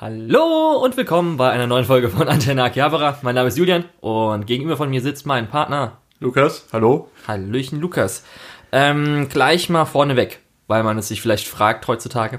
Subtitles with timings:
[0.00, 3.18] Hallo und willkommen bei einer neuen Folge von Antenne Akihabara.
[3.22, 5.98] Mein Name ist Julian und gegenüber von mir sitzt mein Partner.
[6.20, 7.10] Lukas, hallo.
[7.26, 8.22] Hallöchen Lukas.
[8.70, 10.38] Ähm, gleich mal vorneweg,
[10.68, 12.38] weil man es sich vielleicht fragt heutzutage.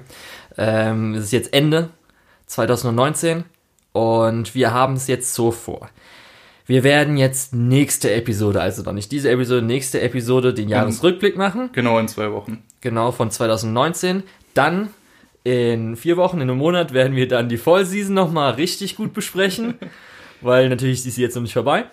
[0.58, 1.90] Ähm, es ist jetzt Ende
[2.46, 3.44] 2019
[3.91, 5.89] und wir haben es jetzt so vor.
[6.65, 11.71] Wir werden jetzt nächste Episode, also noch nicht diese Episode, nächste Episode, den Jahresrückblick machen.
[11.73, 12.63] Genau in zwei Wochen.
[12.79, 14.23] Genau, von 2019.
[14.53, 14.91] Dann
[15.50, 19.76] in vier Wochen, in einem Monat, werden wir dann die Vollseason nochmal richtig gut besprechen,
[20.42, 21.86] weil natürlich ist sie jetzt noch nicht vorbei.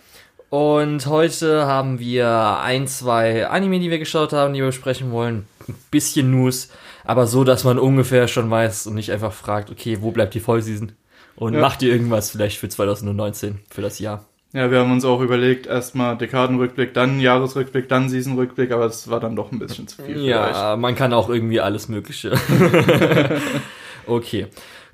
[0.49, 5.47] Und heute haben wir ein, zwei Anime, die wir geschaut haben, die wir besprechen wollen.
[5.69, 6.69] Ein bisschen News,
[7.05, 10.41] aber so, dass man ungefähr schon weiß und nicht einfach fragt, okay, wo bleibt die
[10.41, 10.93] Vollseason?
[11.35, 11.61] Und Ja.
[11.61, 14.25] macht ihr irgendwas vielleicht für 2019, für das Jahr?
[14.53, 19.21] Ja, wir haben uns auch überlegt, erstmal Dekadenrückblick, dann Jahresrückblick, dann Seasonrückblick, aber es war
[19.21, 20.27] dann doch ein bisschen zu viel vielleicht.
[20.55, 22.33] Ja, man kann auch irgendwie alles Mögliche.
[24.07, 24.47] okay.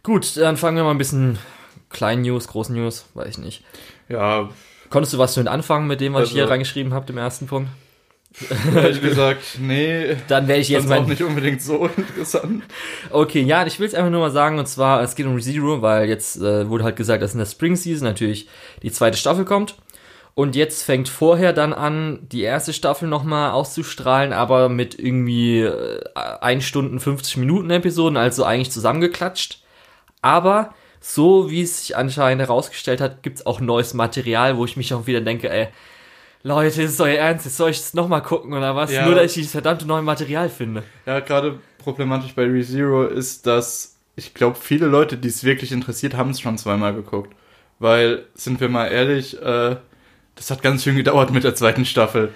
[0.03, 1.39] Gut, dann fangen wir mal ein bisschen
[1.91, 3.65] kleinen News, großen News, weiß ich nicht.
[4.09, 4.49] Ja,
[4.93, 7.47] Konntest du was mit anfangen mit dem, was ich Also- hier reingeschrieben habe, im ersten
[7.47, 7.71] Punkt?
[8.75, 10.17] Ehrlich gesagt, nee.
[10.29, 12.65] Dann werde ich Das jetzt ist auch nicht unbedingt so interessant.
[13.11, 15.83] Okay, ja, ich will es einfach nur mal sagen, und zwar, es geht um ReZero,
[15.83, 18.49] weil jetzt äh, wurde halt gesagt, dass in der Spring Season natürlich
[18.83, 19.77] die zweite Staffel kommt.
[20.35, 26.01] Und jetzt fängt vorher dann an, die erste Staffel nochmal auszustrahlen, aber mit irgendwie äh,
[26.15, 29.63] 1 Stunden 50 Minuten Episoden, also eigentlich zusammengeklatscht.
[30.23, 34.95] Aber so wie es sich anscheinend herausgestellt hat, gibt's auch neues Material, wo ich mich
[34.95, 35.69] auch wieder denke, ey,
[36.45, 37.45] Leute, ist es euer Ernst?
[37.45, 38.93] Jetzt soll ich es nochmal gucken oder was?
[38.93, 39.07] Ja.
[39.07, 40.83] Nur, dass ich dieses verdammte neue Material finde.
[41.07, 46.15] Ja, gerade problematisch bei ReZero ist, dass ich glaube, viele Leute, die es wirklich interessiert,
[46.15, 47.35] haben es schon zweimal geguckt.
[47.79, 49.77] Weil, sind wir mal ehrlich, äh,
[50.35, 52.33] das hat ganz schön gedauert mit der zweiten Staffel.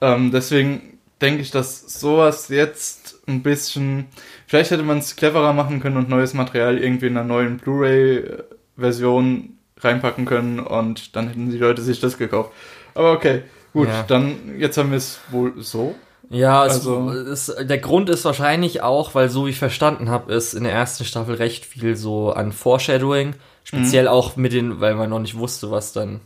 [0.00, 4.06] Ähm, deswegen denke ich, dass sowas jetzt ein bisschen.
[4.46, 9.58] Vielleicht hätte man es cleverer machen können und neues Material irgendwie in einer neuen Blu-ray-Version
[9.78, 12.52] reinpacken können und dann hätten die Leute sich das gekauft.
[12.96, 14.02] Aber okay, gut, Ja.
[14.08, 15.94] dann jetzt haben wir es wohl so.
[16.28, 20.32] Ja, es, Also- es, der Grund ist wahrscheinlich auch, weil so wie ich verstanden habe,
[20.34, 24.08] ist in der ersten Staffel recht viel so an Foreshadowing, speziell Mhm.
[24.10, 26.20] auch mit den, weil man noch nicht wusste, was dann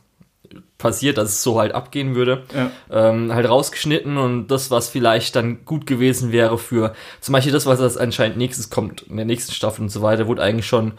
[0.78, 2.70] passiert, dass es so halt abgehen würde, Ja.
[2.90, 7.66] ähm, halt rausgeschnitten und das, was vielleicht dann gut gewesen wäre für, zum Beispiel das,
[7.66, 10.92] was das anscheinend nächstes kommt, in der nächsten Staffel und so weiter, wurde eigentlich schon,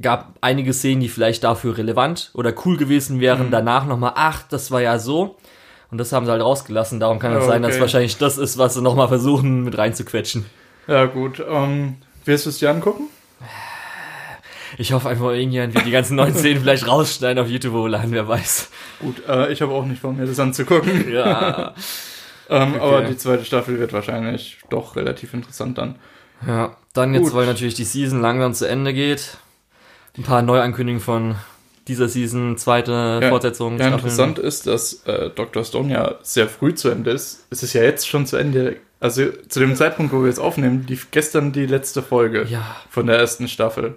[0.00, 3.50] gab einige Szenen, die vielleicht dafür relevant oder cool gewesen wären, Mhm.
[3.50, 5.36] danach nochmal, ach, das war ja so.
[5.90, 7.00] Und das haben sie halt rausgelassen.
[7.00, 7.80] Darum kann es Ja, sein, dass okay.
[7.80, 10.46] wahrscheinlich das ist, was sie nochmal versuchen mit reinzuquetschen.
[10.86, 11.42] Ja, gut.
[11.48, 13.04] Ähm, wirst du es dir angucken?
[14.78, 18.28] Ich hoffe einfach, irgendjemand wird die ganzen neuen Szenen vielleicht rausschneiden auf YouTube hochladen, wer
[18.28, 18.70] weiß.
[19.00, 21.10] Gut, äh, ich habe auch nicht vor, mir das anzugucken.
[21.12, 21.74] Ja.
[22.52, 22.80] Ähm, Okay.
[22.82, 25.94] Aber die zweite Staffel wird wahrscheinlich doch relativ interessant dann.
[26.44, 26.76] ja.
[26.94, 27.34] Dann jetzt, Gut.
[27.34, 29.36] weil natürlich die Season langsam zu Ende geht.
[30.16, 31.36] Ein paar Neuankündigungen von
[31.88, 33.78] dieser Season, zweite Ja, Fortsetzung.
[33.78, 35.64] Ja, interessant ist, dass äh, Dr.
[35.64, 37.46] Stone ja sehr früh zu Ende ist.
[37.50, 38.76] Es ist ja jetzt schon zu Ende.
[39.00, 42.76] Also zu dem Zeitpunkt, wo wir jetzt aufnehmen, lief gestern die letzte Folge Ja.
[42.90, 43.94] von der ersten Staffel.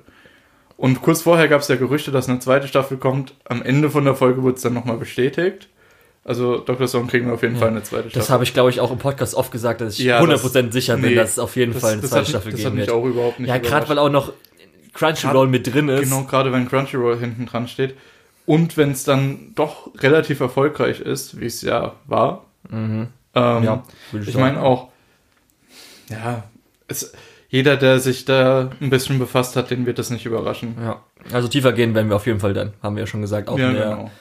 [0.77, 3.33] Und kurz vorher gab es ja Gerüchte, dass eine zweite Staffel kommt.
[3.45, 5.67] Am Ende von der Folge wurde es dann nochmal bestätigt.
[6.25, 6.87] Also Dr.
[6.87, 7.59] Stone kriegen wir auf jeden Ja.
[7.59, 8.19] Fall eine zweite Staffel.
[8.19, 10.95] Das habe ich, glaube ich, auch im Podcast oft gesagt, dass ich Ja, 100% sicher
[10.95, 12.75] bin, nee, dass es auf jeden Fall eine das zweite hat, Staffel das geben hat
[12.75, 12.95] mich wird.
[12.97, 14.31] auch überhaupt nicht Ja, gerade weil auch noch
[14.93, 16.03] Crunchyroll mit drin ist.
[16.03, 17.95] Genau, gerade wenn Crunchyroll hinten dran steht.
[18.45, 22.45] Und wenn es dann doch relativ erfolgreich ist, wie es ja war.
[22.69, 23.07] Mhm.
[23.35, 24.45] Ähm, Ja, würde ich sagen.
[24.45, 24.89] meine auch,
[26.09, 26.43] ja,
[26.87, 27.13] es,
[27.49, 30.75] jeder, der sich da ein bisschen befasst hat, den wird das nicht überraschen.
[30.81, 33.47] Ja, also tiefer gehen werden wir auf jeden Fall dann, haben wir ja schon gesagt,
[33.47, 34.11] auch ja, in, der, genau.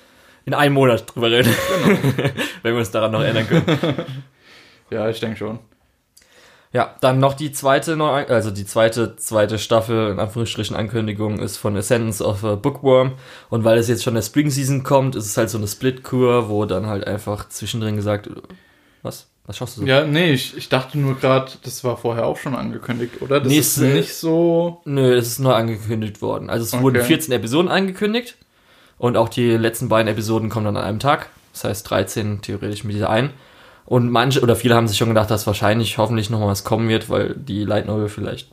[0.45, 1.53] in einem Monat drüber reden,
[2.63, 3.65] wenn wir uns daran noch erinnern können.
[4.91, 5.59] Ja, ich denke schon.
[6.73, 11.59] Ja, dann noch die zweite, Neu also die zweite, zweite Staffel, in Anführungsstrichen Ankündigung, ist
[11.59, 13.13] von Ascendance of a Bookworm.
[13.51, 16.49] Und weil es jetzt schon der Spring Season kommt, ist es halt so eine Split-Kur,
[16.49, 18.31] wo dann halt einfach zwischendrin gesagt,
[19.03, 19.29] was?
[19.45, 19.87] Was schaust du so?
[19.89, 23.41] Ja, nee, ich, ich dachte nur gerade, das war vorher auch schon angekündigt, oder?
[23.41, 24.81] Das Nächste- ist nicht so.
[24.85, 26.49] Nö, es ist neu angekündigt worden.
[26.49, 27.07] Also es wurden Okay.
[27.07, 28.37] 14 Episoden angekündigt
[28.99, 31.29] und auch die letzten beiden Episoden kommen dann an einem Tag.
[31.53, 33.31] Das heißt 13 theoretisch mit dieser einen.
[33.85, 36.89] Und manche oder viele haben sich schon gedacht, dass wahrscheinlich hoffentlich noch mal was kommen
[36.89, 38.49] wird, weil die Light Novel vielleicht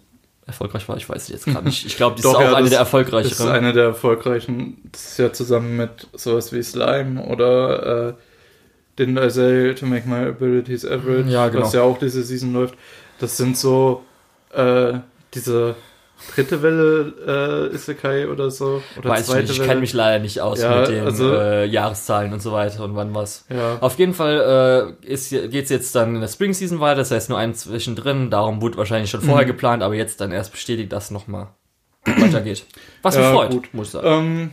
[0.48, 0.98] erfolgreich war.
[0.98, 1.86] Ich weiß es jetzt gerade nicht.
[1.86, 3.50] Ich glaube, die ist Doch, auch ja, eine der Das ist erfolgreicheren.
[3.50, 4.78] eine der erfolgreichen.
[4.92, 8.14] Das ist ja zusammen mit sowas wie Slime oder äh,
[9.02, 11.64] Didn't I Say to Make My Abilities Average, Ja, genau.
[11.66, 12.74] was ja auch diese Season läuft.
[13.20, 14.04] Das sind so
[14.54, 14.94] äh,
[15.36, 15.76] diese
[16.36, 18.82] dritte Welle äh, Isekai oder so.
[18.98, 21.66] Oder Weiß ich nicht, ich kenne mich leider nicht aus Ja, mit den also- äh,
[21.66, 23.46] Jahreszahlen und so weiter und wann was.
[23.50, 27.12] Ja, Auf jeden Fall äh, ist, geht's jetzt dann in der Spring Season weiter, das
[27.12, 29.52] heißt nur ein zwischendrin, darum wurde wahrscheinlich schon vorher Mhm.
[29.52, 31.48] geplant, aber jetzt dann erst bestätigt das nochmal
[32.06, 32.66] weitergeht.
[33.02, 33.70] Was mich Ja, freut, gut.
[33.74, 34.08] muss ich sagen.
[34.08, 34.52] Ähm,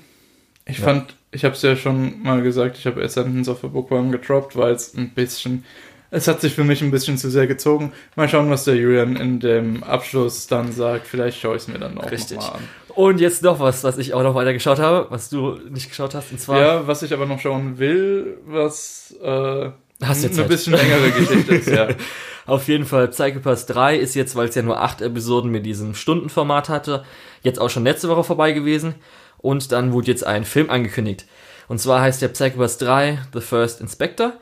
[0.67, 0.85] ich Ja.
[0.85, 4.57] fand, ich habe es ja schon mal gesagt, ich habe Ascendance of a Bookworm gedroppt,
[4.57, 5.65] weil es ein bisschen,
[6.11, 7.93] es hat sich für mich ein bisschen zu sehr gezogen.
[8.15, 11.07] Mal schauen, was der Julian in dem Abschluss dann sagt.
[11.07, 12.39] Vielleicht schaue ich es mir dann auch Richtig.
[12.39, 12.69] nochmal an.
[12.95, 16.15] Und jetzt noch was, was ich auch noch weiter geschaut habe, was du nicht geschaut
[16.15, 19.71] hast, und zwar Ja, was ich aber noch schauen will, was äh,
[20.03, 20.49] Hast du eine Zeit?
[20.49, 21.89] bisschen längere Geschichte ist, ja.
[22.47, 25.95] Auf jeden Fall, Psychopaths 3 ist jetzt, weil es ja nur acht Episoden mit diesem
[25.95, 27.05] Stundenformat hatte,
[27.43, 28.95] jetzt auch schon letzte Woche vorbei gewesen.
[29.39, 31.27] Und dann wurde jetzt ein Film angekündigt.
[31.69, 34.33] Und zwar heißt der Psychopaths 3 The First Inspector.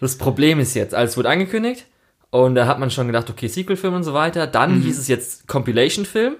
[0.00, 1.86] Das Problem ist jetzt, alles wurde angekündigt
[2.30, 4.46] und da hat man schon gedacht, okay, Sequel-Film und so weiter.
[4.46, 6.36] Dann hieß es jetzt Compilation-Film.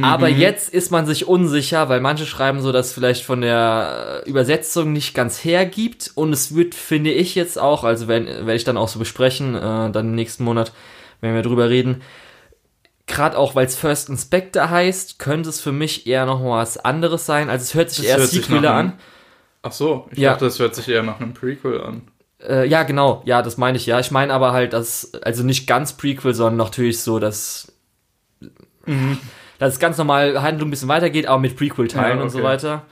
[0.00, 4.22] Aber jetzt ist man sich unsicher, weil manche schreiben so, dass es vielleicht von der
[4.24, 6.10] Übersetzung nicht ganz hergibt.
[6.14, 9.54] Und es wird, finde ich jetzt auch, also werde werd ich dann auch so besprechen,
[9.54, 10.72] äh, dann im nächsten Monat,
[11.20, 12.00] wenn wir drüber reden.
[13.06, 17.26] Gerade auch, weil es First Inspector heißt, könnte es für mich eher noch was anderes
[17.26, 17.50] sein.
[17.50, 18.92] Also es hört sich Das eher nach an.
[19.60, 20.30] Ach so, ich Ja.
[20.30, 22.02] dachte, das hört sich eher nach einem Prequel an.
[22.48, 24.00] Äh, ja, genau, ja, das meine ich ja.
[24.00, 27.72] Ich meine aber halt, dass, also nicht ganz Prequel, sondern natürlich so, dass,
[29.58, 32.46] dass es ganz normal Handlung ein bisschen weitergeht, aber mit Prequel-Teilen Ja, und so okay.
[32.46, 32.82] weiter.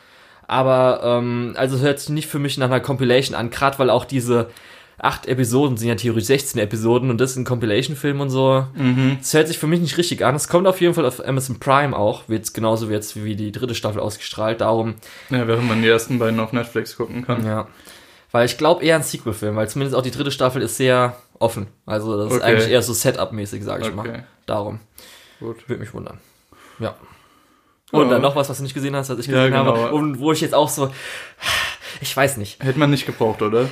[0.46, 3.90] Aber, ähm, also es hört sich nicht für mich nach einer Compilation an, gerade weil
[3.90, 4.50] auch diese
[4.98, 8.66] acht Episoden sind ja theoretisch 16 Episoden und das ist ein Compilation-Film und so.
[8.74, 9.16] Mhm.
[9.20, 10.34] Es hört sich für mich nicht richtig an.
[10.34, 13.50] Es kommt auf jeden Fall auf Amazon Prime auch, wird genauso wie jetzt wie die
[13.50, 14.96] dritte Staffel ausgestrahlt, darum,
[15.30, 17.46] Ja, während man die ersten beiden auf Netflix gucken kann.
[17.46, 17.66] ja.
[18.32, 21.66] Weil ich glaube eher ein Sequel-Film, weil zumindest auch die dritte Staffel ist sehr offen.
[21.86, 22.44] Also das ist Okay.
[22.52, 24.08] eigentlich eher so Setup-mäßig, sage ich mal.
[24.08, 24.78] Okay, Darum.
[25.40, 25.68] gut.
[25.68, 26.18] Würde mich wundern.
[26.78, 26.94] Ja.
[27.92, 28.10] Und Ja.
[28.10, 29.76] dann noch was, was du nicht gesehen hast, was ich Ja, gesehen genau.
[29.76, 29.92] habe.
[29.92, 30.92] Und wo ich jetzt auch so.
[32.00, 32.62] Ich weiß nicht.
[32.62, 33.68] Hätte man nicht gebraucht, oder?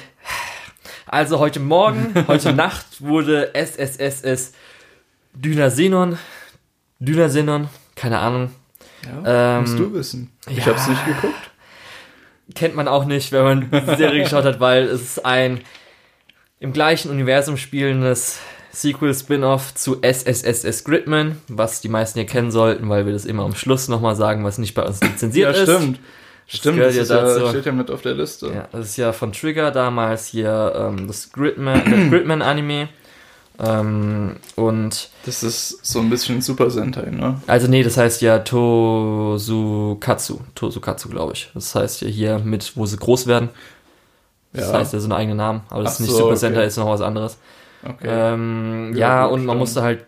[1.06, 4.52] Also heute Morgen, heute Nacht wurde SSSS
[5.34, 6.18] Dynasenon.
[6.98, 8.50] Dynasenon, keine Ahnung.
[9.24, 10.32] Ja, Ähm, musst du wissen.
[10.48, 10.66] Ich ja.
[10.66, 11.47] hab's nicht geguckt.
[12.54, 15.60] Kennt man auch nicht, wenn man die Serie geschaut hat, weil es ist ein
[16.60, 18.38] im gleichen Universum spielendes
[18.72, 23.54] Sequel-Spin-Off zu SSSS Gridman, was die meisten hier kennen sollten, weil wir das immer am
[23.54, 25.70] Schluss nochmal sagen, was nicht bei uns lizenziert Ja, ist.
[25.70, 26.00] stimmt.
[26.50, 27.48] Stimmt, das ja ist ja, dazu.
[27.50, 28.46] steht ja mit auf der Liste.
[28.48, 32.88] Ja, das ist ja von Trigger damals hier ähm, das Gridman, das Gridman-Anime.
[33.60, 37.40] Ähm, und Das ist so ein bisschen Super Sentai, ne?
[37.48, 40.38] also nee, das heißt ja Tosukatsu.
[40.54, 41.50] Tosukatsu, glaube ich.
[41.54, 43.48] Das heißt ja hier mit, wo sie groß werden.
[44.52, 44.78] Das Ja.
[44.78, 46.36] heißt ja so einen eigenen Namen, aber das Ach ist nicht so, Super okay.
[46.38, 47.38] Sentai, ist noch was anderes.
[47.84, 48.06] Okay.
[48.08, 50.04] Ähm, Ja, ja, und man musste halt.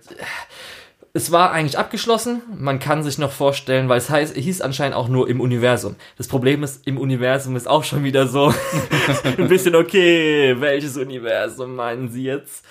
[1.13, 2.41] Es war eigentlich abgeschlossen.
[2.57, 5.97] Man kann sich noch vorstellen, weil es heißt, hieß anscheinend auch nur im Universum.
[6.17, 8.55] Das Problem ist, im Universum ist auch schon wieder so
[9.39, 10.55] ein bisschen okay.
[10.61, 12.65] Welches Universum meinen Sie jetzt?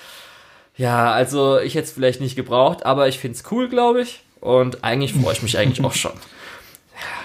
[0.79, 4.23] Ja, also ich hätte es vielleicht nicht gebraucht, aber ich find's cool, glaube ich.
[4.39, 6.13] Und eigentlich freue ich mich eigentlich auch schon.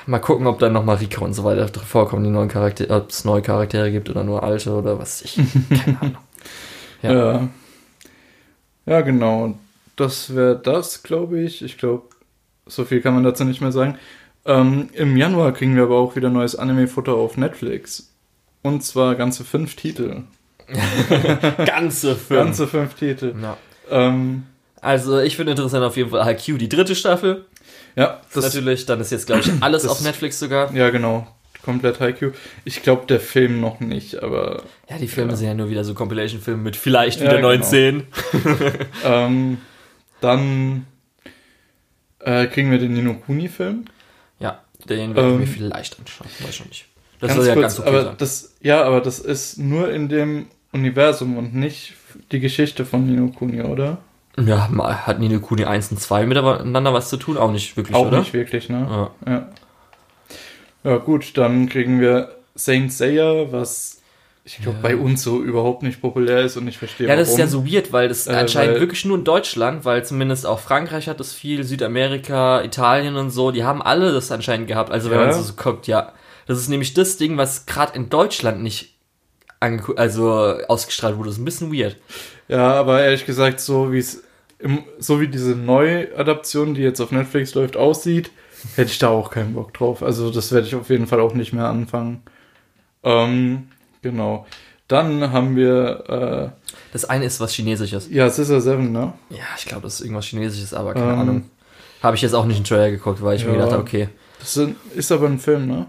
[0.07, 3.11] Mal gucken, ob dann nochmal Rika und so weiter drin vorkommen, die neuen Charaktere, ob
[3.11, 5.37] es neue Charaktere gibt oder nur alte oder was ich.
[5.85, 6.17] Keine Ahnung.
[7.03, 7.13] ja.
[7.13, 7.49] ja.
[8.87, 9.55] Ja, genau.
[9.95, 11.63] Das wäre das, glaube ich.
[11.63, 12.09] Ich glaube,
[12.67, 13.99] so viel kann man dazu nicht mehr sagen.
[14.45, 18.13] Ähm, Im Januar kriegen wir aber auch wieder neues Anime-Futter auf Netflix.
[18.63, 20.25] Und zwar ganze fünf Titel.
[21.67, 22.45] Ganze Film.
[22.47, 23.35] Ganze fünf Titel.
[23.41, 23.57] Ja.
[23.91, 24.45] Ähm,
[24.81, 27.45] Also ich finde interessant auf jeden Fall HQ, die dritte Staffel.
[27.97, 30.73] ja, das, Natürlich, dann ist jetzt, glaube ich, alles das- auf Netflix sogar.
[30.75, 31.27] ja, genau.
[31.65, 32.33] Komplett Haikyuu.
[32.67, 35.37] Ich glaube, der Film noch nicht, aber Ja, die Filme Ja.
[35.37, 37.49] sind ja nur wieder so Compilation-Filme mit vielleicht Ja, wieder genau.
[37.49, 38.07] neuen Szenen.
[39.05, 39.57] ähm,
[40.21, 40.87] dann
[42.21, 43.87] äh, kriegen wir den Nino Kuni-Film.
[44.41, 46.29] Ja, den werde ich Ähm, mir vielleicht anschauen.
[46.41, 46.85] Weiß schon nicht.
[47.21, 48.15] Das Ganz soll ja kurz, ganz okay aber sein.
[48.19, 51.95] das, ja, aber das ist nur in dem Universum und nicht
[52.33, 53.99] die Geschichte von Nino Kuni, oder?
[54.37, 54.69] Ja,
[55.07, 57.37] hat Nino Kuni 1 und 2 miteinander was zu tun?
[57.39, 58.19] Auch nicht wirklich, Auch oder?
[58.19, 59.11] nicht wirklich, ne?
[59.27, 59.33] Ja.
[59.33, 59.49] Ja.
[60.83, 64.01] Ja, gut, dann kriegen wir Saint Seiya, was
[64.45, 64.83] ich glaube Ja.
[64.83, 67.67] bei uns so überhaupt nicht populär ist und ich verstehe Ja, das ist ja warum.
[67.67, 71.09] so weird, weil das Äh, anscheinend weil- wirklich nur in Deutschland, weil zumindest auch Frankreich
[71.09, 74.91] hat das viel, Südamerika, Italien und so, die haben alle das anscheinend gehabt.
[74.91, 75.27] Also wenn Ja.
[75.29, 76.13] man so guckt, ja.
[76.47, 78.94] Das ist nämlich das Ding, was gerade in Deutschland nicht
[79.97, 80.31] also
[80.69, 81.29] ausgestrahlt wurde.
[81.29, 81.97] Das ist ein bisschen weird.
[82.49, 84.23] Ja, aber ehrlich gesagt, so wie es
[84.99, 88.31] so wie diese Neuadaption, die jetzt auf Netflix läuft, aussieht,
[88.77, 90.03] hätte ich da auch keinen Bock drauf.
[90.03, 92.23] Also das werde ich auf jeden Fall auch nicht mehr anfangen.
[93.03, 93.69] Ähm,
[94.03, 94.47] genau.
[94.89, 96.53] Dann haben wir
[96.93, 98.09] Das eine ist was Chinesisches.
[98.09, 99.13] äh, ja Scissor 7, ne?
[99.31, 101.51] Ja, ich glaube, das ist irgendwas Chinesisches, aber keine Ähm, Ahnung.
[102.03, 103.57] Habe ich jetzt auch nicht in den Trailer geguckt, weil ich mir Ja.
[103.57, 104.09] gedacht habe, okay,
[104.41, 104.59] Das
[104.95, 105.87] ist aber ein Film, ne?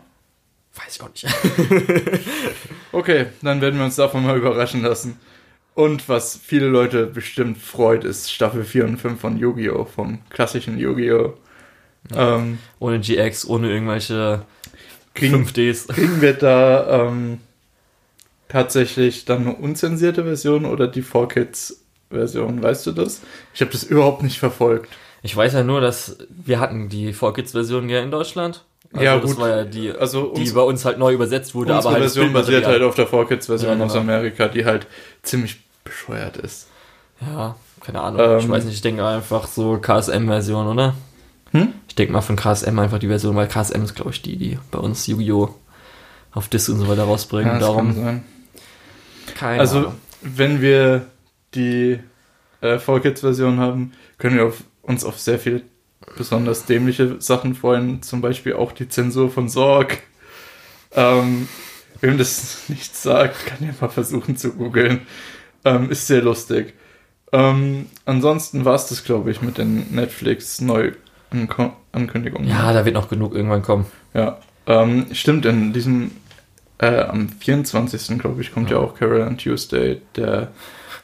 [0.76, 1.26] Weiß ich auch nicht.
[2.92, 5.20] Okay, dann werden wir uns davon mal überraschen lassen.
[5.74, 9.84] Und was viele Leute bestimmt freut, ist Staffel 4 und 5 von Yu-Gi-Oh!
[9.84, 11.34] vom klassischen Yu-Gi-Oh!
[12.16, 14.44] Ähm, Ohne GX, ohne irgendwelche
[15.14, 15.88] kriegen, 5Ds.
[15.90, 17.40] kriegen wir da ähm,
[18.48, 22.64] tatsächlich dann eine unzensierte Version oder die 4Kids-Version?
[22.64, 23.22] Weißt du das?
[23.54, 24.90] Ich habe das überhaupt nicht verfolgt.
[25.24, 28.64] Ich weiß ja nur, dass wir hatten die 4Kids-Version ja in Deutschland.
[28.96, 29.40] Also Ja, das gut.
[29.40, 32.14] war ja die, Also die bei uns halt neu übersetzt wurde, Unsere aber halt das
[32.14, 34.04] Version basiert halt auf der 4Kids-Version Ja, aus genau.
[34.04, 34.88] Amerika, die halt
[35.24, 36.68] ziemlich bescheuert ist.
[37.22, 38.38] Ja, keine Ahnung.
[38.40, 40.96] ich Ähm, weiß nicht, ich denke einfach so KSM-Version, oder?
[41.52, 41.74] Hm?
[41.88, 44.60] Ich denke mal von KSM einfach die Version, weil KSM ist, glaube ich, die, die
[44.72, 45.54] bei uns Yu-Gi-Oh!
[46.34, 47.48] auf Disc und so weiter rausbringen.
[47.48, 48.24] Ja, das Darum, sein.
[49.38, 49.94] keine Also, Ahnung.
[50.22, 51.06] wenn wir
[51.54, 52.00] die
[52.62, 55.62] äh, 4Kids-Version haben, können wir auf, uns auf sehr viele
[56.18, 58.02] besonders dämliche Sachen freuen.
[58.02, 60.00] Zum Beispiel auch die Zensur von Sorg.
[60.94, 61.48] Ähm,
[62.02, 65.02] wem das nicht sagt, kann ja mal versuchen zu googeln.
[65.64, 66.74] Ähm, ist sehr lustig.
[67.32, 72.48] Ähm, ansonsten war es das, glaube ich, mit den Netflix-Neuankündigungen.
[72.48, 73.86] Ja, da wird noch genug irgendwann kommen.
[74.14, 76.12] Ja, ähm, stimmt, in diesem,
[76.78, 78.20] äh, am 24.
[78.20, 78.78] glaube ich, kommt ja.
[78.78, 78.84] Ja.
[78.84, 80.52] auch Carol and Tuesday, der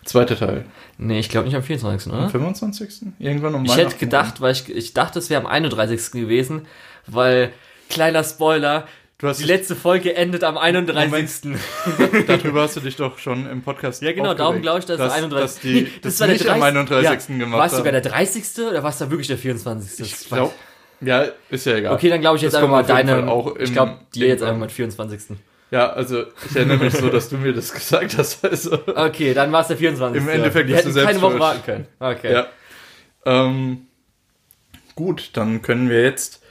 [0.05, 0.65] zweite Teil.
[0.97, 2.11] Nee, ich glaube nicht am 24.
[2.11, 2.29] Am oder?
[2.29, 2.89] 25.
[3.19, 6.11] Irgendwann um Ich hätte gedacht, weil ich, ich dachte, es wäre am 31.
[6.11, 6.67] gewesen,
[7.07, 7.51] weil,
[7.89, 11.53] kleiner Spoiler, du hast die letzte Folge endet am 31.
[12.27, 15.11] darüber hast du dich doch schon im Podcast Ja, genau, darum glaube ich, dass, der
[15.11, 15.41] 31.
[15.41, 16.77] Dass die, Nee, das war der nicht am 30.
[16.77, 17.29] 31.
[17.29, 17.77] Ja, gemacht War es haben.
[17.77, 18.43] sogar der 30.
[18.69, 20.05] oder war es da wirklich der 24.?
[20.05, 20.53] Ich glaube,
[21.01, 21.95] ja, ist ja egal.
[21.95, 23.27] Okay, dann glaube ich jetzt Das einfach mal deine.
[23.27, 25.37] Auch ich glaube, dir jetzt einfach mal 24.
[25.71, 28.43] Ja, also ich erinnere mich so, dass du mir das gesagt hast.
[28.43, 30.21] Also, Okay, dann war es der 24.
[30.21, 31.87] Im Endeffekt Wir bist du selbst keine Woche warten können.
[31.99, 32.33] Okay.
[32.33, 32.47] Ja.
[33.25, 33.87] Ähm,
[34.95, 36.43] gut, dann können wir jetzt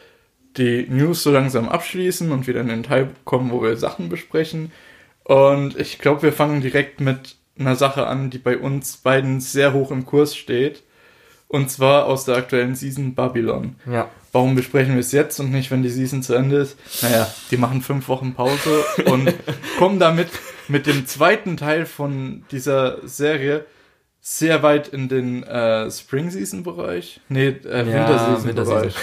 [0.56, 4.72] die News so langsam abschließen und wieder in den Teil kommen, wo wir Sachen besprechen.
[5.22, 9.74] Und ich glaube, wir fangen direkt mit einer Sache an, die bei uns beiden sehr
[9.74, 10.82] hoch im Kurs steht.
[11.52, 13.74] Und zwar aus der aktuellen Season Babylon.
[13.90, 14.08] Ja.
[14.32, 16.76] Warum besprechen wir es jetzt und nicht, wenn die Season zu Ende ist?
[17.02, 19.34] Naja, die machen fünf Wochen Pause und
[19.76, 20.28] kommen damit
[20.68, 23.64] mit dem zweiten Teil von dieser Serie
[24.20, 27.20] sehr weit in den äh, Spring Season Bereich.
[27.28, 28.80] Nee, äh, Winter Season Winterseason.
[28.82, 28.94] Bereich.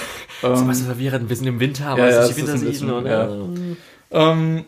[0.42, 1.27] Das Ähm, ist verwirrend.
[1.30, 3.60] Wir sind im Winter, aber Ja, es ja, ist die es ist ein Winterseason, bisschen,
[4.12, 4.32] oder?
[4.32, 4.66] ähm,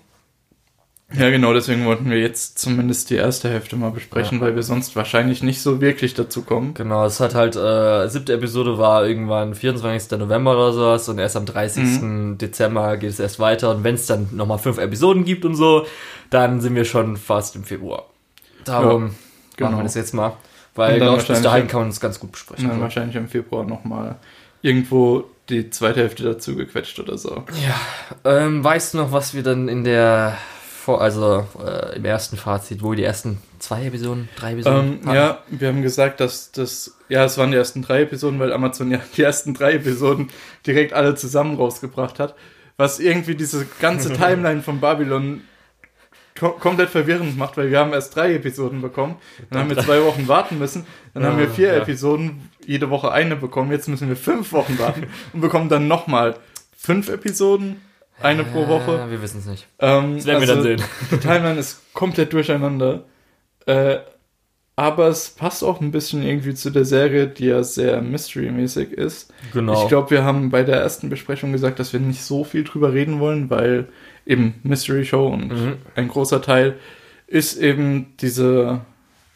[1.14, 4.96] ja, genau, deswegen wollten wir jetzt zumindest die erste Hälfte mal besprechen, weil wir sonst
[4.96, 6.74] wahrscheinlich nicht so wirklich dazu kommen.
[6.76, 10.20] Genau, es hat halt, äh, siebte Episode war irgendwann 24.
[10.20, 12.02] November oder sowas und erst am 30.
[12.02, 12.38] Mhm.
[12.38, 15.86] Dezember geht es erst weiter und wenn es dann nochmal fünf Episoden gibt und so,
[16.30, 18.06] dann sind wir schon fast im Februar.
[18.66, 19.16] Darum
[19.56, 19.72] genau.
[19.72, 20.34] machen wir das jetzt mal,
[20.76, 22.70] weil glaube ich, bis dahin kann man das ganz gut besprechen.
[22.70, 24.18] dann wahrscheinlich im Februar nochmal
[24.62, 27.44] irgendwo die zweite Hälfte dazu gequetscht oder so.
[27.66, 30.38] Ja, ähm, weißt du noch, was wir dann in der,
[30.96, 35.40] also äh, im ersten Fazit, wo wir die ersten zwei Episoden, drei Episoden Ähm, ja,
[35.50, 39.00] wir haben gesagt, dass das, ja, es waren die ersten drei Episoden, weil Amazon ja
[39.18, 40.30] die ersten drei Episoden
[40.66, 42.36] direkt alle zusammen rausgebracht hat.
[42.78, 45.42] Was irgendwie diese ganze Timeline von Babylon
[46.40, 49.18] ko komplett verwirrend macht, weil wir haben erst drei Episoden bekommen,
[49.50, 51.82] dann haben wir zwei Wochen warten müssen, dann haben wir vier ja.
[51.82, 56.38] Episoden, jede Woche eine bekommen, jetzt müssen wir fünf Wochen warten und bekommen dann nochmal
[56.78, 57.82] fünf Episoden,
[58.22, 59.00] eine pro Woche.
[59.08, 59.68] Äh, wir wissen es nicht.
[59.80, 60.82] Ähm, Das werden wir dann sehen.
[61.12, 63.04] Die Timeline ist komplett durcheinander.
[63.66, 63.98] Äh,
[64.76, 69.34] aber es passt auch ein bisschen irgendwie zu der Serie, die ja sehr Mystery-mäßig ist.
[69.52, 69.82] Genau.
[69.84, 72.94] Ich glaube, wir haben bei der ersten Besprechung gesagt, dass wir nicht so viel drüber
[72.94, 73.90] reden wollen, weil
[74.26, 75.78] eben Mystery Show und Mhm.
[75.96, 76.78] ein großer Teil
[77.28, 78.82] ist eben diese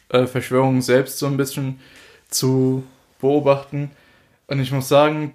[0.08, 1.78] äh, Verschwörung selbst so ein bisschen
[2.28, 2.82] zu
[3.20, 3.90] beobachten.
[4.46, 5.34] Und ich muss sagen,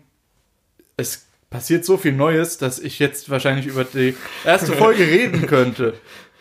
[0.98, 4.16] es passiert so viel Neues, dass ich jetzt wahrscheinlich über die
[4.46, 5.94] erste Folge reden könnte.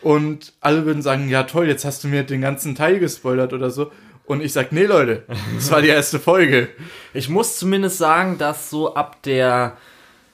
[0.03, 3.71] Und alle würden sagen, ja toll, jetzt hast du mir den ganzen Teil gespoilert oder
[3.71, 3.91] so.
[4.27, 5.25] Und ich sag, nee Leute,
[5.57, 6.69] das war die erste Folge.
[7.15, 9.77] Ich muss zumindest sagen, dass so ab der,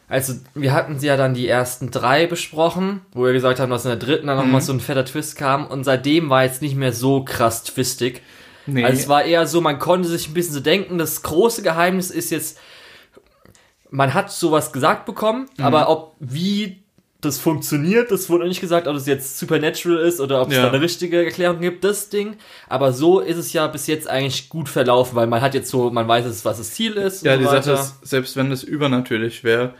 [0.08, 3.90] also wir hatten ja dann die ersten drei besprochen, wo wir gesagt haben, dass in
[3.90, 4.64] der dritten dann nochmal Mhm.
[4.64, 8.20] so ein fetter Twist kam und seitdem war jetzt nicht mehr so krass twistig.
[8.66, 11.62] Nee, Also es war eher so, man konnte sich ein bisschen so denken, das große
[11.62, 12.58] Geheimnis ist jetzt,
[13.94, 15.64] man hat sowas gesagt bekommen, Mhm.
[15.64, 16.82] aber ob, wie
[17.20, 20.64] das funktioniert, das wurde nicht gesagt, ob es jetzt Supernatural ist oder ob es Ja.
[20.64, 22.36] da eine richtige Erklärung gibt, das Ding.
[22.68, 25.90] Aber so ist es ja bis jetzt eigentlich gut verlaufen, weil man hat jetzt so,
[25.90, 27.24] man weiß jetzt, was das Ziel ist.
[27.24, 27.80] ja, und die so Sache weiter.
[27.80, 29.72] ist, selbst wenn es übernatürlich wäre,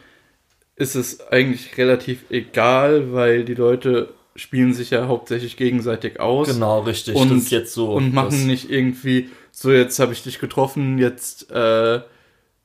[0.77, 6.49] ist es eigentlich relativ egal, weil die Leute spielen sich ja hauptsächlich gegenseitig aus.
[6.49, 7.15] Genau, richtig.
[7.15, 7.93] Und- das ist jetzt so.
[7.93, 12.01] und machen das, nicht irgendwie, so jetzt habe ich dich getroffen, jetzt äh,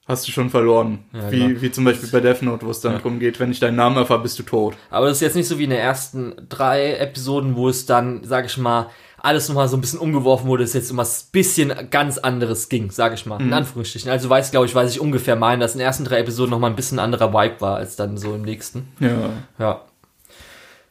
[0.09, 0.99] hast du schon verloren.
[1.13, 1.61] Ja, wie, genau.
[1.61, 2.97] wie zum Beispiel bei Death Note, wo es dann Ja.
[2.97, 4.75] darum geht, wenn ich deinen Namen erfahre, bist du tot.
[4.89, 8.21] Aber das ist jetzt nicht so wie in den ersten drei Episoden, wo es dann,
[8.23, 8.87] sag ich mal,
[9.21, 12.89] alles nochmal so ein bisschen umgeworfen wurde, es jetzt um was bisschen ganz anderes ging,
[12.89, 14.09] sage ich mal, in Anführungsstrichen.
[14.09, 16.69] Also weiß, glaube ich, weiß ich ungefähr meinen, dass in den ersten drei Episoden nochmal
[16.69, 18.87] ein bisschen anderer Vibe war als dann so im nächsten.
[18.99, 19.29] Ja.
[19.59, 19.81] Ja.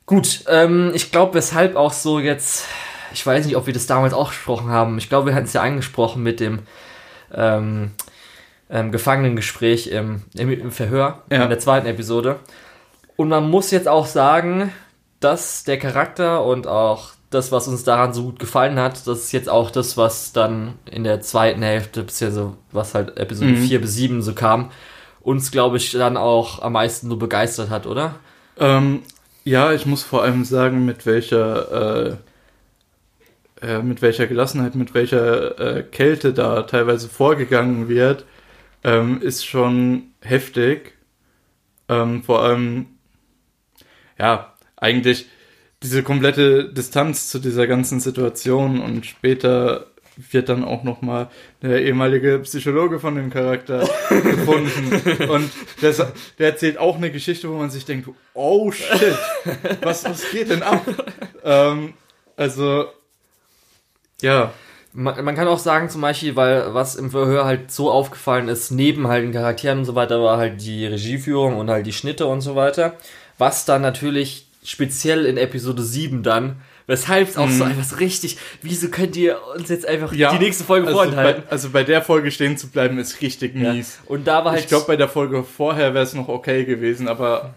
[0.07, 2.65] Gut, ähm, ich glaube, weshalb auch so jetzt,
[3.13, 4.99] ich weiß nicht, ob wir das damals auch gesprochen haben.
[4.99, 6.61] Ich glaube, wir hatten es ja angesprochen mit dem
[7.35, 7.91] ähm,
[8.71, 11.45] ähm, Gefangenengespräch im, im, im Verhör Ja.
[11.45, 12.37] in der zweiten Episode.
[13.17, 14.73] Und man muss jetzt auch sagen,
[15.21, 19.33] dass der Charakter und auch das, was uns daran so gut gefallen hat, das ist
[19.33, 23.57] jetzt auch das, was dann in der zweiten Hälfte, beziehungsweise was halt Episode Mhm.
[23.67, 24.71] 4 bis 7 so kam,
[25.21, 28.15] uns, glaube ich, dann auch am meisten so begeistert hat, oder?
[28.59, 29.03] Ähm,
[29.45, 32.17] ja, ich muss vor allem sagen, mit welcher, äh,
[33.61, 38.25] äh, mit welcher Gelassenheit, mit welcher äh, Kälte da teilweise vorgegangen wird,
[38.85, 40.95] ähm, ist schon heftig.
[41.89, 42.87] Ähm, vor allem,
[44.19, 45.27] ja, eigentlich
[45.83, 49.87] diese komplette Distanz zu dieser ganzen Situation und später
[50.33, 51.31] wird dann auch nochmal
[51.63, 55.31] der ehemalige Psychologe von dem Charakter gefunden.
[55.31, 55.49] Und
[55.81, 59.17] der, sa- der erzählt auch eine Geschichte, wo man sich denkt, oh shit,
[59.81, 60.85] was, was geht denn ab?
[61.45, 61.95] ähm,
[62.37, 62.87] also,
[64.21, 64.53] ja,
[65.01, 68.73] Man, man kann auch sagen, zum Beispiel, weil was im Verhör halt so aufgefallen ist,
[68.73, 72.27] neben halt den Charakteren und so weiter, war halt die Regieführung und halt die Schnitte
[72.27, 72.97] und so weiter.
[73.39, 76.57] Was dann natürlich speziell in Episode 7 dann,
[76.89, 80.19] weshalb es auch so einfach richtig, wieso könnt ihr uns jetzt einfach Mhm.
[80.19, 81.45] ja die nächste Folge also vorenthalten?
[81.47, 83.73] Bei, also bei der Folge stehen zu bleiben, ist richtig Ja.
[83.75, 84.01] mies.
[84.07, 87.07] Und da war halt, Ich glaube, bei der Folge vorher wäre es noch okay gewesen,
[87.07, 87.55] aber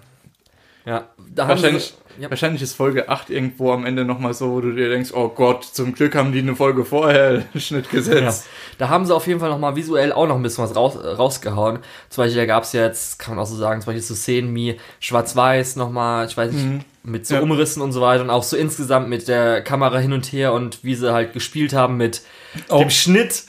[0.85, 4.51] ja, da haben wahrscheinlich, sie, ja, wahrscheinlich ist Folge 8 irgendwo am Ende nochmal so,
[4.51, 7.91] wo du dir denkst, oh Gott, zum Glück haben die eine Folge vorher Schnitt Ja,
[7.91, 8.45] gesetzt.
[8.77, 11.07] da haben sie auf jeden Fall nochmal visuell auch noch ein bisschen was raus, äh,
[11.07, 11.79] rausgehauen.
[12.09, 14.53] Zum Beispiel, da gab es jetzt, kann man auch so sagen, zum Beispiel so Szenen
[14.55, 17.41] wie Schwarz-Weiß nochmal, ich weiß nicht, mit so Ja.
[17.41, 20.83] Umrissen und so weiter und auch so insgesamt mit der Kamera hin und her und
[20.83, 22.21] wie sie halt gespielt haben mit
[22.69, 23.43] Auch, dem Schnitt.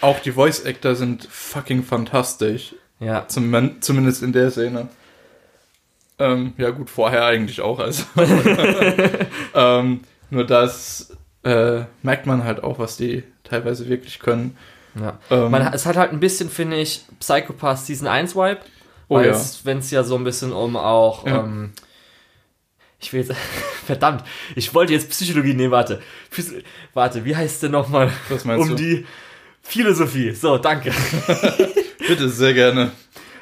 [0.00, 2.74] auch die Voice Actor sind fucking fantastisch.
[2.98, 4.88] Ja, Zum, zumindest in der Szene.
[6.18, 7.78] Ähm, ja, gut, vorher eigentlich auch.
[7.78, 8.04] Also.
[9.54, 14.56] ähm, nur das äh, merkt man halt auch, was die teilweise wirklich können.
[14.98, 15.18] ja.
[15.30, 18.60] Ähm, Man, es hat halt ein bisschen, finde ich, Psychopath Season 1 Vibe.
[19.08, 19.40] Oh weil ja.
[19.62, 21.44] wenn es ja so ein bisschen um auch, Ja.
[21.44, 21.72] ähm,
[22.98, 23.32] ich will jetzt,
[23.86, 24.24] verdammt,
[24.56, 26.02] ich wollte jetzt Psychologie nehmen, warte.
[26.30, 26.54] Phys
[26.92, 28.10] warte, wie heißt denn nochmal?
[28.28, 28.82] Was meinst um du?
[28.82, 29.06] die
[29.62, 30.32] Philosophie.
[30.32, 30.92] So, danke.
[31.98, 32.90] Bitte, sehr gerne.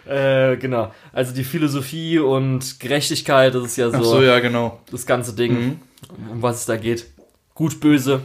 [0.07, 0.93] Äh, genau.
[1.13, 4.81] Also die Philosophie und Gerechtigkeit, das ist ja so, Ach so, ja, genau.
[4.91, 5.81] das ganze Ding, Mhm.
[6.31, 7.07] um was es da geht.
[7.55, 8.21] Gut, böse.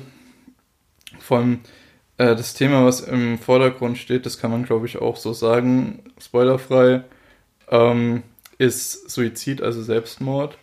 [1.20, 1.60] Vor allem
[2.18, 6.04] äh, das Thema, was im Vordergrund steht, das kann man, glaube ich, auch so sagen,
[6.22, 7.04] spoilerfrei,
[7.70, 8.24] ähm,
[8.58, 10.58] ist Suizid, also Selbstmord.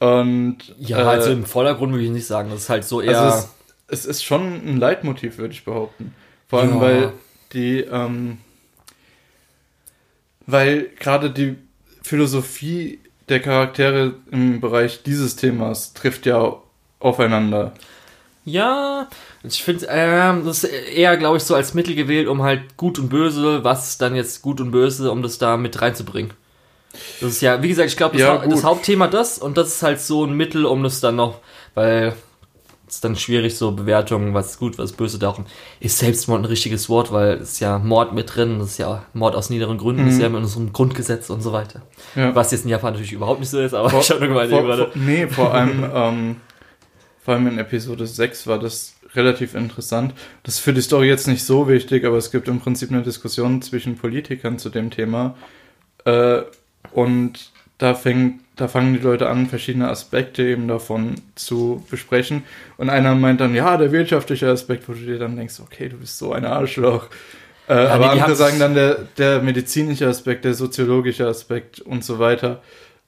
[0.00, 2.50] Und Ja, äh, also im Vordergrund würde ich nicht sagen.
[2.50, 3.20] Das ist halt so eher.
[3.20, 3.48] Also
[3.88, 6.14] es, es ist schon ein Leitmotiv, würde ich behaupten.
[6.48, 6.80] Vor allem, Ja.
[6.80, 7.12] weil
[7.52, 8.38] die, ähm,
[10.46, 11.56] weil gerade die
[12.02, 16.56] Philosophie der Charaktere im Bereich dieses Themas trifft ja
[17.00, 17.72] aufeinander.
[18.44, 19.08] Ja,
[19.42, 22.98] ich finde, ähm, das ist eher, glaube ich, so als Mittel gewählt, um halt gut
[22.98, 26.32] und böse, was dann jetzt gut und böse, um das da mit reinzubringen.
[27.20, 28.62] Das ist ja, wie gesagt, ich glaube, das, Ja, das.
[28.62, 31.40] Hauptthema das und das ist halt so ein Mittel, um das dann noch,
[31.74, 32.14] weil
[32.94, 35.46] es ist dann schwierig, so Bewertungen, was gut, was böse, darum
[35.80, 39.04] ist Selbstmord ein richtiges Wort, weil es ist ja Mord mit drin, das ist ja
[39.14, 41.82] Mord aus niederen Gründen, das ist ja mit unserem Grundgesetz und so weiter.
[42.14, 42.20] Mhm.
[42.22, 42.34] Ja.
[42.36, 44.50] Was jetzt in Japan natürlich überhaupt nicht so ist, aber Vor- ich habe nur gemeint,
[44.50, 44.92] vor, gerade.
[44.92, 46.36] vor, nee, vor allem, ähm,
[47.24, 50.14] vor allem in Episode 6 war das relativ interessant.
[50.44, 53.02] Das ist für die Story jetzt nicht so wichtig, aber es gibt im Prinzip eine
[53.02, 55.34] Diskussion zwischen Politikern zu dem Thema.
[56.04, 56.42] Äh,
[56.92, 62.44] und da fängt, da fangen die Leute an, verschiedene Aspekte eben davon zu besprechen.
[62.76, 65.96] Und einer meint dann, ja, der wirtschaftliche Aspekt, wo du dir dann denkst, okay, du
[65.96, 67.08] bist so ein Arschloch.
[67.68, 72.18] Äh, nee, aber andere sagen dann der, der medizinische Aspekt, der soziologische Aspekt und so
[72.18, 72.62] weiter.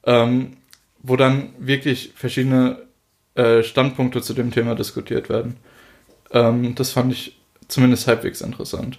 [0.05, 0.57] Ähm,
[1.03, 2.79] wo dann wirklich verschiedene
[3.37, 5.57] äh, Standpunkte zu dem Thema diskutiert werden.
[6.33, 8.99] Ähm, das fand ich zumindest halbwegs interessant.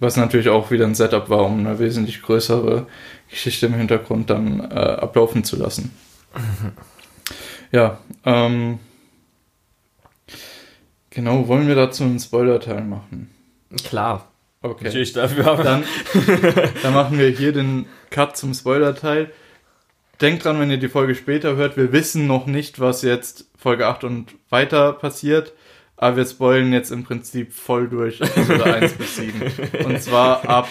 [0.00, 2.86] Was natürlich auch wieder ein Setup war, um eine wesentlich größere
[3.30, 5.94] Geschichte im Hintergrund dann äh, ablaufen zu lassen.
[7.70, 8.78] Ja, ähm,
[11.10, 13.30] genau, wollen wir dazu einen Spoiler-Teil machen?
[13.84, 14.28] Klar,
[14.62, 14.84] Okay.
[14.84, 15.46] natürlich dafür.
[15.46, 15.84] Aber Dann,
[16.82, 19.30] dann machen wir hier den Cut zum Spoiler-Teil.
[20.22, 23.86] Denkt dran, wenn ihr die Folge später hört, wir wissen noch nicht, was jetzt Folge
[23.86, 25.52] 8 und weiter passiert,
[25.96, 29.42] aber wir spoilen jetzt im Prinzip voll durch Episode 1 bis 7.
[29.84, 30.68] Und zwar ab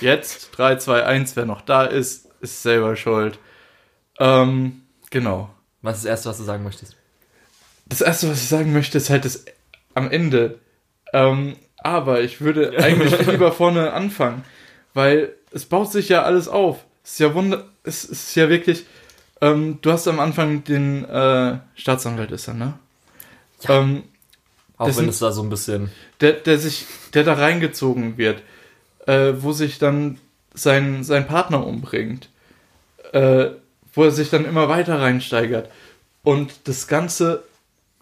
[0.00, 3.38] jetzt 3, 2, 1, wer noch da ist, ist selber schuld.
[4.18, 5.50] Ähm, genau.
[5.82, 6.96] was ist das erste, was du sagen möchtest?
[7.90, 9.44] das erste, was ich sagen möchte, ist halt das
[9.94, 10.58] am Ende.
[11.12, 14.44] Ähm, aber ich würde eigentlich lieber vorne anfangen,
[14.94, 16.84] weil es baut sich ja alles auf.
[17.04, 18.86] Es ist ja wunder, es ist ja wirklich,
[19.40, 22.74] ähm, du hast am Anfang den äh, Staatsanwalt ist er, ne?
[23.62, 23.80] Ja.
[23.80, 24.04] Ähm,
[24.80, 25.90] Auch wenn es da so ein bisschen.
[26.20, 28.42] der, der sich, der da reingezogen wird,
[29.06, 30.18] äh, wo sich dann
[30.54, 32.28] sein, sein Partner umbringt,
[33.12, 33.50] äh,
[33.92, 35.70] wo er sich dann immer weiter reinsteigert.
[36.22, 37.42] Und das Ganze,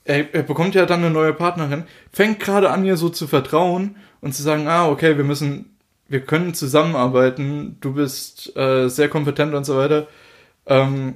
[0.05, 3.97] er, er bekommt ja dann eine neue Partnerin, fängt gerade an, ihr so zu vertrauen
[4.21, 5.77] und zu sagen, ah, okay, wir müssen,
[6.09, 10.07] wir können zusammenarbeiten, du bist äh, sehr kompetent und so weiter.
[10.67, 11.15] Ähm,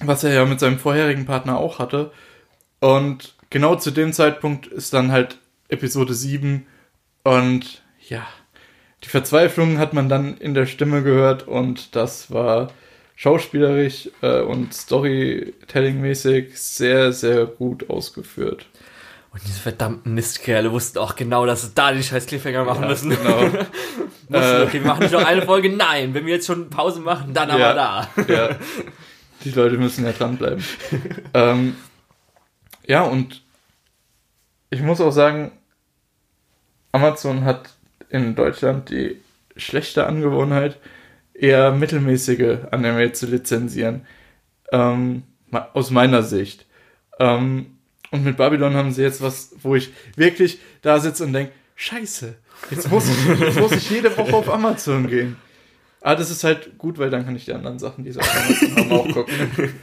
[0.00, 2.10] was er ja mit seinem vorherigen Partner auch hatte.
[2.80, 5.38] Und genau zu dem Zeitpunkt ist dann halt
[5.68, 6.66] Episode 7
[7.22, 8.26] und ja,
[9.04, 12.72] die Verzweiflung hat man dann in der Stimme gehört und das war
[13.16, 18.66] schauspielerisch äh, und Storytelling-mäßig sehr, sehr gut ausgeführt.
[19.32, 22.88] Und diese verdammten Mistkerle wussten auch genau, dass sie da den scheiß Cliffhanger machen Ja,
[22.88, 23.10] müssen.
[23.10, 23.40] genau.
[24.28, 24.62] Wussten, Äh.
[24.64, 25.70] okay, wir machen nicht noch eine Folge.
[25.70, 27.74] Nein, wenn wir jetzt schon Pause machen, dann aber Ja.
[27.74, 28.08] da.
[28.28, 28.56] ja,
[29.44, 30.62] die Leute müssen ja dranbleiben.
[31.34, 31.76] ähm,
[32.86, 33.42] ja, und
[34.70, 35.52] ich muss auch sagen,
[36.92, 37.70] Amazon hat
[38.10, 39.20] in Deutschland die
[39.56, 40.78] schlechte Angewohnheit,
[41.32, 44.06] eher mittelmäßige Anime zu lizenzieren.
[44.72, 45.24] Ähm,
[45.72, 46.66] aus meiner Sicht.
[47.18, 47.78] Ähm,
[48.10, 52.34] und mit Babylon haben sie jetzt was, wo ich wirklich da sitze und denke, scheiße,
[52.70, 55.36] jetzt muss, ich, jetzt muss ich jede Woche auf Amazon gehen.
[56.00, 58.36] Aber das ist halt gut, weil dann kann ich die anderen Sachen, die sie auf
[58.36, 59.34] Amazon haben, auch gucken.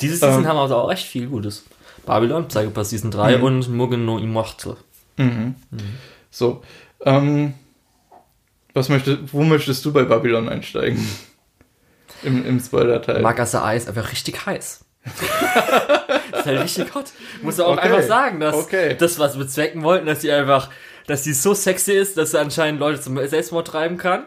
[0.00, 0.48] Diese Season Ähm.
[0.48, 1.64] haben also auch echt viel Gutes.
[2.08, 3.42] Babylon, Psychopath Season 3 Mhm.
[3.44, 4.76] und Mugen no Immortal.
[5.16, 5.54] Mhm.
[6.30, 6.62] So,
[7.04, 7.54] ähm,
[8.74, 11.06] was möchtest, wo möchtest du bei Babylon einsteigen?
[12.24, 13.22] Im, im Spoiler-Teil.
[13.22, 14.84] Magasa Eis einfach richtig heiß.
[15.04, 17.04] das ist halt richtig hot.
[17.42, 17.80] Muss auch Okay.
[17.82, 18.96] einfach sagen, dass Okay.
[18.98, 20.68] das, was wir bezwecken wollten, dass sie einfach,
[21.06, 24.24] dass sie so sexy ist, dass sie anscheinend Leute zum Selbstmord treiben kann.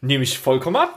[0.00, 0.94] Nehme ich vollkommen ab.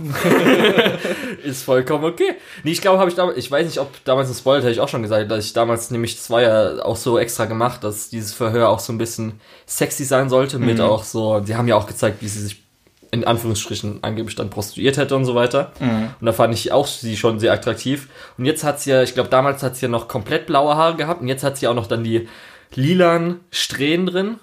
[1.44, 2.36] ist vollkommen okay.
[2.64, 4.80] Nee, ich glaube, habe ich damals, ich weiß nicht, ob damals im Spoiler hätte ich
[4.80, 8.10] auch schon gesagt, dass ich damals nämlich, das war ja auch so extra gemacht, dass
[8.10, 10.84] dieses Verhör auch so ein bisschen sexy sein sollte, mit Mhm.
[10.84, 12.62] auch so, sie haben ja auch gezeigt, wie sie sich
[13.10, 15.72] in Anführungsstrichen angeblich dann prostituiert hätte und so weiter.
[15.80, 16.10] Mhm.
[16.20, 18.08] Und da fand ich auch sie schon sehr attraktiv.
[18.38, 20.96] Und jetzt hat sie ja, ich glaube, damals hat sie ja noch komplett blaue Haare
[20.96, 22.30] gehabt und jetzt hat sie auch noch dann die
[22.76, 24.40] lilan Strähnen drin.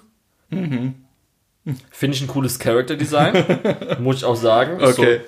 [0.49, 0.95] Mhm.
[1.91, 3.43] Finde ich ein cooles Character Design,
[3.99, 4.79] muss ich auch sagen.
[4.79, 5.21] Ist Okay.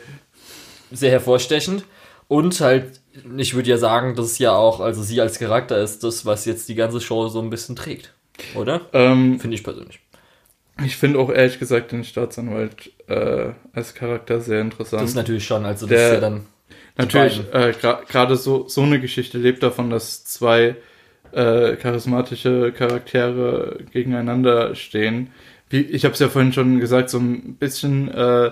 [0.89, 1.84] So sehr hervorstechend.
[2.27, 3.01] Und halt,
[3.38, 6.45] ich würde ja sagen, dass es ja auch, also sie als Charakter ist das, was
[6.45, 8.13] jetzt die ganze Show so ein bisschen trägt.
[8.56, 8.82] Oder?
[8.93, 9.99] Ähm, Finde ich persönlich.
[10.86, 15.01] ich finde auch ehrlich gesagt den Staatsanwalt äh, als Charakter sehr interessant.
[15.04, 16.45] Das ist natürlich schon, also das Der- ist ja dann.
[16.97, 20.75] Natürlich, äh, gra- gerade so, so eine Geschichte lebt davon, dass zwei
[21.32, 25.32] äh, charismatische Charaktere gegeneinander stehen.
[25.71, 28.51] Ich habe es ja vorhin schon gesagt, so ein bisschen, äh,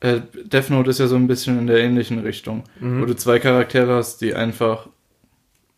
[0.00, 3.00] äh, Death Note ist ja so ein bisschen in der ähnlichen Richtung, Mhm.
[3.00, 4.88] wo du zwei Charaktere hast, die einfach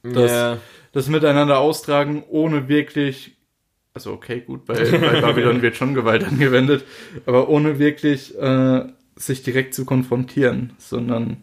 [0.03, 0.59] das- Ja.
[0.93, 3.37] das miteinander austragen, ohne wirklich,
[3.95, 6.85] also okay, gut, bei, bei Babylon wird schon Gewalt angewendet,
[7.27, 8.85] aber ohne wirklich äh,
[9.17, 11.39] sich direkt zu konfrontieren, sondern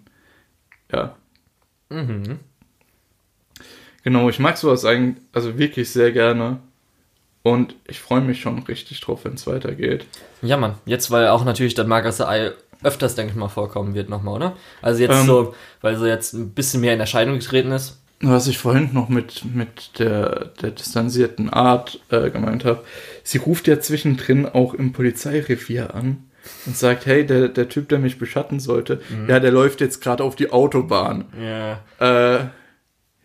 [0.91, 1.15] ja,
[1.89, 2.39] Mhm.
[4.03, 6.59] genau, ich mag sowas eigentlich, also wirklich sehr gerne
[7.45, 10.07] und ich freue mich schon richtig drauf, wenn es weitergeht.
[10.41, 10.79] Ja, Mann.
[10.87, 14.57] Jetzt, weil auch natürlich dann Margaret Ei öfters, denke ich mal, vorkommen wird nochmal, oder?
[14.81, 15.25] Also jetzt Ähm.
[15.27, 18.01] so, weil sie jetzt ein bisschen mehr in Erscheinung getreten ist.
[18.21, 22.83] Was ich vorhin noch mit, mit der, der distanzierten Art äh, gemeint habe,
[23.23, 26.23] sie ruft ja zwischendrin auch im Polizeirevier an
[26.65, 30.23] und sagt, hey, der, der Typ, der mich beschatten sollte, ja, der läuft jetzt gerade
[30.23, 31.25] auf die Autobahn.
[31.39, 31.79] Ja.
[31.99, 32.45] Äh,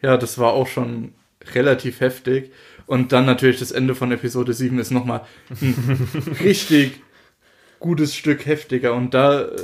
[0.03, 1.15] ja, das war auch schon
[1.55, 2.53] relativ heftig.
[2.91, 5.21] Und dann natürlich das Ende von Episode 7 ist nochmal
[5.61, 6.09] ein
[6.41, 7.01] richtig
[7.79, 8.95] gutes Stück heftiger.
[8.95, 9.63] Und da äh,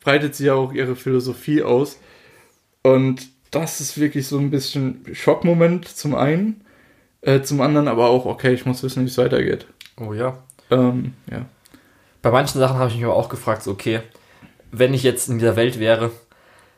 [0.00, 1.98] breitet sie ja auch ihre Philosophie aus.
[2.82, 6.66] Und das ist wirklich so ein bisschen Schockmoment zum einen.
[7.22, 9.66] Äh, zum anderen aber auch, okay, ich muss wissen, wie es weitergeht.
[9.98, 10.36] Oh ja.
[10.70, 11.46] Ähm, ja.
[12.20, 14.00] Bei manchen Sachen habe ich mich aber auch gefragt, so, okay,
[14.70, 16.10] wenn ich jetzt in dieser Welt wäre,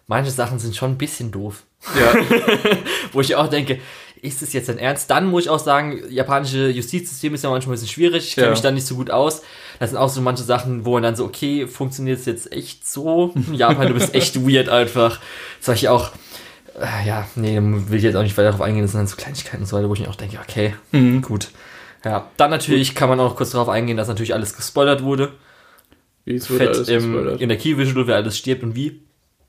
[0.06, 1.64] manche Sachen sind schon ein bisschen doof.
[1.98, 2.14] Ja,
[3.12, 3.80] Wo ich auch denke,
[4.22, 5.10] ist es jetzt dein Ernst?
[5.10, 8.28] Dann muss ich auch sagen, japanische Justizsystem ist ja manchmal ein bisschen schwierig.
[8.28, 8.50] Ich kenne Ja.
[8.52, 9.42] mich da nicht so gut aus.
[9.78, 12.86] Das sind auch so manche Sachen, wo man dann so, okay, funktioniert es jetzt echt
[12.88, 13.32] so?
[13.52, 15.20] Japan, du bist echt weird einfach.
[15.60, 16.10] Sag ich auch,
[16.80, 18.82] äh, ja, nee, will ich jetzt auch nicht weiter darauf eingehen.
[18.82, 21.22] Das sind dann so Kleinigkeiten und so weiter, wo ich mir auch denke, okay, mhm.
[21.22, 21.48] gut.
[22.04, 25.32] Ja, dann natürlich kann man auch kurz darauf eingehen, dass natürlich alles gespoilert wurde.
[26.24, 27.40] wie es wurde Fett alles im, gespoilert.
[27.40, 29.00] in der Key Visual, wer alles stirbt und wie.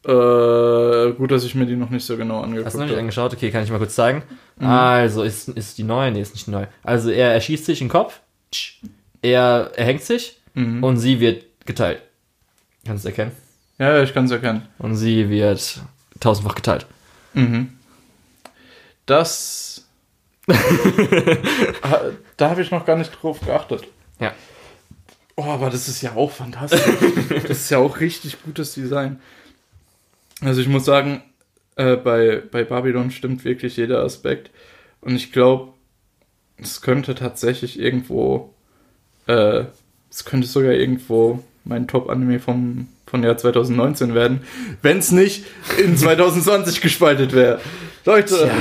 [0.10, 2.94] Äh, gut, dass ich mir die noch nicht so genau angeguckt Hast du noch nicht
[2.94, 3.02] habe.
[3.02, 3.34] angeschaut?
[3.34, 4.24] Okay, kann ich mal kurz zeigen.
[4.60, 6.12] Also, ist, ist die neue?
[6.12, 6.66] Nee, ist nicht neu.
[6.84, 8.20] Also, er erschießt sich den Kopf,
[9.22, 10.84] er erhängt sich Mhm.
[10.84, 12.02] und sie wird geteilt.
[12.86, 13.36] Kannst du es erkennen?
[13.78, 14.64] Ja, ich kann es erkennen.
[14.80, 15.80] Und sie wird
[16.20, 16.88] tausendfach geteilt.
[17.34, 17.74] Mhm.
[19.06, 19.86] Das.
[20.50, 22.02] Ha-
[22.38, 23.84] da habe ich noch gar nicht drauf geachtet.
[24.20, 24.34] Ja.
[25.36, 26.82] Oh, aber das ist ja auch fantastisch.
[27.48, 29.20] das ist ja auch richtig gutes Design.
[30.42, 31.22] Also ich muss sagen,
[31.76, 34.52] äh, bei, bei Babylon stimmt wirklich jeder Aspekt.
[35.02, 35.74] Und ich glaube,
[36.58, 38.54] es könnte tatsächlich irgendwo,
[39.28, 39.66] äh,
[40.10, 44.44] es könnte sogar irgendwo mein Top-Anime vom von Jahr 2019 werden,
[44.82, 45.46] wenn es nicht
[45.84, 47.60] in 2020 gespaltet wäre.
[48.06, 48.52] Leute, Tja.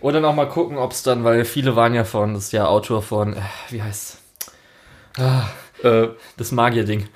[0.00, 2.66] Oder noch mal gucken, ob es dann, weil viele waren ja von, das ist ja
[2.66, 4.18] Autor von, äh, wie heißt
[5.18, 5.48] ah,
[5.82, 7.08] äh, das Magier-Ding.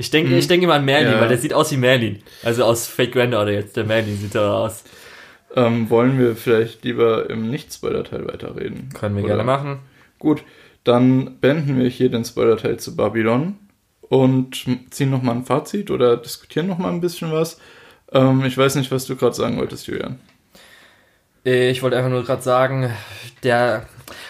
[0.00, 1.20] Ich denke ich denke immer an Merlin, Ja.
[1.20, 2.22] weil der sieht aus wie Merlin.
[2.42, 4.82] Also aus Fake Granddaughter jetzt, der Merlin sieht da aus.
[5.56, 8.88] ähm, wollen wir vielleicht lieber im Nicht-Spoiler-Teil weiterreden?
[8.94, 9.78] Können wir Oder- gerne machen.
[10.18, 10.42] Gut,
[10.84, 13.56] dann beenden wir hier den Spoiler-Teil zu Babylon
[14.00, 17.58] und ziehen nochmal ein Fazit oder diskutieren nochmal ein bisschen was.
[18.12, 20.18] Ähm, ich weiß nicht, was du gerade sagen wolltest, Julian.
[21.44, 22.90] Äh, Ich wollte einfach nur gerade sagen,
[23.42, 23.86] der,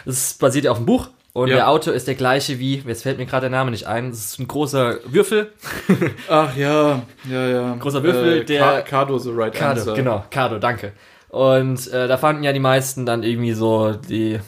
[0.06, 1.56] es basiert ja auf dem Buch und Ja.
[1.56, 4.18] der Autor ist der gleiche wie, jetzt fällt mir gerade der Name nicht ein, das
[4.24, 5.52] ist ein großer Würfel.
[6.28, 7.76] Ach ja, ja, ja.
[7.78, 9.94] Großer Würfel, der- Ka- Cardo, the right Cardo, answer.
[9.94, 10.92] genau, Cardo, danke.
[11.28, 14.40] Und äh, da fanden ja die meisten dann irgendwie so die,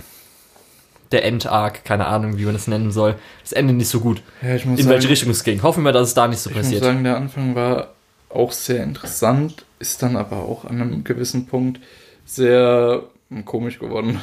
[1.13, 4.21] der End-Arc, keine Ahnung, wie man das nennen soll, das Ende nicht so gut.
[4.43, 5.63] Ja, ich muss In sagen, welche Richtung es ging.
[5.63, 6.83] Hoffen wir, dass es da nicht so ich muss passiert.
[6.85, 7.89] sagen, der Anfang war
[8.31, 11.81] auch sehr interessant, ist dann aber auch an einem gewissen Punkt
[12.25, 13.03] sehr
[13.45, 14.21] komisch geworden.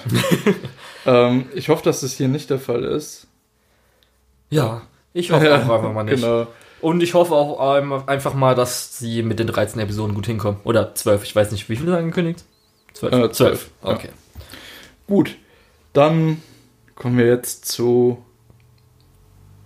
[1.06, 3.28] ähm, ich hoffe, dass das hier nicht der Fall ist.
[4.50, 6.22] Ja, ich hoffe auch einfach mal nicht.
[6.22, 6.48] Genau.
[6.82, 10.60] Und ich hoffe auch ähm, einfach mal, dass sie mit den 13 Episoden gut hinkommen.
[10.64, 12.46] Oder 12, ich weiß nicht, wie viele angekündigt?
[12.94, 13.14] 12.
[13.14, 13.90] Äh, 12, ja.
[13.90, 14.10] Okay.
[15.08, 15.36] Gut,
[15.94, 16.42] dann
[16.96, 18.24] kommen wir jetzt zu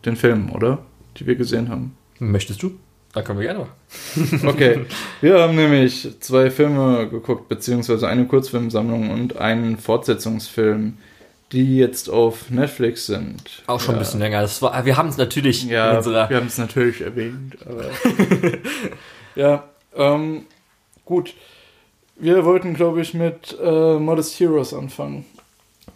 [0.06, 0.80] den Filmen, oder?
[1.18, 1.96] Die wir gesehen haben.
[2.20, 2.80] Möchtest du?
[3.14, 4.48] Da können wir gerne machen.
[4.48, 4.86] Okay,
[5.22, 10.98] wir haben nämlich zwei Filme geguckt, beziehungsweise eine Kurzfilmsammlung und einen Fortsetzungsfilm,
[11.52, 13.64] die jetzt auf Netflix sind.
[13.68, 13.98] Auch schon ja.
[13.98, 14.42] ein bisschen länger.
[14.42, 16.28] Das war, wir haben es natürlich Ja, unserer.
[16.28, 17.86] wir haben es natürlich erwähnt, aber.
[19.36, 19.64] ja,
[19.96, 20.48] ähm,
[21.06, 21.36] gut.
[22.16, 25.26] Wir wollten, glaube ich, mit äh, Modest Heroes anfangen.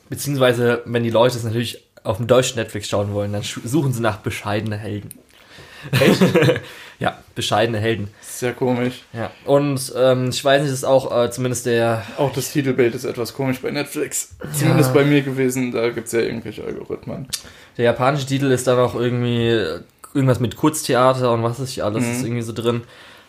[0.10, 4.02] Beziehungsweise, wenn die Leute es natürlich auf dem deutschen Netflix schauen wollen, dann suchen sie
[4.02, 5.18] nach bescheidene Helden.
[5.92, 6.22] Echt?
[7.00, 8.08] Ja, bescheidene Helden.
[8.22, 9.04] Sehr komisch.
[9.14, 9.30] Ja.
[9.46, 12.02] Und ähm, ich weiß nicht, ist auch äh, zumindest der.
[12.18, 14.36] Auch das Titelbild ist etwas komisch bei Netflix.
[14.54, 17.28] Zumindest bei mir gewesen, da gibt es ja irgendwelche Algorithmen.
[17.78, 19.80] Der japanische Titel ist dann auch irgendwie äh,
[20.16, 22.12] irgendwas mit Kurztheater und was ist nicht alles Mhm.
[22.12, 22.82] ist irgendwie so drin.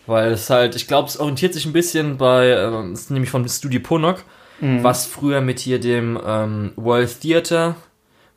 [0.06, 3.46] Weil es halt, ich glaube, es orientiert sich ein bisschen bei, es ist nämlich von
[3.46, 4.24] Studio Ponok,
[4.60, 4.82] Mhm.
[4.82, 7.76] was früher mit hier dem ähm, World Theater,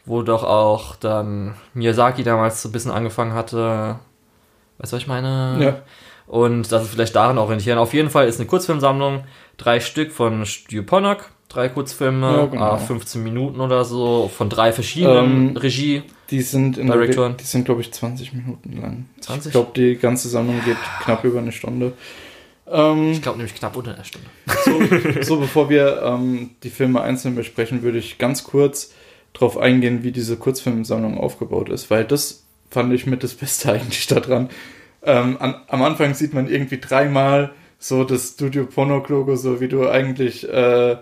[0.06, 4.00] wo doch auch dann Miyazaki damals so ein bisschen angefangen hatte.
[4.82, 5.58] Weißt du, was ich meine?
[5.60, 5.82] Ja.
[6.28, 7.78] Und das ist vielleicht daran orientieren.
[7.78, 9.24] Auf jeden Fall ist eine Kurzfilmsammlung,
[9.58, 12.63] drei Stück von Studio Ponok, drei Kurzfilme, Ja, genau.
[12.63, 16.04] ah, 15 Minuten oder so, von drei verschiedenen Ähm, Regie.
[16.30, 17.36] Die sind in Direktoren.
[17.38, 19.06] die sind glaube ich 20 Minuten lang.
[19.20, 19.48] 20?
[19.48, 21.91] Ich glaube, die ganze Sammlung geht knapp über eine Stunde.
[22.72, 24.28] Ähm, Ich glaube nämlich knapp unter einer Stunde.
[24.63, 28.94] so, so, bevor wir ähm, die Filme einzeln besprechen, würde ich ganz kurz
[29.34, 34.07] darauf eingehen, wie diese Kurzfilmsammlung aufgebaut ist, weil das fand ich mit das Beste eigentlich
[34.07, 34.49] daran.
[35.03, 39.67] Ähm, an, am Anfang sieht man irgendwie dreimal so das Studio Ponok Logo, so wie
[39.67, 40.97] du eigentlich äh,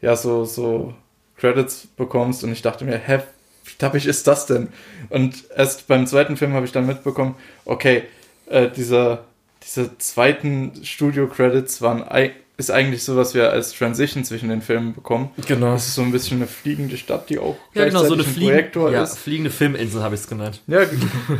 [0.00, 0.94] ja so so
[1.36, 3.20] Credits bekommst und ich dachte mir, hä,
[3.64, 4.68] wie dappig ist das denn?
[5.10, 8.04] Und erst beim zweiten Film habe ich dann mitbekommen, okay,
[8.46, 9.24] äh, dieser
[9.64, 14.92] diese zweiten Studio-Credits waren ei- ist eigentlich so, was wir als Transition zwischen den Filmen
[14.94, 15.30] bekommen.
[15.48, 15.72] Genau.
[15.72, 18.28] Das ist so ein bisschen eine fliegende Stadt, die auch Ja, genau, so eine ein
[18.28, 19.18] fliegen, Projektor ja, ist.
[19.18, 20.60] fliegende Filminsel habe ich es genannt.
[20.66, 20.82] Ja,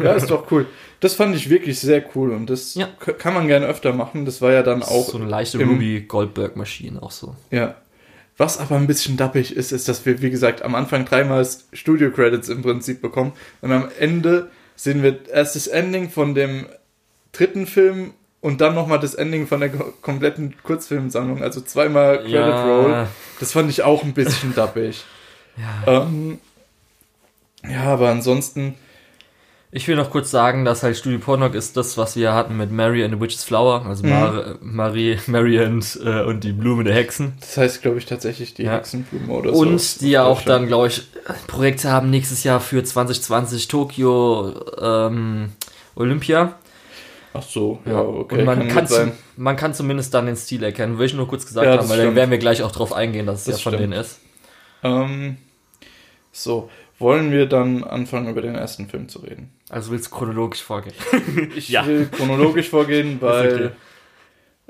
[0.02, 0.66] ja, ist doch cool.
[1.00, 2.88] Das fand ich wirklich sehr cool und das Ja.
[3.18, 4.24] kann man gerne öfter machen.
[4.24, 7.36] Das war ja dann auch so eine leichte im- Ruby Goldberg-Maschine auch so.
[7.50, 7.74] Ja.
[8.38, 12.48] Was aber ein bisschen dappig ist, ist, dass wir, wie gesagt, am Anfang dreimal Studio-Credits
[12.48, 13.32] im Prinzip bekommen.
[13.60, 16.66] Und am Ende sehen wir erst das Ending von dem
[17.32, 21.42] dritten Film und dann nochmal das Ending von der ko- kompletten Kurzfilmsammlung.
[21.42, 23.06] Also zweimal Credit Roll.
[23.40, 25.02] Das fand ich auch ein bisschen dappig.
[25.56, 26.02] ja.
[26.02, 26.38] Ähm,
[27.66, 28.74] ja, aber ansonsten,
[29.74, 32.70] Ich will noch kurz sagen, dass halt Studio Pornok ist das, was wir hatten mit
[32.70, 34.10] Mary and the Witch's Flower, also Mhm.
[34.10, 37.34] Mar Marie, Mary and, äh, und die Blume der Hexen.
[37.40, 38.72] das heißt, glaube ich, tatsächlich die Ja.
[38.72, 39.60] Hexenblume oder so.
[39.60, 41.04] Und die ja auch dann, glaube ich,
[41.46, 45.52] Projekte haben nächstes Jahr für 2020 Tokio ähm,
[45.94, 46.54] Olympia.
[47.34, 48.40] Ach so, ja, okay.
[48.40, 50.98] Und man kann kann, zu, man kann zumindest dann den Stil erkennen.
[50.98, 52.16] Will ich nur kurz gesagt Ja, haben, weil dann stimmt.
[52.16, 53.92] werden wir gleich auch drauf eingehen, dass es Das ja von stimmt.
[53.92, 54.20] denen ist.
[54.82, 55.36] Ähm,
[56.30, 59.50] so, wollen wir dann anfangen, über den ersten Film zu reden?
[59.70, 60.94] Also willst du chronologisch vorgehen.
[61.56, 61.86] Ich Ja.
[61.86, 63.70] will chronologisch vorgehen, weil, okay.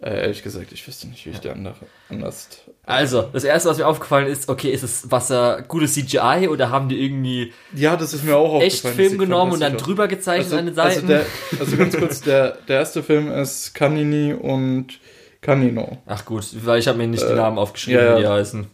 [0.02, 1.76] Äh, ehrlich gesagt, ich wüsste nicht, wie ich der andere
[2.08, 2.48] anders.
[2.84, 6.88] Also, das erste, was mir aufgefallen ist, okay, ist es Wasser gutes CGI oder haben
[6.88, 8.94] die irgendwie Ja, das ist mir auch echt aufgefallen.
[8.96, 11.06] Film das sieht genommen und dann drüber gezeichnet also, an den also, Seiten?
[11.06, 11.26] der,
[11.60, 14.98] also ganz kurz, der, der erste Film ist Canini und
[15.40, 15.98] Canino.
[16.06, 18.16] Ach gut, weil ich habe mir nicht die Äh, Namen aufgeschrieben, ja, ja.
[18.16, 18.66] wie die heißen.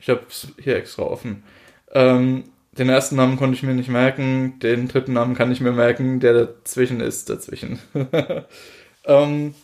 [0.00, 1.44] Ich habe es hier extra offen.
[1.92, 5.72] Ähm, den ersten Namen konnte ich mir nicht merken, den dritten Namen kann ich mir
[5.72, 7.78] merken, der dazwischen ist, dazwischen.
[9.04, 9.54] ähm,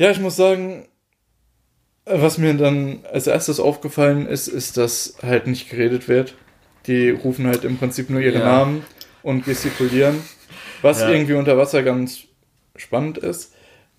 [0.00, 0.88] ja, ich muss sagen,
[2.06, 6.34] was mir dann als erstes aufgefallen ist, ist, dass halt nicht geredet wird.
[6.86, 8.44] Die rufen halt im Prinzip nur ihre Ja.
[8.46, 8.82] Namen
[9.22, 10.22] und gestikulieren,
[10.80, 11.10] was Ja.
[11.10, 12.20] irgendwie unter Wasser ganz
[12.76, 13.52] spannend ist.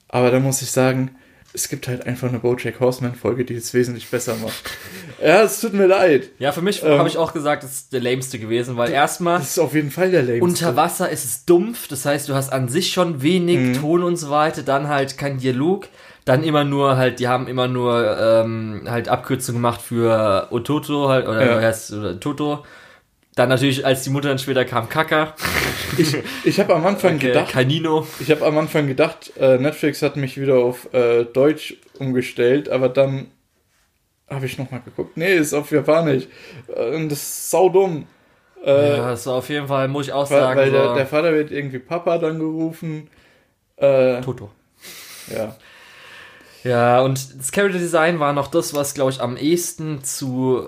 [0.07, 1.15] Aber da muss ich sagen,
[1.53, 4.53] es gibt halt einfach eine Bojack Horseman-Folge, die es wesentlich besser macht.
[5.21, 6.29] ja, es tut mir leid.
[6.39, 9.39] Ja, für mich Ähm, habe ich auch gesagt, das ist der lameste gewesen, weil erstmal
[9.39, 10.41] Das ist auf jeden Fall der Lame.
[10.41, 13.73] unter Wasser ist es dumpf, das heißt, du hast an sich schon wenig Mhm.
[13.81, 15.87] Ton und so weiter, dann halt kein Dialog,
[16.25, 21.27] dann immer nur halt, die haben immer nur ähm, halt Abkürzungen gemacht für Ototo halt,
[21.27, 21.73] oder, Ja.
[21.97, 22.63] oder Toto.
[23.35, 25.35] Dann natürlich, als die Mutter dann später kam, Kaka,
[25.97, 28.05] Ich, ich habe am Anfang okay, gedacht, Canino.
[28.19, 32.89] ich habe am Anfang gedacht, äh, Netflix hat mich wieder auf äh, Deutsch umgestellt, aber
[32.89, 33.27] dann
[34.29, 35.17] habe ich nochmal geguckt.
[35.17, 36.27] Nee, ist auf Japanisch.
[36.67, 38.07] Äh, Und das ist saudumm.
[38.63, 41.07] Äh, ja, das war auf jeden Fall, muss ich auch sagen, weil so, der, der
[41.07, 43.09] Vater wird irgendwie Papa dann gerufen.
[43.77, 44.51] Äh, Toto.
[45.33, 45.55] ja.
[46.63, 50.67] Ja, und das Character Design war noch das, was, glaube ich, am ehesten zu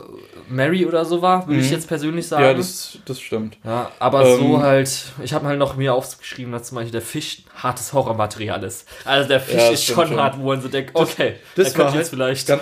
[0.49, 1.73] Mary oder so war, würde ich Mhm.
[1.73, 2.43] jetzt persönlich sagen.
[2.43, 3.57] ja, das, das stimmt.
[3.63, 7.01] Ja, aber Ähm, so halt, ich habe halt noch mir aufgeschrieben, dass zum Beispiel der
[7.01, 8.87] Fisch hartes Horrormaterial ist.
[9.05, 10.17] Also der Fisch Ja, ist schon schon.
[10.19, 12.47] hart, wo man so denkt, okay, das da könnte war ich halt jetzt vielleicht.
[12.47, 12.61] Ganz,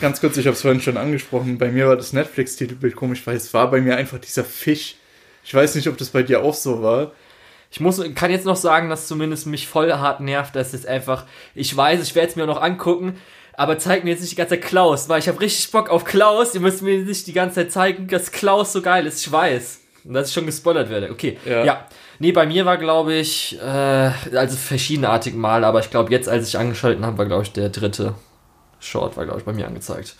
[0.00, 1.56] ganz kurz, ich habe es vorhin schon angesprochen.
[1.58, 4.96] Bei mir war das Netflix-Titelbild komisch, weil es war bei mir einfach dieser Fisch.
[5.44, 7.12] Ich weiß nicht, ob das bei dir auch so war.
[7.70, 11.24] Ich muss, kann jetzt noch sagen, dass zumindest mich voll hart nervt, dass es einfach,
[11.54, 13.18] ich weiß, ich werde es mir auch noch angucken,
[13.54, 16.04] aber zeig mir jetzt nicht die ganze Zeit Klaus, weil ich habe richtig Bock auf
[16.04, 16.54] Klaus.
[16.54, 19.24] Ihr müsst mir nicht die ganze Zeit zeigen, dass Klaus so geil ist.
[19.26, 19.80] Ich weiß.
[20.04, 21.10] Und dass ich schon gespoilert werde.
[21.10, 21.38] Okay.
[21.44, 21.64] Ja.
[21.64, 21.86] Ja.
[22.18, 26.48] Nee, bei mir war, glaube ich, äh, also verschiedenartig mal, aber ich glaube, jetzt, als
[26.48, 28.14] ich angeschaltet habe, war, glaube ich, der dritte
[28.78, 30.16] Short, war, glaube ich, bei mir angezeigt.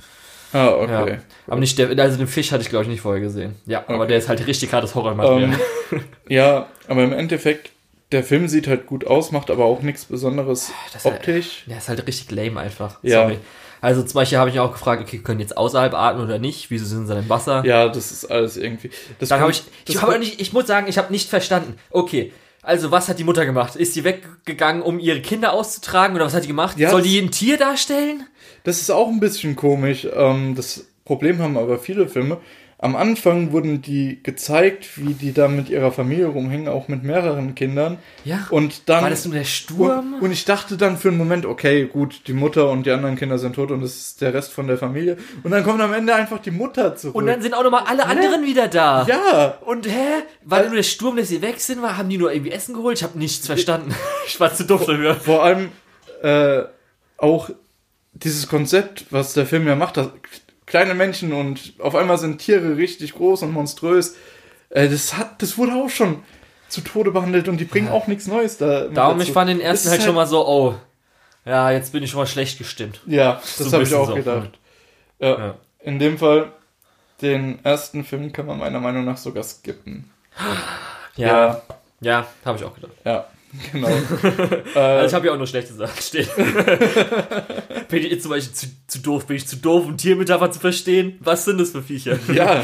[0.53, 1.11] Ah, okay.
[1.13, 1.19] Ja.
[1.49, 3.57] Aber nicht der, also den Fisch hatte ich, glaube ich, nicht vorher gesehen.
[3.67, 4.09] Ja, aber Okay.
[4.09, 5.55] der ist halt richtig hartes Horrormaterial.
[5.93, 7.71] Ähm, ja, aber im Endeffekt,
[8.13, 11.65] der Film sieht halt gut aus, macht aber auch nichts Besonderes Das halt- optisch.
[11.67, 12.99] Der ist halt richtig lame einfach.
[13.03, 13.23] Ja.
[13.23, 13.39] Sorry.
[13.81, 16.71] Also zum Beispiel habe ich auch gefragt, okay, können jetzt außerhalb atmen oder nicht?
[16.71, 17.63] Wieso sind sie dann im Wasser?
[17.65, 18.91] Ja, das ist alles irgendwie.
[19.19, 21.77] Das Dann habe ich, ich, kommt- nicht, ich muss sagen, ich habe nicht verstanden.
[21.91, 22.33] Okay,
[22.63, 23.77] also was hat die Mutter gemacht?
[23.77, 26.79] Ist sie weggegangen, um ihre Kinder auszutragen oder was hat die gemacht?
[26.79, 28.27] Ja, Soll die ein Tier darstellen?
[28.67, 30.09] Das ist auch ein bisschen komisch.
[30.13, 32.39] Ähm, das Problem haben aber viele Filme.
[32.79, 37.55] Am Anfang wurden die gezeigt, wie die da mit ihrer Familie rumhängen, auch mit mehreren
[37.55, 37.99] Kindern.
[38.25, 38.49] Ja.
[38.51, 39.05] Und dann.
[39.05, 40.15] War das nur der Sturm?
[40.15, 43.15] Und, und ich dachte dann für einen Moment, okay, gut, die Mutter und die anderen
[43.15, 45.17] Kinder sind tot und das ist der Rest von der Familie.
[45.45, 47.15] Und dann kommt am Ende einfach die Mutter zurück.
[47.15, 49.07] Und dann sind auch nochmal alle anderen wieder da.
[49.07, 50.25] ja, Und hä?
[50.45, 51.83] War nur der Sturm, dass sie weg sind?
[51.83, 52.99] War, haben die nur irgendwie Essen geholt?
[52.99, 53.95] Ich habe nichts verstanden.
[54.27, 55.15] Ich war zu doof dafür.
[55.15, 55.69] vor allem
[56.21, 56.65] äh,
[57.17, 57.49] auch
[58.23, 60.09] dieses Konzept, was der Film ja macht, dass
[60.67, 64.17] kleine Menschen und auf einmal sind Tiere richtig groß und monströs.
[64.71, 66.23] Äh, das hat, das wurde auch schon
[66.69, 68.89] zu Tode behandelt und die bringen auch nichts Neues da.
[68.89, 69.29] Darum, dazu.
[69.29, 70.75] ich fand den ersten Das halt schon mal so, oh,
[71.45, 73.01] ja, jetzt bin ich schon mal schlecht gestimmt.
[73.07, 74.15] Ja, das So habe ich auch so.
[74.15, 74.59] gedacht.
[75.21, 75.55] Ja, Ja.
[75.81, 76.51] In dem Fall,
[77.23, 80.11] den ersten Film kann man meiner Meinung nach sogar skippen.
[81.15, 81.63] Ja,
[82.01, 82.93] ja, habe ich auch gedacht.
[83.05, 83.27] ja,
[83.73, 83.89] genau.
[84.75, 86.29] Also äh, ich habe ja auch nur schlechte Sachen stehen.
[87.89, 89.27] bin ich zum Beispiel zu, zu doof?
[89.27, 91.19] Bin ich zu doof, um Tiermetapher zu verstehen?
[91.21, 92.19] Was sind das für Viecher?
[92.33, 92.63] ja,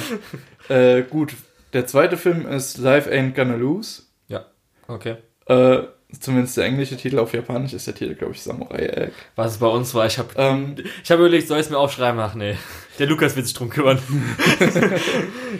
[0.68, 1.34] äh, gut.
[1.72, 4.02] Der zweite Film ist Life Ain't Gonna Lose.
[4.28, 4.44] Ja,
[4.88, 5.16] okay.
[5.46, 5.84] Äh,
[6.20, 9.12] zumindest der englische Titel auf Japanisch ist der Titel, glaube ich, Samurai Egg.
[9.36, 11.78] Was es bei uns war, ich habe Ähm, ich hab überlegt, soll ich es mir
[11.78, 12.20] aufschreiben?
[12.20, 12.56] Ach nee,
[12.98, 13.98] der Lukas wird sich drum kümmern.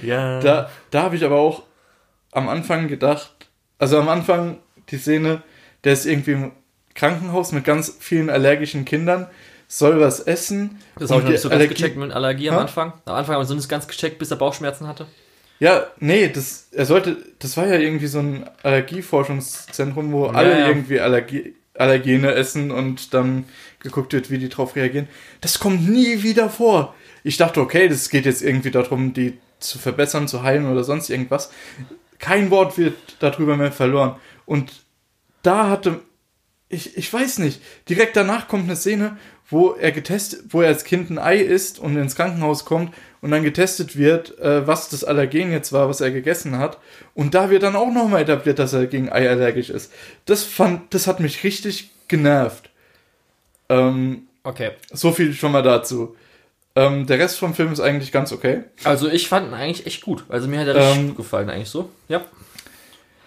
[0.03, 0.41] ja.
[0.41, 1.63] da da habe ich aber auch
[2.33, 3.33] am Anfang gedacht,
[3.79, 4.59] also am Anfang
[4.93, 5.43] die Szene,
[5.85, 6.53] der ist irgendwie im
[6.95, 9.27] Krankenhaus mit ganz vielen allergischen Kindern,
[9.67, 10.79] soll was essen.
[10.99, 12.61] das habe ich noch nicht so ganz Allergie- gecheckt mit Allergie am Ha?
[12.61, 12.93] Anfang.
[13.07, 15.07] Am Anfang haben wir so nicht ganz gecheckt, bis er Bauchschmerzen hatte.
[15.59, 20.69] Ja, nee, das, er sollte, das war ja irgendwie so ein Allergieforschungszentrum, wo alle ja.
[20.69, 23.45] irgendwie Allergie, Allergene essen und dann
[23.81, 25.09] geguckt wird, wie die drauf reagieren.
[25.41, 26.95] Das kommt nie wieder vor.
[27.25, 31.09] Ich dachte, okay, das geht jetzt irgendwie darum, die zu verbessern, zu heilen oder sonst
[31.09, 31.51] irgendwas.
[32.19, 34.17] Kein Wort wird darüber mehr verloren.
[34.53, 34.73] Und
[35.43, 36.01] da hatte
[36.69, 37.61] ich, ich weiß nicht.
[37.89, 39.17] Direkt danach kommt eine Szene,
[39.49, 43.31] wo er getestet, wo er als Kind ein Ei isst und ins Krankenhaus kommt und
[43.31, 46.79] dann getestet wird, äh, was das Allergen jetzt war, was er gegessen hat.
[47.15, 49.91] Und da wird dann auch nochmal etabliert, dass er gegen Ei allergisch ist.
[50.27, 52.69] Das fand, das hat mich richtig genervt.
[53.69, 54.73] Ähm, Okay.
[54.93, 56.15] so viel schon mal dazu.
[56.75, 58.65] Ähm, der Rest vom Film ist eigentlich ganz okay.
[58.85, 60.25] Also ich fand ihn eigentlich echt gut.
[60.29, 61.91] Also mir hat er richtig Ähm, gut gefallen eigentlich so.
[62.09, 62.23] Ja.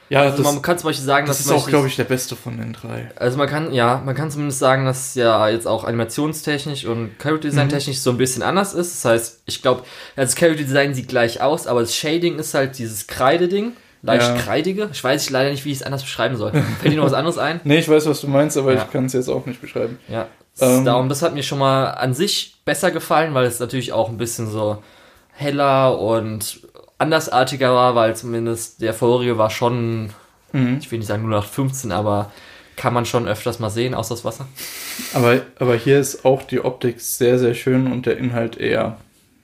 [0.10, 2.04] Ja, Also das, man kann zum Beispiel sagen, das dass ist auch, glaube ich, der
[2.04, 3.10] beste von den drei.
[3.16, 7.50] Also man kann, ja, man kann zumindest sagen, dass ja jetzt auch animationstechnisch und Character
[7.50, 9.04] Design technisch so ein bisschen anders ist.
[9.04, 9.84] Das heißt, ich glaube,
[10.16, 13.74] das Character Design sieht gleich aus, aber das Shading ist halt dieses Kreideding.
[14.04, 14.36] Leicht Ja.
[14.36, 14.90] kreidige.
[14.92, 16.52] Ich weiß leider nicht, wie ich es anders beschreiben soll.
[16.80, 17.60] Fällt dir noch was anderes ein?
[17.64, 18.84] Nee, ich weiß, was du meinst, aber Ja.
[18.84, 19.98] ich kann es jetzt auch nicht beschreiben.
[20.08, 20.28] Ja.
[20.62, 20.86] Ähm.
[20.86, 24.18] Darum, das hat mir schon mal an sich besser gefallen, weil es natürlich auch ein
[24.18, 24.78] bisschen so
[25.34, 26.60] heller und
[26.98, 30.12] andersartiger war, weil zumindest der vorige war schon,
[30.52, 30.78] Mhm.
[30.80, 32.32] ich will nicht sagen nur nach 15, aber
[32.78, 34.48] kann man schon öfters mal sehen, außer das Wasser.
[35.14, 38.98] Aber, aber hier ist auch die Optik sehr, sehr schön und der Inhalt eher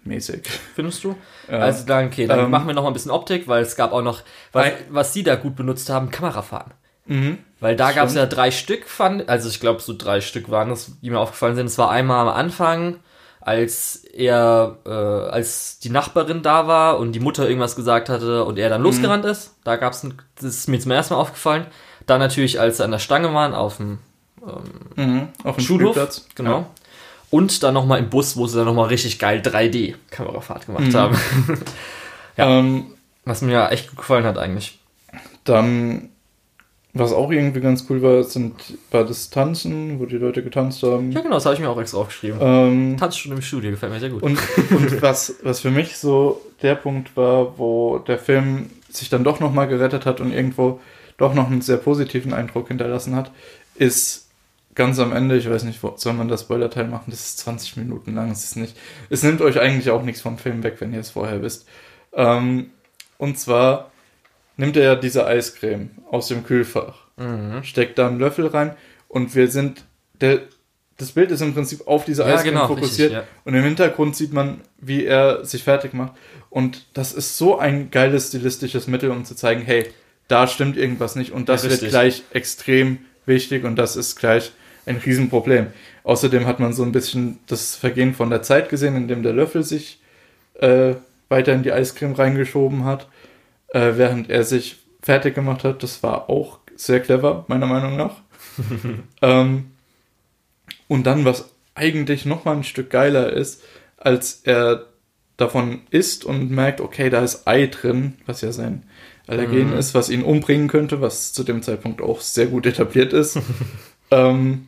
[0.04, 0.48] mäßig.
[0.76, 1.16] Findest du?
[1.50, 1.60] Ja.
[1.60, 2.50] Also dann, okay, dann Ähm.
[2.52, 4.22] machen wir noch mal ein bisschen Optik, weil es gab auch noch,
[4.52, 6.72] was, was sie da gut benutzt haben, Kamerafahren.
[7.06, 7.38] Mhm.
[7.60, 10.70] Weil da gab es ja drei Stück, fand, also ich glaube so drei Stück waren
[10.70, 11.66] das, die mir aufgefallen sind.
[11.68, 12.96] Es war einmal am Anfang,
[13.42, 18.58] als er, äh, als die Nachbarin da war und die Mutter irgendwas gesagt hatte und
[18.58, 18.72] er Mhm.
[18.72, 19.56] dann losgerannt ist.
[19.64, 20.02] Da gab es,
[20.36, 21.66] das ist mir zum ersten Mal aufgefallen.
[22.06, 24.00] Dann natürlich, als sie an der Stange waren auf dem
[24.96, 25.28] Mhm.
[25.44, 26.26] Auf dem Schulhof, Spielplatz.
[26.36, 26.66] genau.
[27.30, 30.94] Und dann nochmal im Bus, wo sie dann nochmal richtig geil 3D-Kamerafahrt gemacht Mhm.
[30.96, 31.16] haben.
[31.16, 31.56] Ja.
[32.38, 32.60] Ja.
[32.60, 32.86] Ähm,
[33.26, 34.80] Was mir ja echt gut gefallen hat eigentlich.
[35.44, 36.10] dann,
[36.94, 38.54] was auch irgendwie ganz cool war, sind,
[38.92, 41.12] war das Tanzen, wo die Leute getanzt haben.
[41.12, 42.40] Ja genau, das habe ich mir auch extra aufgeschrieben.
[42.42, 44.22] Ähm, Tanzstunde im Studio, gefällt mir sehr gut.
[44.22, 44.38] Und,
[44.72, 49.40] und was, was für mich so der Punkt war, wo der Film sich dann doch
[49.40, 50.82] nochmal gerettet hat und irgendwo
[51.18, 53.32] doch noch einen sehr positiven Eindruck hinterlassen hat,
[53.76, 54.28] ist
[54.76, 57.06] ganz am Ende, ich weiß nicht, wo, soll man das Spoiler-Teil machen?
[57.08, 58.76] Das ist 20 Minuten lang, es ist nicht.
[59.10, 61.68] Es nimmt euch eigentlich auch nichts vom Film weg, wenn ihr es vorher wisst.
[62.14, 62.72] Ähm,
[63.18, 63.91] und zwar
[64.62, 67.64] nimmt er ja diese Eiscreme aus dem Kühlfach Mhm.
[67.64, 68.74] steckt da einen Löffel rein
[69.08, 69.84] und wir sind,
[70.22, 70.40] der,
[70.98, 73.24] das Bild ist im Prinzip auf diese Ja, Eiscreme genau, fokussiert richtig, ja.
[73.44, 76.14] und im Hintergrund sieht man, wie er sich fertig macht
[76.50, 79.86] und das ist so ein geiles stilistisches Mittel, um zu zeigen, hey,
[80.30, 84.52] da stimmt irgendwas nicht und das Ja, wird gleich extrem wichtig und das ist gleich
[84.88, 85.68] ein Riesenproblem.
[86.04, 89.34] Außerdem hat man so ein bisschen das Vergehen von der Zeit gesehen, in dem der
[89.34, 90.00] Löffel sich
[90.60, 90.96] äh,
[91.30, 93.08] weiter in die Eiscreme reingeschoben hat,
[93.72, 95.84] äh, während er sich fertig gemacht hat.
[95.84, 98.18] Das war auch sehr clever, meiner Meinung nach.
[99.22, 99.72] ähm,
[100.88, 103.64] und dann, was eigentlich noch mal ein Stück geiler ist,
[103.98, 104.88] als er
[105.38, 108.84] davon isst und merkt, okay, da ist Ei drin, was ja sein
[109.28, 109.78] Allergen Mhm.
[109.78, 113.40] ist, was ihn umbringen könnte, was zu dem Zeitpunkt auch sehr gut etabliert ist.
[114.12, 114.68] ähm,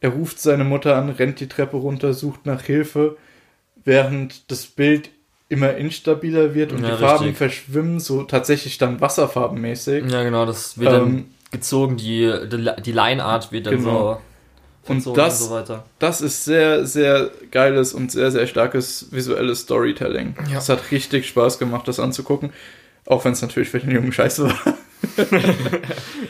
[0.00, 3.16] er ruft seine Mutter an, rennt die Treppe runter, sucht nach Hilfe,
[3.84, 5.10] während das Bild
[5.50, 7.36] immer instabiler wird und Ja, die Farben richtig.
[7.36, 10.04] verschwimmen, so tatsächlich dann wasserfarbenmäßig.
[10.10, 14.22] Ja, genau, das wird dann Ähm, gezogen, die, die, die Lineart wird dann Genau.
[14.86, 15.84] so Und das- und so weiter.
[15.98, 20.34] Das ist sehr, sehr geiles und sehr, sehr starkes visuelles Storytelling.
[20.50, 20.58] Ja.
[20.58, 22.52] Es hat richtig Spaß gemacht, das anzugucken.
[23.06, 24.78] Auch wenn es natürlich für den Jungen scheiße war.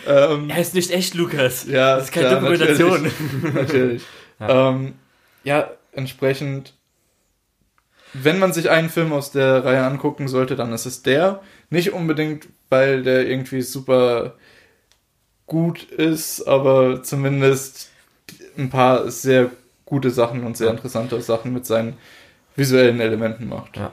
[0.06, 1.66] ähm, Er ist nicht echt, Lukas.
[1.66, 3.02] ja, das ist keine klar, Dokumentation.
[3.02, 3.42] Natürlich.
[3.54, 4.02] natürlich.
[4.40, 4.70] Ja.
[4.70, 4.94] Ähm,
[5.44, 6.74] ja, entsprechend,
[8.12, 11.40] wenn man sich einen Film aus der Reihe angucken sollte, dann ist es der.
[11.70, 14.34] Nicht unbedingt, weil der irgendwie super
[15.46, 17.90] gut ist, aber zumindest
[18.56, 19.50] ein paar sehr
[19.84, 21.96] gute Sachen und sehr interessante Sachen mit seinen
[22.56, 23.76] visuellen Elementen macht.
[23.76, 23.92] Ja.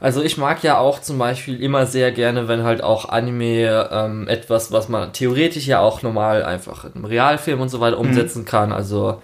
[0.00, 4.28] Also ich mag ja auch zum Beispiel immer sehr gerne, wenn halt auch Anime ähm,
[4.28, 8.72] etwas, was man theoretisch ja auch normal einfach im Realfilm und so weiter umsetzen kann.
[8.72, 9.20] Also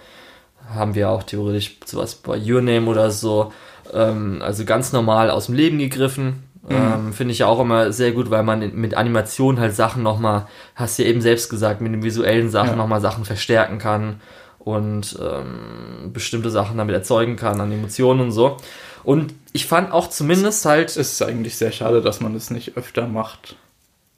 [0.73, 3.53] haben wir auch theoretisch sowas bei Your Name oder so.
[3.95, 6.43] Ähm, also ganz normal aus dem Leben gegriffen.
[6.67, 10.47] Ähm, Finde ich ja auch immer sehr gut, weil man mit Animation halt Sachen nochmal,
[10.75, 12.75] hast du ja eben selbst gesagt, mit den visuellen Sachen Ja.
[12.75, 14.19] nochmal Sachen verstärken kann
[14.57, 18.57] und ähm, bestimmte Sachen damit erzeugen kann an Emotionen und so.
[19.03, 22.75] Und ich fand auch zumindest halt, Es ist eigentlich sehr schade, dass man das nicht
[22.75, 23.55] öfter macht.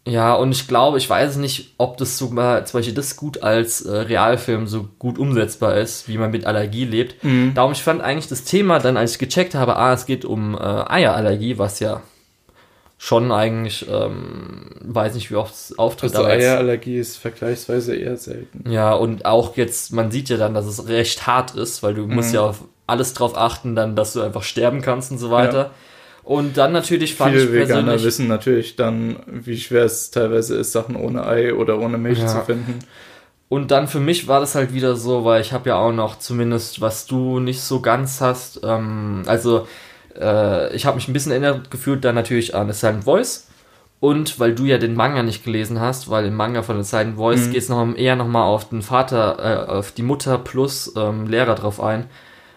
[0.07, 3.81] Ja, und ich glaube, ich weiß nicht, ob das sogar zum Beispiel das gut als
[3.81, 7.23] äh, Realfilm so gut umsetzbar ist, wie man mit Allergie lebt.
[7.23, 7.53] Mhm.
[7.53, 10.55] Darum, ich fand eigentlich das Thema dann, als ich gecheckt habe, ah, es geht um
[10.55, 12.01] äh, Eierallergie, was ja
[12.99, 18.69] schon eigentlich, ähm, weiß nicht, wie oft es auftritt, Also Eierallergie ist vergleichsweise eher selten.
[18.71, 22.07] ja, und auch jetzt, man sieht ja dann, dass es recht hart ist, weil du
[22.07, 22.35] musst Mhm.
[22.35, 25.71] ja auf alles drauf achten, dann, dass du einfach sterben kannst und so weiter.
[26.27, 30.57] Und dann natürlich fand Viele ich Veganer persönlich, wissen natürlich dann, wie schwer es teilweise
[30.57, 32.27] ist, Sachen ohne Ei oder ohne Milch Ja.
[32.27, 32.79] zu finden.
[33.47, 36.19] Und dann für mich war das halt wieder so, weil ich habe ja auch noch
[36.19, 39.67] zumindest, was du nicht so ganz hast, ähm, also
[40.19, 43.47] äh, ich habe mich ein bisschen erinnert gefühlt dann natürlich an The Silent Voice.
[44.01, 47.15] Und weil du ja den Manga nicht gelesen hast, weil im Manga von The Silent
[47.15, 47.51] Voice Mhm.
[47.53, 49.37] geht es noch eher nochmal auf den Vater,
[49.69, 52.07] äh, auf die Mutter plus ähm, Lehrer drauf ein.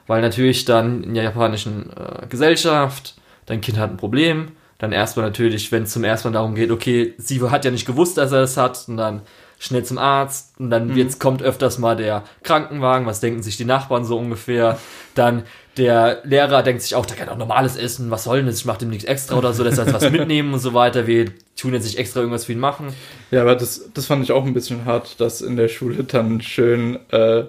[0.08, 3.14] Weil natürlich dann in der japanischen äh, Gesellschaft,
[3.46, 6.70] dein Kind hat ein Problem, dann erstmal natürlich, wenn es zum ersten Mal darum geht,
[6.70, 9.22] okay, sie hat ja nicht gewusst, dass er es hat, und dann
[9.58, 13.66] schnell zum Arzt, und dann jetzt kommt öfters mal der Krankenwagen, was denken sich die
[13.66, 14.78] Nachbarn so ungefähr,
[15.14, 15.42] dann
[15.76, 18.64] der Lehrer denkt sich auch, der kann auch normales Essen, was soll denn das, ich
[18.64, 21.26] mach dem nichts extra oder so, lässt er jetzt was mitnehmen und so weiter, wir
[21.56, 22.94] tun jetzt nicht extra irgendwas für ihn machen.
[23.30, 26.40] Ja, aber das, das fand ich auch ein bisschen hart, dass in der Schule dann
[26.40, 27.44] schön, äh,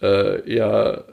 [0.00, 1.04] äh, ja,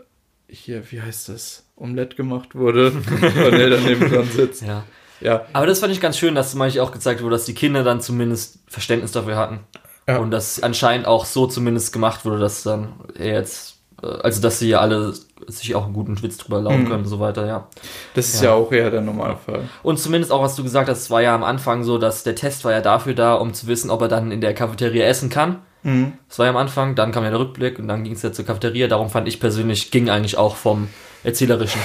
[0.48, 2.94] hier, wie heißt das, Omelette gemacht wurde,
[3.36, 4.62] weil er daneben dran sitzt.
[4.64, 4.84] Ja.
[5.22, 7.84] Ja, Aber das fand ich ganz schön, dass manchmal auch gezeigt wurde, dass die Kinder
[7.84, 9.60] dann zumindest Verständnis dafür hatten.
[10.08, 10.18] Ja.
[10.20, 14.60] Und dass anscheinend auch so zumindest gemacht wurde, dass dann er jetzt, äh, also dass
[14.60, 15.14] sie ja alle
[15.48, 16.88] sich auch einen guten Witz drüber laufen Mhm.
[16.88, 17.68] können und so weiter, ja.
[18.14, 18.50] das ist Ja.
[18.52, 19.68] ja, auch eher der Normalfall.
[19.84, 22.36] Und zumindest auch, was du gesagt hast, es war ja am Anfang so, dass der
[22.36, 25.30] Test war ja dafür da, um zu wissen, ob er dann in der Cafeteria essen
[25.30, 25.58] kann.
[25.84, 26.14] Mhm.
[26.30, 28.32] Das war ja am Anfang, dann kam ja der Rückblick und dann ging es ja
[28.32, 28.88] zur Cafeteria.
[28.88, 30.88] Darum fand ich persönlich, ging eigentlich auch vom
[31.24, 31.82] Erzählerischen.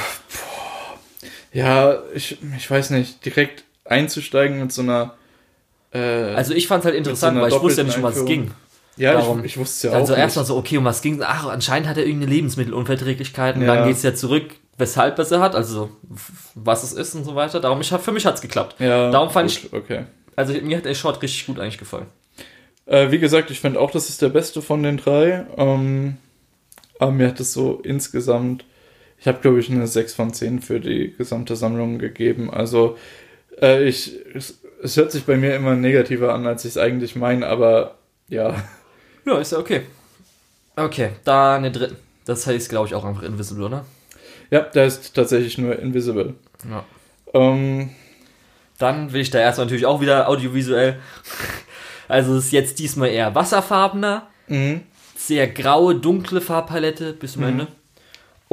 [1.53, 5.14] Ja, ich, ich weiß nicht, direkt einzusteigen mit so einer,
[5.93, 5.99] äh,
[6.35, 8.24] Also ich fand es halt interessant, einer weil ich wusste ja nicht, um was es
[8.24, 8.51] ging.
[8.97, 11.20] Ja, darum- ich, ich wusste es ja auch Also erstmal so, okay, um was ging
[11.22, 13.74] Ach, anscheinend hat er irgendeine Lebensmittelunverträglichkeit und Ja.
[13.74, 15.91] dann geht's ja zurück, weshalb er sie hat, also
[16.55, 17.61] was es ist und so weiter.
[17.61, 18.76] Darum, ich für mich hat's geklappt.
[18.80, 20.05] ja, darum fand gut, okay.
[20.37, 22.07] Also mir hat der Short richtig gut eigentlich gefallen.
[22.87, 25.47] Äh, wie gesagt, ich finde auch, das ist der beste von den drei.
[25.57, 26.16] Ähm,
[26.99, 28.64] aber mir hat es so insgesamt,
[29.19, 32.51] ich habe glaube ich eine 6 von 10 für die gesamte Sammlung gegeben.
[32.51, 32.97] Also
[33.61, 37.17] äh, ich, es, es hört sich bei mir immer negativer an, als ich es eigentlich
[37.17, 37.97] meine, aber
[38.29, 38.55] ja.
[39.25, 39.83] Ja, ist ja okay.
[40.77, 41.97] Okay, dann den dritten.
[42.27, 43.85] Das heißt, glaube ich, auch einfach Invisible, oder?
[44.51, 46.35] Ja, der ist tatsächlich nur Invisible.
[46.69, 46.85] Ja.
[47.33, 47.91] Ähm,
[48.79, 50.99] Dann will ich da erstmal natürlich auch wieder audiovisuell.
[52.09, 54.83] Also es ist jetzt diesmal eher wasserfarbener, mhm.
[55.17, 57.49] sehr graue, dunkle Farbpalette bis zum Mhm.
[57.49, 57.67] Ende.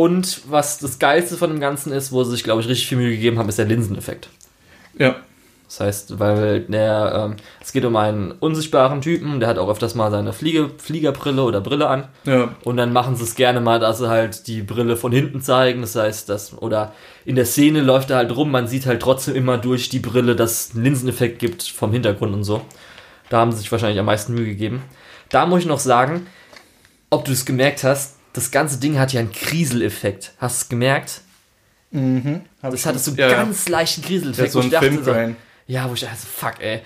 [0.01, 2.97] Und was das Geilste von dem Ganzen ist, wo sie sich, glaube ich, richtig viel
[2.97, 4.29] Mühe gegeben haben, ist der Linseneffekt.
[4.97, 5.17] Ja,
[5.67, 9.93] Das heißt, weil der, ähm, es geht um einen unsichtbaren Typen, der hat auch öfters
[9.93, 12.07] mal seine Fliege, Fliegerbrille oder Brille an.
[12.25, 15.39] ja, Und dann machen sie es gerne mal, dass sie halt die Brille von hinten
[15.39, 15.81] zeigen.
[15.81, 16.93] Das heißt, dass, oder
[17.23, 20.35] in der Szene läuft er halt rum, man sieht halt trotzdem immer durch die Brille,
[20.35, 22.61] dass es einen Linseneffekt gibt vom Hintergrund und so.
[23.29, 24.81] Da haben sie sich wahrscheinlich am meisten Mühe gegeben.
[25.29, 26.25] Da muss ich noch sagen,
[27.11, 30.33] ob du es gemerkt hast, das ganze Ding hat ja einen Kriseleffekt.
[30.37, 31.21] Hast du es gemerkt?
[31.91, 32.41] mhm.
[32.61, 34.07] Das hatte so ja, ganz leichten ja.
[34.07, 34.51] Kriseleffekt.
[34.51, 35.35] so wo ein ich dachte so,
[35.67, 36.81] ja, wo ich dachte, so, fuck, ey.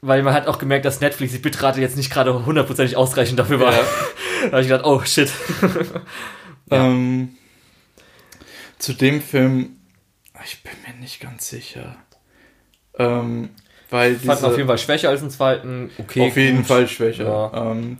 [0.00, 3.60] Weil man hat auch gemerkt, dass Netflix die Bitrate jetzt nicht gerade hundertprozentig ausreichend dafür
[3.60, 3.72] war.
[3.72, 3.84] Ja.
[4.42, 5.30] da habe ich gedacht, oh shit.
[6.70, 6.86] Ja.
[6.86, 7.36] Ähm,
[8.78, 9.76] zu dem Film,
[10.44, 11.96] ich bin mir nicht ganz sicher.
[12.98, 13.50] Ähm,
[13.90, 15.90] weil Ich fand auf jeden Fall schwächer als den zweiten.
[15.98, 16.28] Okay.
[16.28, 16.66] auf jeden gut.
[16.66, 17.24] Fall schwächer.
[17.24, 17.72] Ja.
[17.72, 17.98] Ähm,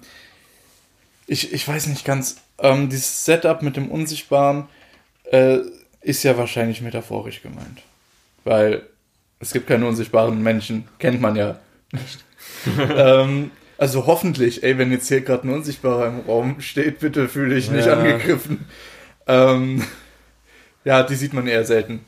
[1.26, 4.68] ich, ich weiß nicht ganz, ähm, dieses Setup mit dem Unsichtbaren
[5.30, 5.58] äh,
[6.00, 7.82] ist ja wahrscheinlich metaphorisch gemeint.
[8.44, 8.82] Weil
[9.40, 11.58] es gibt keine unsichtbaren Menschen, kennt man ja.
[12.96, 17.56] ähm, also hoffentlich, ey, wenn jetzt hier gerade ein Unsichtbarer im Raum steht, bitte fühle
[17.56, 17.94] ich nicht Ja.
[17.94, 18.66] angegriffen.
[19.26, 19.84] Ähm,
[20.84, 22.04] ja, die sieht man eher selten.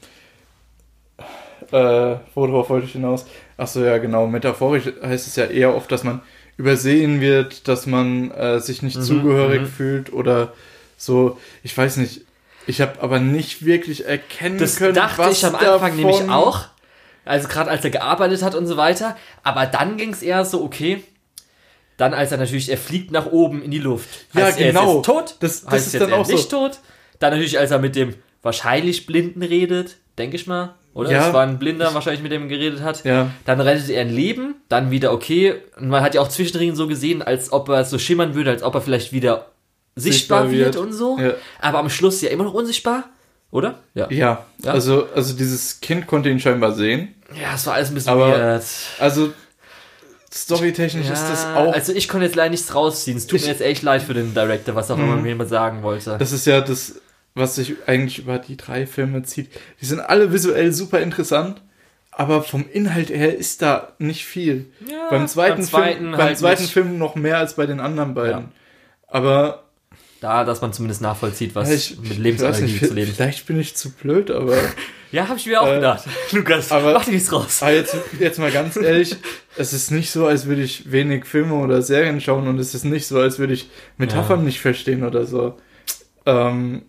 [1.72, 3.26] Äh, worauf wollte ich hinaus?
[3.57, 4.26] Achso, ja, genau.
[4.26, 6.20] Metaphorisch heißt es ja eher oft, dass man
[6.57, 9.66] übersehen wird, dass man äh, sich nicht Mhm, zugehörig mhm.
[9.66, 10.52] fühlt oder
[10.96, 11.38] so.
[11.62, 12.22] Ich weiß nicht.
[12.66, 16.64] Ich habe aber nicht wirklich erkennen Das können, dachte was ich am Anfang nämlich auch.
[17.26, 19.16] Also gerade als er gearbeitet hat und so weiter.
[19.42, 21.02] Aber dann ging es eher so, okay.
[21.96, 24.09] Dann als er natürlich, er fliegt nach oben in die Luft.
[24.34, 25.00] Ja, Heißt, Er ist genau.
[25.02, 25.36] tot.
[25.40, 26.32] Das- das heißt ist jetzt, dann er auch so.
[26.32, 26.80] nicht tot.
[27.18, 30.74] Dann natürlich, als er mit dem wahrscheinlich Blinden redet, denke ich mal.
[30.95, 31.11] Oder?
[31.11, 31.26] Ja.
[31.28, 33.05] Es war ein Blinder wahrscheinlich, mit dem er geredet hat.
[33.05, 35.57] Ja, Dann rettet er ein Leben, dann wieder okay.
[35.76, 38.62] Und man hat ja auch zwischendrin so gesehen, als ob er so schimmern würde, als
[38.62, 39.47] ob er vielleicht wieder
[39.97, 40.76] sichtbar, Sichtbar wird.
[40.76, 41.18] und so.
[41.18, 41.32] ja.
[41.61, 43.05] Aber am Schluss ja immer noch unsichtbar,
[43.51, 43.80] oder?
[43.95, 44.07] Ja.
[44.11, 44.72] Ja, Ja.
[44.72, 47.14] Also, also dieses Kind konnte ihn scheinbar sehen.
[47.40, 48.64] Ja, es war alles ein bisschen Aber weird.
[49.01, 49.32] Also
[50.32, 51.72] storytechnisch ist das Ja, auch.
[51.72, 53.16] Also ich konnte jetzt leider nichts rausziehen.
[53.16, 55.22] Es tut Ich- mir jetzt echt leid für den Director, was auch immer Mhm.
[55.22, 56.16] mir jemand sagen wollte.
[56.18, 56.95] das ist ja das,
[57.35, 59.51] was sich eigentlich über die drei Filme zieht.
[59.80, 61.62] Die sind alle visuell super interessant,
[62.12, 64.66] aber vom Inhalt her ist da nicht viel.
[64.89, 66.72] Ja, beim zweiten, beim zweiten Film, halt beim zweiten nicht.
[66.72, 68.41] Film noch mehr als bei den anderen beiden.
[68.43, 68.49] Ja.
[69.09, 69.64] Aber
[70.20, 73.12] Da, dass man zumindest nachvollzieht, was ja, ich, mit Lebensenergie nicht, zu leben.
[73.14, 74.57] vielleicht bin ich zu blöd, aber
[75.12, 76.05] Ja, habe ich mir auch Äh, gedacht.
[76.32, 77.62] Lukas, aber- mach dir nichts raus.
[77.62, 79.14] Aber jetzt, jetzt mal ganz ehrlich,
[79.57, 82.85] es ist nicht so, als würde ich wenig Filme oder Serien schauen und es ist
[82.85, 85.59] nicht so, als würde ich Metaphern nicht verstehen oder so.
[86.26, 86.82] Ähm,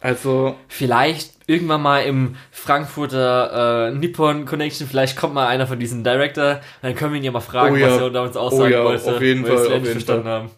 [0.00, 6.04] also, Vielleicht irgendwann mal im Frankfurter äh, Nippon Connection, vielleicht kommt mal einer von diesen
[6.04, 7.90] Director, dann können wir ihn ja mal fragen, Oh ja.
[7.90, 9.14] was er uns Oh aussagen ja, wollte.
[9.14, 10.50] auf jeden weil wir es Fall, auf endlich jeden verstanden haben.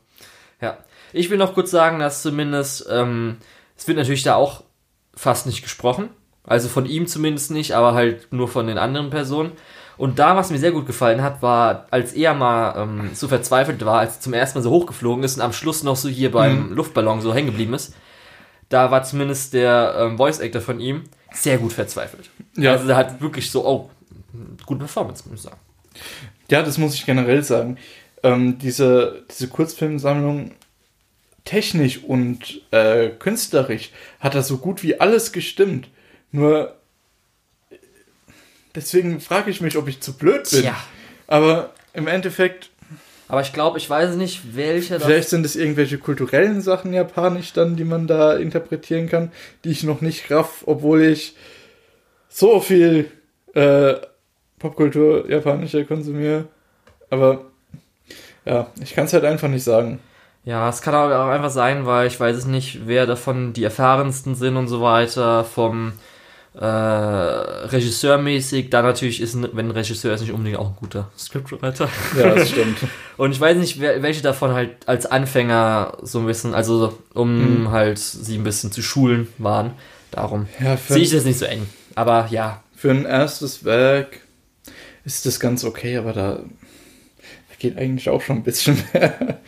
[0.60, 0.78] Ja.
[1.12, 3.38] Ich will noch kurz sagen, dass zumindest, ähm,
[3.76, 4.62] es wird natürlich da auch
[5.14, 6.08] fast nicht gesprochen.
[6.44, 9.52] Also von ihm zumindest nicht, aber halt nur von den anderen Personen.
[9.96, 13.84] Und da, was mir sehr gut gefallen hat, war, als er mal ähm, so verzweifelt
[13.84, 16.32] war, als er zum ersten Mal so hochgeflogen ist und am Schluss noch so hier
[16.32, 17.94] beim Luftballon so hängen geblieben ist,
[18.72, 22.30] da war zumindest der ähm, Voice Actor von ihm sehr gut verzweifelt.
[22.56, 22.72] Ja.
[22.72, 23.90] Also der hat wirklich so, oh,
[24.66, 25.60] gute Performance, muss ich sagen.
[26.50, 27.78] ja, das muss ich generell sagen.
[28.22, 30.52] Ähm, diese, diese Kurzfilmsammlung,
[31.44, 35.88] technisch und äh, künstlerisch, hat da so gut wie alles gestimmt.
[36.30, 36.76] Nur,
[38.74, 40.62] deswegen frage ich mich, ob ich zu blöd bin.
[40.62, 40.76] Tja.
[41.26, 42.70] Aber im Endeffekt
[43.32, 47.54] Aber ich glaube, ich weiß nicht, welcher das Vielleicht sind es irgendwelche kulturellen Sachen japanisch
[47.54, 49.32] dann, die man da interpretieren kann,
[49.64, 51.34] die ich noch nicht raff, obwohl ich
[52.28, 53.10] so viel
[53.54, 53.94] äh,
[54.58, 56.44] Popkultur japanischer konsumiere.
[57.08, 57.46] Aber
[58.44, 60.00] ja, ich kann es halt einfach nicht sagen.
[60.44, 63.64] Ja, es kann aber auch einfach sein, weil ich weiß es nicht, wer davon die
[63.64, 65.94] erfahrensten sind und so weiter, vom
[66.54, 68.70] äh, Regisseur mäßig.
[68.70, 71.88] Da natürlich ist, ein- wenn ein Regisseur ist, nicht unbedingt auch ein guter Scriptwriter.
[72.18, 72.78] Ja, das stimmt.
[73.16, 77.70] Und ich weiß nicht, wer, welche davon halt als Anfänger so ein bisschen, also um
[77.70, 79.72] halt sie ein bisschen zu schulen waren.
[80.10, 81.66] Darum Ja, sehe ich das nicht so eng.
[81.94, 84.20] Aber ja, für ein erstes Werk
[85.04, 89.38] ist das ganz okay, aber da, da geht eigentlich auch schon ein bisschen mehr.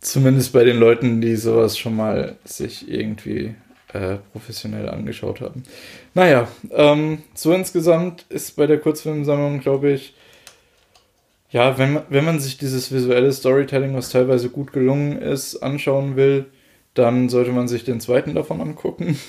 [0.00, 3.54] Zumindest bei den Leuten, die sowas schon mal sich irgendwie
[3.94, 5.62] äh, professionell angeschaut haben.
[6.14, 10.14] Naja, ähm, so insgesamt ist bei der Kurzfilmsammlung, glaube ich,
[11.50, 16.16] ja, wenn man, wenn man sich dieses visuelle Storytelling, was teilweise gut gelungen ist, anschauen
[16.16, 16.46] will,
[16.94, 19.18] dann sollte man sich den zweiten davon angucken.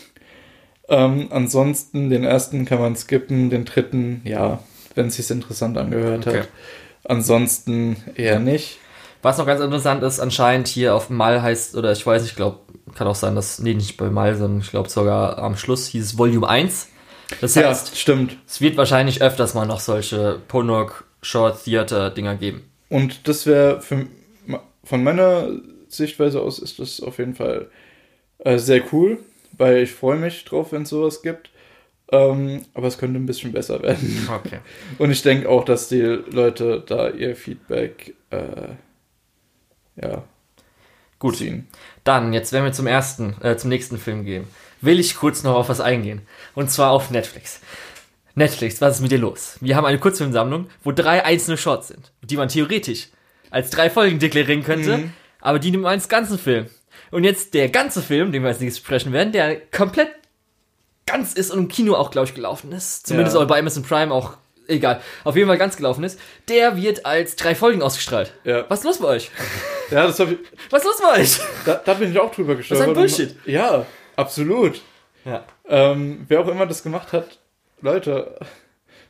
[0.87, 4.59] Ähm, ansonsten, den ersten kann man skippen, den dritten, ja,
[4.93, 6.41] wenn es sich interessant angehört Okay.
[6.41, 6.49] hat.
[7.05, 8.77] Ansonsten eher nicht.
[9.25, 12.35] Was noch ganz interessant ist, anscheinend hier auf Mal heißt, oder ich weiß nicht, ich
[12.35, 12.59] glaube,
[12.93, 16.05] kann auch sein, dass, nee, nicht bei Mal, sondern ich glaube sogar am Schluss hieß
[16.05, 16.89] es Volume 1.
[17.41, 18.37] Das Ja, heißt, stimmt.
[18.45, 22.69] es wird wahrscheinlich öfters mal noch solche Ponok Short Theater Dinger geben.
[22.89, 25.49] Und das wäre von meiner
[25.87, 27.71] Sichtweise aus ist das auf jeden Fall
[28.37, 29.17] äh, sehr cool,
[29.57, 31.49] weil ich freue mich drauf, wenn es sowas gibt.
[32.11, 34.29] Ähm, aber es könnte ein bisschen besser werden.
[34.31, 34.59] Okay.
[34.99, 38.75] Und ich denke auch, dass die Leute da ihr Feedback äh,
[40.01, 40.23] ja,
[41.19, 41.37] Gut.
[41.37, 41.67] ziehen.
[42.03, 44.47] Dann, jetzt wenn wir zum ersten, äh, zum nächsten Film gehen,
[44.81, 46.21] will ich kurz noch auf was eingehen.
[46.53, 47.61] Und zwar auf Netflix.
[48.35, 49.57] Netflix, was ist mit dir los?
[49.61, 53.07] Wir haben eine Kurzfilmsammlung, wo drei einzelne Shorts sind, die man theoretisch
[53.49, 55.13] als drei Folgen deklarieren könnte, Mhm.
[55.39, 56.65] aber die nimmt man als ganzen Film.
[57.11, 60.09] Und jetzt der ganze Film, den wir als nächstes sprechen werden, der komplett
[61.05, 63.07] ganz ist und im Kino auch, glaube ich, gelaufen ist.
[63.07, 63.41] Zumindest Ja.
[63.43, 64.35] auch bei Amazon Prime auch,
[64.67, 65.01] egal.
[65.23, 66.19] Auf jeden Fall ganz gelaufen ist.
[66.49, 68.33] Der wird als drei Folgen ausgestrahlt.
[68.43, 68.65] Ja.
[68.69, 69.31] Was ist los bei euch?
[69.91, 70.39] Ja, das hab ich,
[70.69, 71.39] Was ist los bei euch?
[71.65, 72.87] da, da bin ich auch drüber gestolpert.
[72.87, 73.35] ein Bullshit.
[73.45, 73.85] Ja,
[74.15, 74.81] absolut.
[75.25, 75.43] Ja.
[75.67, 77.39] Ähm, wer auch immer das gemacht hat,
[77.81, 78.47] Leute, das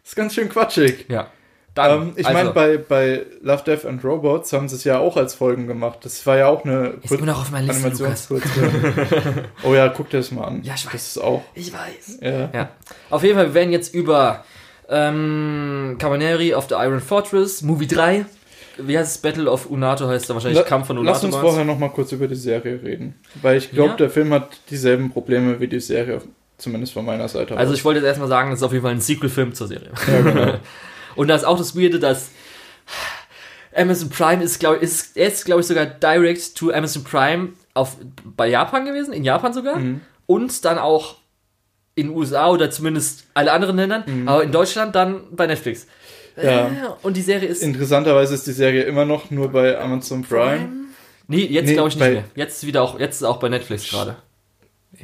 [0.05, 1.05] ist ganz schön quatschig.
[1.09, 1.29] Ja.
[1.75, 4.97] Dann, Ähm, ich also, meine, bei, bei Love, Death and Robots haben sie es ja
[4.97, 5.99] auch als Folgen gemacht.
[6.03, 8.07] Das war ja auch eine Ist immer noch auf meiner Liste,
[9.63, 10.63] oh ja, guck dir das mal an.
[10.63, 10.93] Ja, ich weiß.
[10.93, 11.43] Das ist auch.
[11.53, 12.19] Ich weiß.
[12.21, 12.49] Ja.
[12.53, 12.69] Ja.
[13.09, 14.45] Auf jeden Fall, wir werden jetzt über
[14.89, 18.25] ähm, Cabaneri of the Iron Fortress, Movie 3.
[18.77, 19.21] Wie heißt es?
[19.21, 21.13] Battle of Unato heißt da wahrscheinlich La- Kampf von Unato.
[21.13, 23.15] Lass uns vorher noch mal kurz über die Serie reden.
[23.41, 23.95] Weil ich glaube, Ja?
[23.95, 26.21] der Film hat dieselben Probleme wie die Serie,
[26.57, 27.77] zumindest von meiner Seite Also aus.
[27.79, 29.91] ich wollte jetzt erstmal sagen, das ist auf jeden Fall ein Sequel-Film zur Serie.
[30.07, 30.53] Ja, genau.
[31.15, 32.29] Und da ist auch das Weirde, dass
[33.73, 38.47] Amazon Prime ist, glaube ist, ist, glaube ich, sogar direct to Amazon Prime auf, bei
[38.49, 39.77] Japan gewesen, in Japan sogar.
[39.77, 40.01] Mhm.
[40.27, 41.15] Und dann auch
[41.95, 45.87] in den USA oder zumindest alle anderen Ländern, aber in Deutschland dann bei Netflix.
[46.35, 46.43] Mhm.
[46.43, 46.67] Ja.
[46.67, 46.71] Äh,
[47.01, 47.63] Und die Serie ist.
[47.63, 50.69] Interessanterweise ist die Serie immer noch nur bei Amazon Prime.
[51.27, 52.23] Nee, jetzt Nee, glaube ich nicht mehr.
[52.35, 54.17] Jetzt ist wieder auch, jetzt ist auch bei Netflix gerade.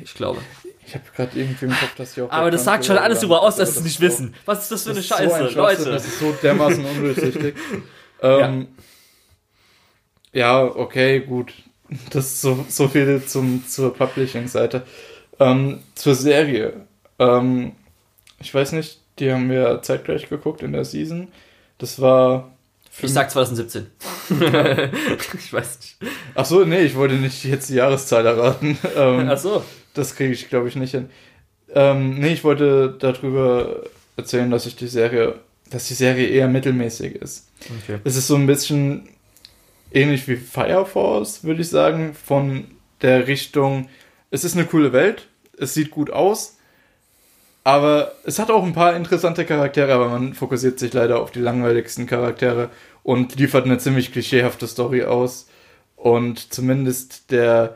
[0.04, 0.40] Ich glaube.
[0.86, 2.32] Ich habe gerade irgendwie im Kopf, dass die auch.
[2.32, 4.34] Aber das sagt schon alles darüber aus, dass sie es nicht auch- wissen.
[4.46, 5.92] Was ist das für eine Das so Scheiße, Schwachsinn, Leute?
[5.92, 7.56] Das ist so dermaßen undurchsichtig.
[8.22, 8.68] ähm,
[10.34, 10.64] ja.
[10.64, 11.54] okay, gut.
[12.10, 14.84] Das ist so, so viel zum, zur Publishing-Seite.
[15.42, 16.74] Ähm, zur Serie.
[17.18, 17.72] Ähm,
[18.40, 21.30] ich weiß nicht, die haben wir zeitgleich geguckt in der Season.
[21.80, 22.52] Das war.
[22.90, 23.88] für Ich sag 2017.
[25.38, 25.98] ich weiß nicht.
[26.36, 28.78] Ach so, nee, ich wollte nicht jetzt die Jahreszahl erraten.
[28.96, 29.64] Ähm, Ach so.
[29.94, 31.10] Das kriege ich, glaube ich, nicht hin.
[31.74, 33.84] Ähm, nee, ich wollte darüber
[34.16, 35.36] erzählen, dass ich die Serie,
[35.70, 37.50] dass die Serie eher mittelmäßig ist.
[37.84, 38.00] Okay.
[38.04, 39.10] Es ist so ein bisschen
[39.92, 42.66] ähnlich wie Fire Force, würde ich sagen, von
[43.02, 43.90] der Richtung,
[44.30, 45.28] es ist eine coole Welt,
[45.62, 46.58] es sieht gut aus,
[47.64, 51.40] aber es hat auch ein paar interessante Charaktere, aber man fokussiert sich leider auf die
[51.40, 52.70] langweiligsten Charaktere
[53.04, 55.48] und liefert eine ziemlich klischeehafte Story aus.
[55.96, 57.76] Und zumindest der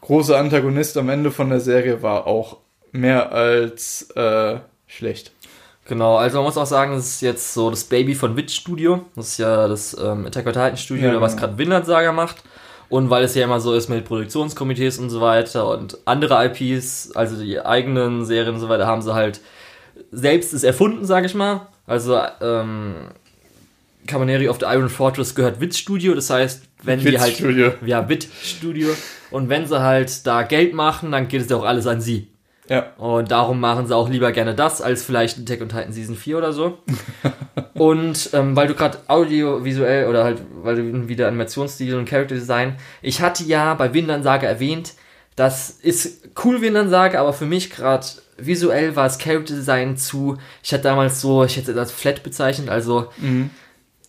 [0.00, 2.56] große Antagonist am Ende von der Serie war auch
[2.90, 4.58] mehr als äh,
[4.88, 5.30] schlecht.
[5.86, 9.04] Genau, also man muss auch sagen, das ist jetzt so das Baby von Witch Studio.
[9.14, 11.46] Das ist ja das ähm, Attack on Titan Studio, Ja, was genau.
[11.46, 12.42] gerade Vinland Saga macht.
[12.90, 17.12] Und weil es ja immer so ist mit Produktionskomitees und so weiter und andere IPs,
[17.14, 19.40] also die eigenen Serien und so weiter, haben sie halt
[20.10, 21.68] selbst es erfunden, sage ich mal.
[21.86, 22.94] Also ähm,
[24.06, 27.72] Cabaneri of the Iron Fortress gehört Witch Studio, das heißt, wenn die Witch halt Studio.
[27.86, 28.88] ja Wit Studio
[29.30, 32.28] und wenn sie halt da Geld machen, dann geht es ja auch alles an sie.
[32.70, 36.14] Ja, Und darum machen sie auch lieber gerne das, als vielleicht Attack on Titan Season
[36.14, 36.78] 4 oder so.
[37.74, 42.76] und ähm, weil du gerade audiovisuell oder halt, weil du wieder Animationsstil und Character Design,
[43.02, 44.94] ich hatte ja bei Windern Saga erwähnt,
[45.34, 48.06] das ist cool Windern Saga, aber für mich gerade
[48.38, 52.68] visuell war das Character Design zu, ich hatte damals so, ich hätte das flat bezeichnet,
[52.68, 53.50] also mhm.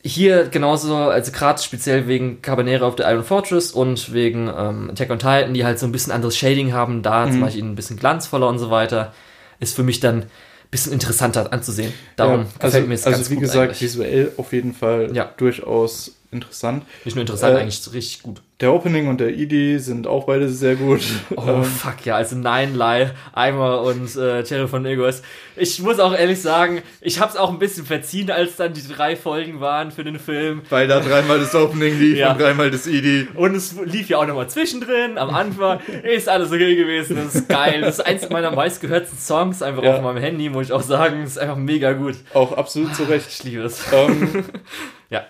[0.03, 5.09] Hier genauso, also gerade speziell wegen Cabanera of the Iron Fortress und wegen ähm, Attack
[5.11, 7.97] on Titan, die halt so ein bisschen anderes Shading haben, da zum Beispiel ein bisschen
[7.97, 9.13] glanzvoller und so weiter,
[9.59, 10.27] ist für mich dann ein
[10.71, 11.93] bisschen interessanter anzusehen.
[12.15, 13.81] Darum ja, gefällt also, mir es also ganz wie gut gesagt, eigentlich.
[13.81, 15.31] visuell auf jeden Fall Ja.
[15.37, 16.85] durchaus interessant.
[17.05, 18.41] Nicht nur interessant, äh, eigentlich richtig gut.
[18.61, 21.01] Der Opening und der ED sind auch beide sehr gut.
[21.35, 25.23] Oh, Ähm, fuck ja, also Nine Lie, Eimer und äh, Terry von Egos.
[25.55, 29.15] Ich muss auch ehrlich sagen, ich hab's auch ein bisschen verziehen, als dann die drei
[29.15, 30.61] Folgen waren für den Film.
[30.69, 32.33] weil da dreimal das Opening lief Ja.
[32.33, 33.29] und dreimal das ED.
[33.33, 35.79] Und es lief ja auch nochmal zwischendrin, am Anfang.
[36.03, 37.81] Ist alles okay gewesen, das ist geil.
[37.81, 39.95] Das ist eins meiner meistgehörten Songs einfach Ja.
[39.95, 41.21] auf meinem Handy, muss ich auch sagen.
[41.23, 42.15] Das ist einfach mega gut.
[42.35, 43.25] Auch absolut zu Recht.
[43.27, 43.83] Ich liebe es.
[43.91, 44.45] ähm,
[45.09, 45.23] Ja.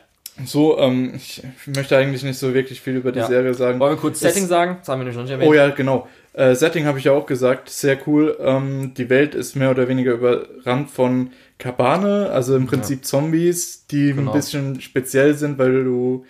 [0.45, 1.41] So, ähm, ich
[1.75, 3.27] möchte eigentlich nicht so wirklich viel über die Ja.
[3.27, 3.79] Serie sagen.
[3.79, 4.77] Wollen wir kurz Das- Setting sagen?
[4.79, 5.49] Das haben wir nicht erwähnt.
[5.49, 6.07] Oh ja, genau.
[6.33, 8.37] Äh, Setting habe ich ja auch gesagt, sehr cool.
[8.39, 14.13] Ähm, die Welt ist mehr oder weniger überrannt von Kabane, also im Prinzip Zombies, die
[14.13, 14.31] Genau.
[14.31, 16.25] ein bisschen speziell sind, weil du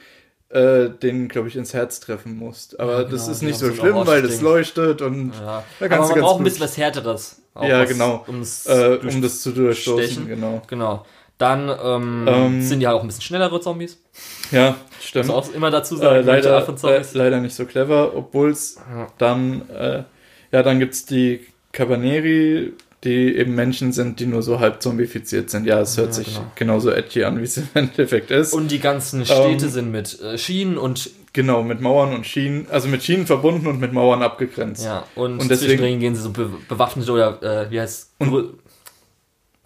[0.53, 2.77] äh, den, glaube ich, ins Herz treffen musst.
[2.77, 5.63] Aber Ja, das genau, ist die nicht so schlimm, weil das leuchtet und Ja.
[5.79, 7.41] Da Aber kannst du man ganz braucht ein bisschen was Härteres.
[7.53, 8.25] Auch Ja, was, genau.
[8.27, 10.61] Äh, um das zu durchstoßen, genau.
[10.67, 11.05] Genau.
[11.41, 13.97] Dann ähm, Ähm, sind die halt auch ein bisschen schnellere Zombies.
[14.51, 14.77] Ja, Muss
[15.07, 15.27] stimmt.
[15.27, 16.25] man auch immer dazu Äh, sagen.
[16.27, 19.07] welche leider, äh, leider nicht so clever, obwohl es Ja.
[19.17, 20.03] dann, äh,
[20.51, 22.73] ja, dann gibt's die Cabaneri,
[23.03, 25.65] die eben Menschen sind, die nur so halb zombifiziert sind.
[25.65, 26.51] Ja, es hört Ja, sich genau.
[26.53, 28.53] genauso edgy an, wie es im Endeffekt ist.
[28.53, 32.67] Und die ganzen Städte Ähm, sind mit äh, Schienen und genau, mit Mauern und Schienen,
[32.69, 34.85] also mit Schienen verbunden und mit Mauern abgegrenzt.
[34.85, 38.59] Ja, und, Und deswegen- gehen sie so be bewaffnete oder, äh, wie heißt Und-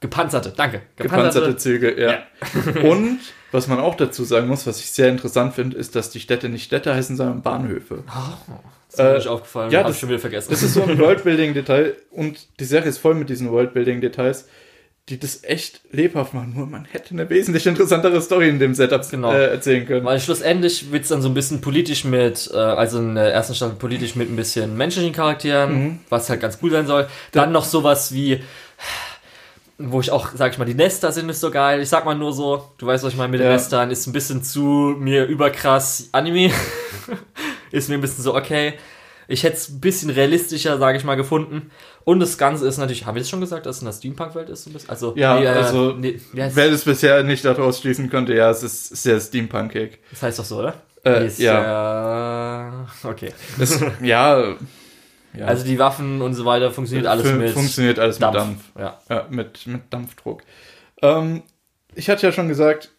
[0.09, 0.81] Gepanzerte, danke.
[0.97, 2.19] Gepanzerte Züge, ja.
[2.83, 3.19] und
[3.51, 6.49] was man auch dazu sagen muss, was ich sehr interessant finde, ist, dass die Städte
[6.49, 8.03] nicht Städte heißen, sondern Bahnhöfe.
[8.05, 10.49] Das ist mir Äh, nicht aufgefallen, ja, hab das- ich schon wieder vergessen.
[10.51, 14.47] Das ist so ein Worldbuilding-Detail und die Serie ist voll mit diesen Worldbuilding-Details,
[15.09, 16.53] die das echt lebhaft machen.
[16.55, 19.31] Nur man hätte eine wesentlich interessantere Story in dem Setup Genau.
[19.31, 20.03] äh, erzählen können.
[20.05, 23.75] Weil schlussendlich wird's dann so ein bisschen politisch mit, äh, also in der ersten Staffel
[23.75, 25.99] politisch mit ein bisschen menschlichen Charakteren, Mhm.
[26.09, 27.07] was halt ganz cool sein soll.
[27.31, 28.41] Dann noch sowas wie,
[29.77, 31.81] wo ich auch, sag ich mal, die Nester sind nicht so geil.
[31.81, 33.53] Ich sag mal nur so, du weißt, was ich meine mit den Ja.
[33.53, 36.51] Nestern, ist ein bisschen zu mir überkrass Anime.
[37.71, 38.75] ist mir ein bisschen so, okay.
[39.27, 41.71] Ich hätte es ein bisschen realistischer, sage ich mal, gefunden.
[42.03, 44.49] Und das Ganze ist natürlich, haben wir das schon gesagt, dass es in der Steampunk-Welt
[44.49, 44.65] ist?
[44.65, 44.89] so ein bisschen?
[44.91, 48.61] Also, Ja, nee, äh, also, nee, Wer das bisher nicht daraus schließen konnte, ja, es
[48.61, 49.97] ist sehr steampunkig.
[50.11, 50.75] das heißt doch so, oder?
[51.03, 51.63] Äh, ist ja.
[51.63, 52.87] ja.
[53.03, 53.33] Okay.
[53.59, 54.55] Es, ja,
[55.37, 55.45] ja.
[55.45, 58.35] Also die Waffen und so weiter funktioniert alles Fun- mit funktioniert alles Dampf.
[58.35, 58.61] mit Dampf.
[58.77, 58.99] Ja.
[59.09, 60.43] Ja, mit, mit Dampfdruck.
[61.01, 61.43] Ähm,
[61.93, 62.91] ich hatte ja schon gesagt,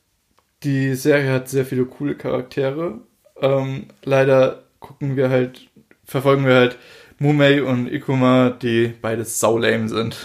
[0.63, 2.99] die Serie hat sehr viele coole Charaktere.
[3.41, 5.69] Ähm, leider gucken wir halt,
[6.05, 6.79] verfolgen wir halt
[7.19, 10.17] Mumei und Ikuma, die beides saulame sind.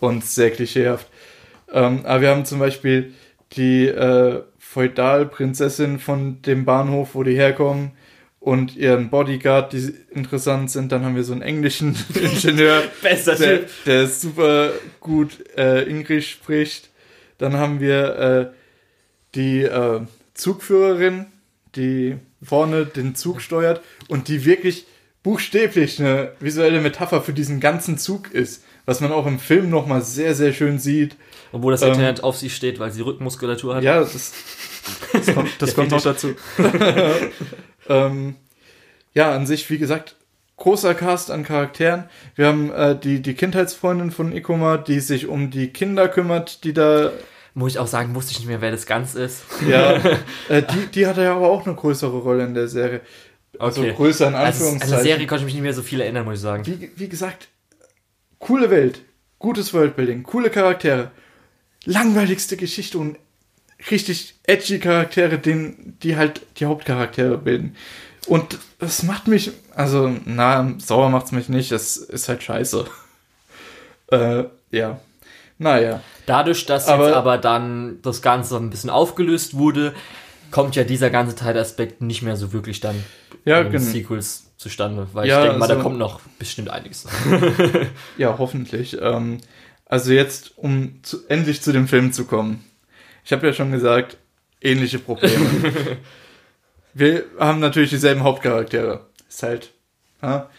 [0.00, 1.06] Und sehr klischeehaft.
[1.72, 3.14] Ähm, aber wir haben zum Beispiel
[3.52, 7.92] die äh, Feudalprinzessin von dem Bahnhof, wo die herkommen,
[8.42, 10.90] und ihren Bodyguard, die interessant sind.
[10.90, 16.90] Dann haben wir so einen englischen Ingenieur, Bester der, der super gut äh, Englisch spricht.
[17.38, 18.46] Dann haben wir äh,
[19.36, 20.00] die äh,
[20.34, 21.26] Zugführerin,
[21.76, 24.86] die vorne den Zug steuert und die wirklich
[25.22, 28.64] buchstäblich eine visuelle Metapher für diesen ganzen Zug ist.
[28.86, 31.14] Was man auch im Film nochmal sehr, sehr schön sieht.
[31.52, 33.84] Obwohl das Ähm, Internet auf sie steht, weil sie Rückenmuskulatur hat.
[33.84, 34.32] Ja, das,
[35.12, 36.34] das kommt, das kommt noch dazu.
[37.88, 38.36] ähm,
[39.14, 40.16] ja, an sich, wie gesagt,
[40.56, 42.04] großer Cast an Charakteren.
[42.34, 46.72] Wir haben äh, die, die Kindheitsfreundin von Ikoma, die sich um die Kinder kümmert, die
[46.72, 47.10] da.
[47.54, 49.42] Muss ich auch sagen, wusste ich nicht mehr, wer das ganz ist.
[49.68, 49.96] Ja,
[50.48, 53.02] äh, die, die hatte ja aber auch eine größere Rolle in der Serie.
[53.58, 53.92] Also Okay.
[53.94, 54.94] größer in Also, Anführungszeichen.
[54.94, 56.64] an der Serie konnte ich mich nicht mehr so viel erinnern, muss ich sagen.
[56.66, 57.48] wie, wie gesagt,
[58.38, 59.02] coole Welt,
[59.38, 61.10] gutes Worldbuilding, coole Charaktere,
[61.84, 63.18] langweiligste Geschichte und
[63.90, 67.76] richtig edgy Charaktere, den, die halt die Hauptcharaktere bilden.
[68.26, 72.84] Und das macht mich, also, na, sauer macht's mich nicht, das ist halt scheiße.
[74.12, 75.00] äh, ja.
[75.58, 76.00] Naja.
[76.26, 79.94] Dadurch, dass Aber- jetzt aber dann das Ganze ein bisschen aufgelöst wurde,
[80.50, 83.02] kommt ja dieser ganze Teilaspekt nicht mehr so wirklich dann
[83.44, 83.84] Ja, in den genau.
[83.90, 87.06] Sequels zustande, weil Ja, ich denke mal, da also- kommt noch bestimmt einiges.
[88.18, 88.96] Ja, hoffentlich.
[89.00, 89.38] Ähm,
[89.86, 92.64] also jetzt, um zu, endlich zu dem Film zu kommen.
[93.24, 94.16] Ich habe ja schon gesagt,
[94.60, 95.98] ähnliche Probleme.
[96.94, 99.06] Wir haben natürlich dieselben Hauptcharaktere.
[99.28, 99.72] Ist halt.
[100.20, 100.50] Ja?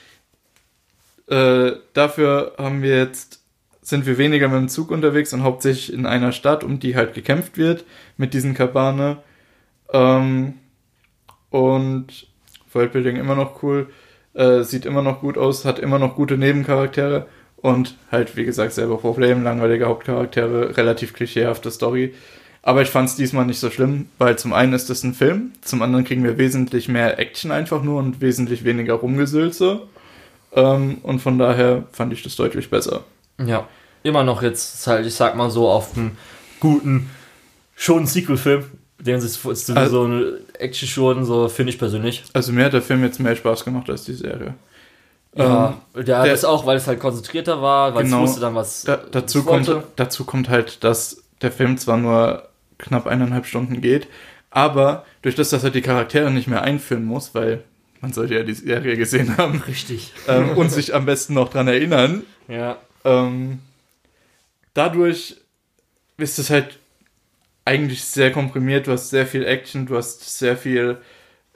[1.28, 3.43] Äh, dafür haben wir jetzt
[3.84, 7.14] sind wir weniger mit dem Zug unterwegs und hauptsächlich in einer Stadt, um die halt
[7.14, 7.84] gekämpft wird
[8.18, 9.18] mit diesen Kabane.
[9.91, 10.55] Ähm,
[11.49, 12.28] und
[12.72, 13.89] Worldbuilding immer noch cool,
[14.34, 18.74] äh, sieht immer noch gut aus, hat immer noch gute Nebencharaktere und halt, wie gesagt,
[18.74, 22.14] selber Problem, langweilige Hauptcharaktere, relativ klischeehafte Story.
[22.66, 25.51] Aber ich fand es diesmal nicht so schlimm, weil zum einen ist es ein Film,
[25.61, 29.82] zum anderen kriegen wir wesentlich mehr Action einfach nur und wesentlich weniger Rumgesülze.
[30.55, 33.03] Ähm, und von daher fand ich das deutlich besser.
[33.43, 33.68] ja,
[34.03, 36.11] immer noch jetzt, ist halt, ich sag mal so, auf einem
[36.59, 37.09] guten,
[37.76, 38.64] schon Sequel-Film,
[38.99, 42.24] den sich so Also- so eine Action schon, so finde ich persönlich.
[42.34, 44.53] Also mir hat der Film jetzt mehr Spaß gemacht als die Serie.
[45.36, 48.24] Ja, ja der- das auch, weil es halt konzentrierter war, weil Genau.
[48.24, 52.47] es wusste dann, was Da, dazu, kommt, dazu kommt halt, dass der Film zwar nur
[52.84, 54.07] knapp eineinhalb Stunden geht,
[54.51, 57.63] aber durch das, dass er die Charaktere nicht mehr einführen muss, weil
[58.01, 60.11] man sollte ja die Serie gesehen haben Richtig.
[60.27, 62.77] ähm, und sich am besten noch dran erinnern, Ja.
[63.05, 63.59] ähm,
[64.73, 65.38] dadurch
[66.17, 66.79] ist es halt
[67.65, 70.97] eigentlich sehr komprimiert, du hast sehr viel Action, du hast sehr viel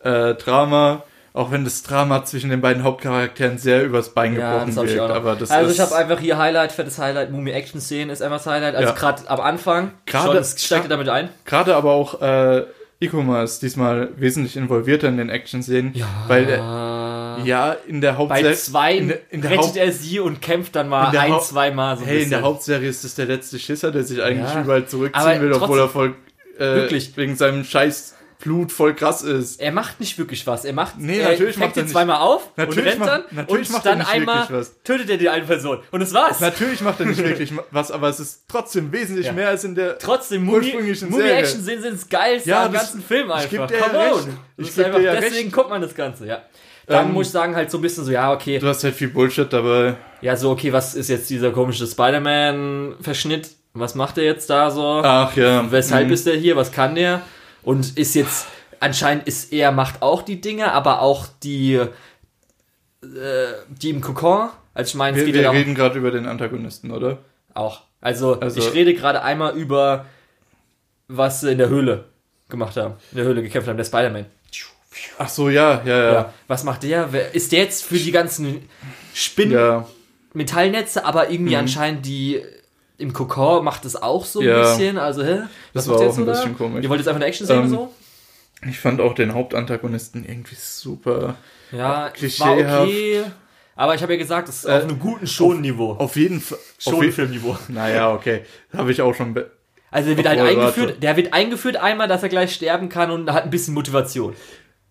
[0.03, 1.03] äh, Drama,
[1.37, 5.09] auch wenn das Drama zwischen den beiden Hauptcharakteren sehr übers Bein Ja, gebrochen noch.
[5.09, 8.37] aber das also ich habe einfach hier Highlight, fettes Highlight, Mumie Action Szenen ist einfach
[8.37, 8.75] das Highlight.
[8.75, 8.95] Also Ja.
[8.95, 11.29] gerade am Anfang, Gerade- steigt damit ein.
[11.45, 12.63] Gerade aber auch äh,
[12.99, 15.93] Ikoma ist diesmal wesentlich involvierter in den Action-Szenen,
[16.27, 19.91] weil er, ja in der bei Hauptserie zwei in der, in der rettet Haupt er
[19.91, 22.29] sie und kämpft dann mal in ein, Haupt- zwei Mal so hey, in bisschen.
[22.31, 24.63] der Hauptserie ist das der letzte Schisser, der sich eigentlich Ja.
[24.63, 26.15] überall zurückziehen Aber will, obwohl er voll
[26.57, 27.15] äh, Wirklich.
[27.15, 29.59] wegen seinem Scheiß Blut voll krass ist.
[29.59, 30.63] er macht nicht wirklich was.
[30.63, 31.91] Er macht, Nee, er natürlich fängt macht er ihn nicht.
[31.93, 34.47] zweimal auf Natürlich und rennt macht- dann natürlich und macht er dann einmal
[34.83, 35.79] tötet er die eine Person.
[35.91, 36.39] Und das war's.
[36.39, 39.33] Natürlich macht er nicht wirklich was, aber es ist trotzdem wesentlich Ja.
[39.33, 41.37] mehr als in der Trotzdem, Mumie, ursprünglichen Mumie Serie.
[41.39, 43.51] Action Szenen sind das geilste Ja, am ganzen Film einfach.
[43.51, 44.37] ich Come on.
[44.57, 45.53] Ich geb einfach, dir ja deswegen recht.
[45.53, 46.41] guckt man das Ganze, ja.
[46.85, 48.59] Dann Ähm, muss ich sagen, halt so ein bisschen so, ja, okay.
[48.59, 49.95] Du hast halt viel Bullshit dabei.
[50.21, 53.49] Ja, so, okay, was ist jetzt dieser komische Spider-Man-Verschnitt?
[53.73, 55.01] Was macht er jetzt da so?
[55.03, 55.69] Ach ja.
[55.71, 56.13] Weshalb Mhm.
[56.13, 56.55] ist er hier?
[56.55, 57.21] Was kann der?
[57.67, 58.47] Und ist jetzt,
[58.79, 61.87] anscheinend ist er, macht auch die Dinge, aber auch die, äh,
[63.67, 64.49] die im Kokon.
[64.73, 67.17] Also ich meine, Wir, wir darum, reden gerade über den Antagonisten, oder?
[67.53, 67.81] auch.
[67.99, 70.05] Also, Also- ich rede gerade einmal über,
[71.09, 72.05] was sie in der Höhle
[72.47, 72.93] gemacht haben.
[73.11, 74.25] In der Höhle gekämpft haben, der Spider-Man.
[75.17, 76.13] Ach so, ja, ja, ja.
[76.13, 76.33] Ja.
[76.47, 77.09] Was macht der?
[77.33, 78.67] Ist der jetzt für die ganzen
[79.13, 79.87] Spinnen Ja,
[80.33, 81.59] Metallnetze, aber irgendwie Mhm.
[81.61, 82.41] anscheinend die
[82.97, 84.61] im Kokon macht es auch so ein Ja.
[84.61, 84.97] bisschen.
[84.97, 85.41] Also, hä?
[85.73, 86.83] Das Was war macht der auch jetzt ein so bisschen komisch.
[86.83, 87.93] Ihr wollt jetzt einfach eine Action sehen Ähm, so?
[88.67, 91.35] ich fand auch den Hauptantagonisten irgendwie super.
[91.71, 92.87] Ja, es war klischeehaft.
[92.87, 93.23] okay.
[93.75, 95.91] Aber ich habe ja gesagt, es ist Äh, auf einem guten Schon-Niveau.
[95.99, 96.57] Auf jeden Fall.
[96.79, 97.57] Schon-Filmniveau.
[97.67, 98.41] Naja, okay.
[98.75, 99.35] Habe ich auch schon.
[99.91, 103.31] Also der wird halt eingeführt, der wird eingeführt einmal, dass er gleich sterben kann und
[103.31, 104.33] hat ein bisschen Motivation.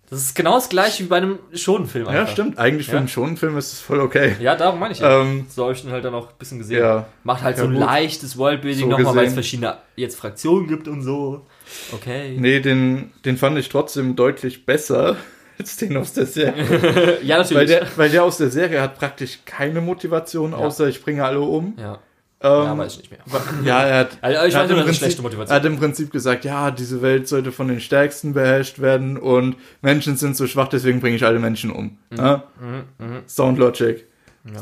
[0.08, 2.06] Das ist genau das gleiche wie bei einem Schonenfilm.
[2.06, 2.58] Ja, stimmt.
[2.58, 2.98] Eigentlich für Ja.
[2.98, 4.36] einen Schonenfilm ist es voll okay.
[4.38, 5.22] Ja, darum meine ich ja.
[5.22, 6.78] Ähm, so habe ich den halt dann auch ein bisschen gesehen.
[6.78, 7.06] Ja.
[7.24, 7.80] Macht halt so ein gut.
[7.80, 11.44] leichtes Worldbuilding So nochmal, weil es verschiedene jetzt Fraktionen gibt und so.
[11.92, 12.36] Okay.
[12.38, 15.16] nee, den, den fand ich trotzdem deutlich besser
[15.58, 17.18] als den aus der Serie.
[17.24, 17.56] Ja, natürlich.
[17.58, 21.40] weil, der, weil der aus der Serie hat praktisch keine Motivation, außer ich bringe alle
[21.40, 21.74] um.
[21.78, 21.98] ja.
[22.42, 23.20] Ähm, ja, weiß ich nicht mehr.
[23.64, 26.12] Ja, er hat, Also, ich er hat im Prinzip, schlechte Motivation er hat im Prinzip
[26.12, 30.68] gesagt, ja, diese Welt sollte von den Stärksten beherrscht werden und Menschen sind so schwach,
[30.68, 31.96] deswegen bringe ich alle Menschen um.
[32.14, 32.44] Ja?
[32.60, 34.04] Mhm, Sound Logic.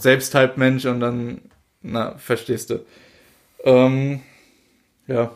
[0.00, 1.42] Selbst halb Mensch und dann,
[1.82, 2.80] na, verstehst du.
[3.64, 4.20] Ähm,
[5.06, 5.32] ja.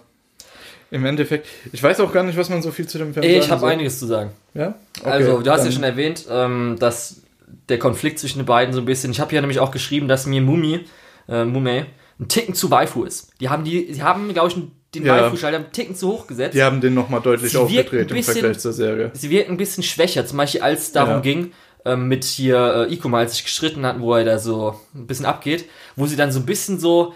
[0.91, 3.43] Im Endeffekt, ich weiß auch gar nicht, was man so viel zu dem Film Ich
[3.43, 4.30] sagen habe einiges zu sagen.
[4.55, 4.74] Ja?
[5.01, 7.22] Okay, also, du hast ja schon erwähnt, ähm, dass
[7.68, 9.11] der Konflikt zwischen den beiden so ein bisschen.
[9.11, 10.86] Ich habe ja nämlich auch geschrieben, dass mir Mumi,
[11.28, 11.86] äh, Mume,
[12.21, 13.31] ein Ticken zu Waifu ist.
[13.41, 14.57] Die haben die, die haben, glaube ich,
[14.95, 15.23] den Ja.
[15.25, 16.55] Waifu-Schalter einen Ticken zu hoch gesetzt.
[16.55, 19.11] Die haben den nochmal deutlich Sie aufgedreht ein im bisschen- Vergleich zur Serie.
[19.14, 21.21] Sie wirken ein bisschen schwächer, zum Beispiel als darum Ja.
[21.21, 21.53] ging,
[21.85, 25.27] ähm, mit hier äh, Iko mal sich gestritten hatten, wo er da so ein bisschen
[25.27, 27.14] abgeht, wo sie dann so ein bisschen so,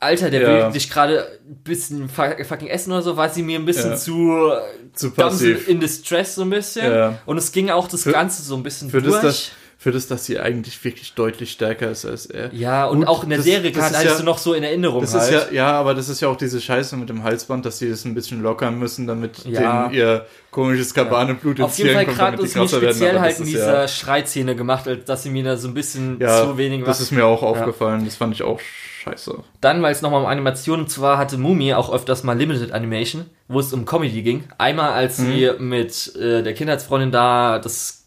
[0.00, 0.66] Alter, der Ja.
[0.66, 3.90] will dich gerade ein bisschen fu- fucking essen oder so, war sie mir ein bisschen
[3.92, 3.96] Ja.
[3.96, 4.50] zu,
[4.94, 5.68] Zu passiv.
[5.68, 6.90] in Distress so ein bisschen.
[6.92, 7.18] Ja.
[7.24, 9.20] Und es ging auch das Für- Ganze so ein bisschen Für durch.
[9.22, 9.50] das,
[9.82, 12.54] für das, dass sie eigentlich wirklich deutlich stärker ist als er.
[12.54, 14.62] ja, und Gut, auch in der das- Serie das hattest ja- du noch so in
[14.62, 15.32] Erinnerung Das halt.
[15.32, 17.90] ist ja, ja, aber das ist ja auch diese Scheiße mit dem Halsband, dass sie
[17.90, 19.88] das ein bisschen lockern müssen, damit Ja.
[19.88, 22.80] denen ihr komisches Kabaneblut ins Auf jeden Fall Hirn kommt, gerade ist mir werden.
[22.94, 25.74] speziell halt das in dieser ja, Schreizähne gemacht, als dass sie mir da so ein
[25.74, 27.00] bisschen ja, zu wenig das macht.
[27.00, 28.04] ist mir auch aufgefallen.
[28.04, 28.60] Das fand ich auch
[29.02, 29.34] scheiße.
[29.60, 33.24] Dann, weil es nochmal um Animation, und zwar hatte Mumi auch öfters mal Limited Animation,
[33.48, 34.44] wo es um Comedy ging.
[34.58, 35.68] Einmal, als sie Mhm.
[35.68, 38.04] mit äh, der Kindheitsfreundin da das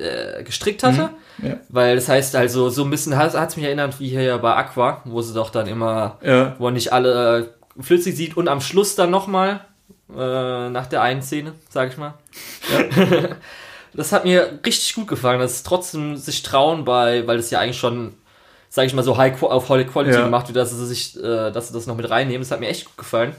[0.00, 1.10] äh, gestrickt hatte.
[1.42, 1.56] Ja.
[1.68, 5.02] Weil das heißt also, so ein bisschen hat es mich erinnert wie hier bei Aqua,
[5.04, 7.38] wo sie doch dann immer, Ja, wo man nicht alle
[7.78, 9.60] äh, flüssig sieht und am Schluss dann nochmal,
[10.14, 12.14] äh, nach der einen Szene, sag ich mal.
[13.94, 17.60] das hat mir richtig gut gefallen, dass es trotzdem sich trauen bei, weil das ja
[17.60, 18.14] eigentlich schon,
[18.68, 20.24] sag ich mal, so high, auf High Quality Ja.
[20.24, 22.42] gemacht wird, dass sie sich, äh, dass sie das noch mit reinnehmen.
[22.42, 23.34] Das hat mir echt gut gefallen.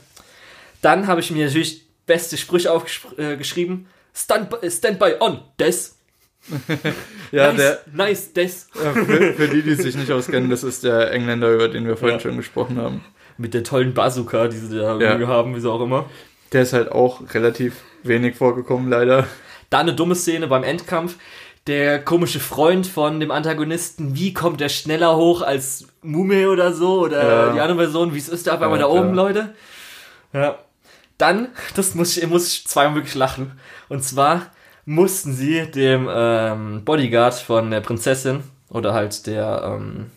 [0.82, 3.88] Dann habe ich mir natürlich beste Sprüche aufgeschrieben.
[4.14, 5.98] Stand by, stand by on, des.
[7.32, 8.68] ja nice, der, nice, des.
[8.74, 12.18] für, für die, die sich nicht auskennen, das ist der Engländer, über den wir vorhin
[12.18, 12.22] Ja.
[12.22, 13.04] schon gesprochen haben.
[13.38, 15.28] Mit der tollen Bazooka, die sie da Ja.
[15.28, 16.10] haben, wie sie auch immer.
[16.52, 19.28] Der ist halt auch relativ wenig vorgekommen, leider.
[19.70, 21.16] Da eine dumme Szene beim Endkampf.
[21.68, 27.02] Der komische Freund von dem Antagonisten, wie kommt der schneller hoch als Mume oder so?
[27.02, 27.54] Oder Ja.
[27.54, 29.14] die andere Version, wie es ist da auf einmal da oben.
[29.14, 29.54] Leute?
[30.34, 30.58] Ja.
[31.20, 33.60] Dann, das muss ich, muss ich zweimal wirklich lachen.
[33.90, 34.48] Und zwar
[34.86, 40.12] mussten sie dem ähm, Bodyguard von der Prinzessin oder halt der ähm,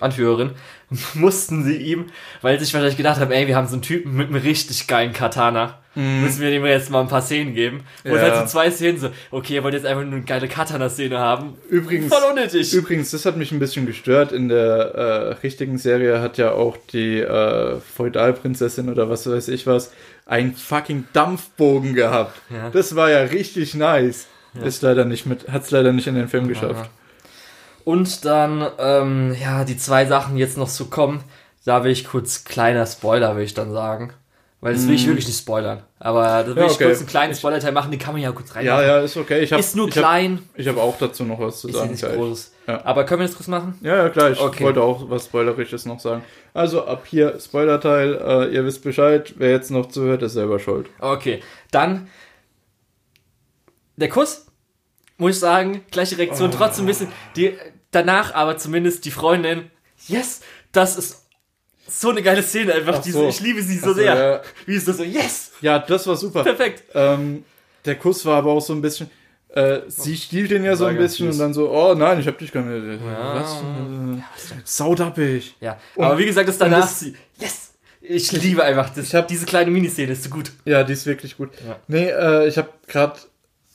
[0.00, 0.52] Anführerin,
[1.14, 2.06] mussten sie ihm,
[2.42, 4.86] weil sie sich wahrscheinlich gedacht haben, ey, wir haben so einen Typen mit einem richtig
[4.86, 5.78] geilen Katana.
[5.96, 7.82] Müssen wir dem jetzt mal ein paar Szenen geben.
[8.04, 8.12] Und.
[8.12, 8.20] Ja.
[8.20, 11.54] halt so zwei Szenen so, okay, ihr wollt jetzt einfach nur eine geile Katana-Szene haben.
[11.68, 12.72] Übrigens, Voll unnötig.
[12.72, 14.30] übrigens, das hat mich ein bisschen gestört.
[14.30, 19.66] In der äh, richtigen Serie hat ja auch die äh, Feudalprinzessin oder was weiß ich
[19.66, 19.92] was
[20.26, 22.40] einen fucking Dampfbogen gehabt.
[22.50, 22.70] Ja.
[22.70, 24.28] Das war ja richtig nice.
[24.64, 26.90] Ist leider nicht mit, hat's leider nicht in den Film geschafft.
[27.84, 31.22] Und dann, ähm, ja, die zwei Sachen jetzt noch zu kommen,
[31.64, 34.12] da will ich kurz kleiner Spoiler, will ich dann sagen.
[34.62, 35.82] Weil das will ich wirklich nicht spoilern.
[35.98, 36.58] Aber da will Mm.
[36.58, 36.84] Ja, ich okay.
[36.84, 38.84] kurz einen kleinen Spoiler-Teil machen, den kann man ja kurz Ja, reinmachen.
[38.86, 39.40] ja, ist okay.
[39.40, 41.74] Ich hab, ist nur ich hab, klein, Ich habe auch dazu noch was zu ist
[41.74, 41.90] ja sagen.
[41.92, 42.14] nicht gleich.
[42.14, 42.52] groß.
[42.66, 42.84] Ja.
[42.84, 43.78] Aber können wir das kurz machen?
[43.80, 44.30] Ja, ja, klar.
[44.32, 44.64] Ich Okay.
[44.64, 46.22] wollte auch was Spoilerisches noch sagen.
[46.52, 48.14] Also ab hier Spoilerteil.
[48.14, 49.32] Äh, ihr wisst Bescheid.
[49.38, 50.90] Wer jetzt noch zuhört, ist selber schuld.
[50.98, 52.08] Okay, dann
[53.96, 54.46] der Kuss,
[55.20, 57.56] muss ich sagen, gleiche Reaktion, trotzdem ein bisschen, die,
[57.92, 59.70] danach aber zumindest die Freundin,
[60.08, 60.40] yes,
[60.72, 61.24] das ist
[61.88, 63.28] so eine geile Szene einfach, Ach diese, so.
[63.28, 64.16] ich liebe sie so so, sehr.
[64.16, 64.42] ja.
[64.66, 66.42] Wie ist das so, yes, Ja, das war super.
[66.44, 66.84] perfekt.
[66.94, 67.44] Ähm,
[67.84, 69.10] der Kuss war aber auch so ein bisschen.
[69.48, 71.34] Äh, sie stiehlt den ja so ein bisschen süß.
[71.34, 73.00] und dann so, oh nein, ich hab dich gar nicht.
[73.02, 73.34] Ja.
[73.34, 73.54] Was?
[73.56, 74.22] Äh,
[74.64, 75.56] saudappig.
[75.60, 79.14] Ja, Und- aber wie gesagt, das danach, das- sie, yes, ich liebe einfach, das, Ich
[79.16, 80.52] hab- diese kleine Miniszene ist so gut.
[80.64, 81.50] Ja, die ist wirklich gut.
[81.66, 81.76] Ja.
[81.88, 83.18] Nee, äh, ich habe gerade,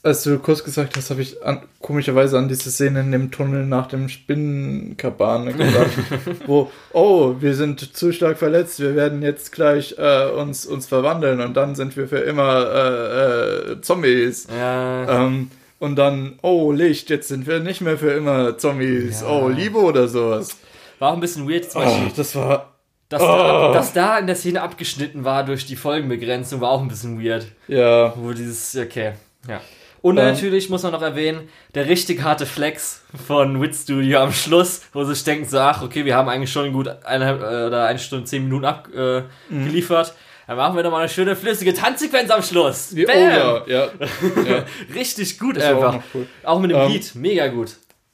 [0.06, 3.66] als du Kuss gesagt hast, habe ich an, komischerweise an diese Szene in dem Tunnel
[3.66, 5.90] nach dem Spinnenkabane gedacht,
[6.46, 11.42] wo, oh, wir sind zu stark verletzt, wir werden jetzt gleich äh, uns, uns verwandeln
[11.42, 14.48] und dann sind wir für immer äh, äh, Zombies.
[14.56, 15.50] Ja, Ähm,
[15.80, 19.22] und dann, oh, Licht, jetzt sind wir nicht mehr für immer Zombies.
[19.22, 19.28] Ja.
[19.30, 20.58] Oh, Liebe oder sowas.
[21.00, 22.76] war auch ein bisschen weird, zum Oh, Beispiel, das war,
[23.10, 23.26] dass, oh.
[23.26, 27.22] da, dass da in der Szene abgeschnitten war durch die Folgenbegrenzung, war auch ein bisschen
[27.24, 27.48] weird.
[27.68, 29.14] ja, Wo dieses, okay,
[29.50, 29.60] ja.
[30.06, 30.26] Und Ähm.
[30.26, 35.04] natürlich muss man noch erwähnen, der richtig harte Flex von Wit Studio am Schluss, wo
[35.04, 37.98] sie sich denken so, ach, okay, wir haben eigentlich schon gut eineinhalb äh, oder eine
[37.98, 40.08] Stunde, zehn Minuten abgeliefert.
[40.10, 40.16] Äh, Mhm.
[40.48, 42.96] Dann machen wir doch mal eine schöne flüssige Tanzsequenz am Schluss.
[42.96, 43.18] wie Bam!
[43.18, 43.64] Ja.
[43.66, 43.88] ja.
[44.94, 45.94] Richtig gut auch einfach.
[45.96, 46.28] noch cool.
[46.44, 47.72] Auch mit dem Ähm, Beat, mega gut.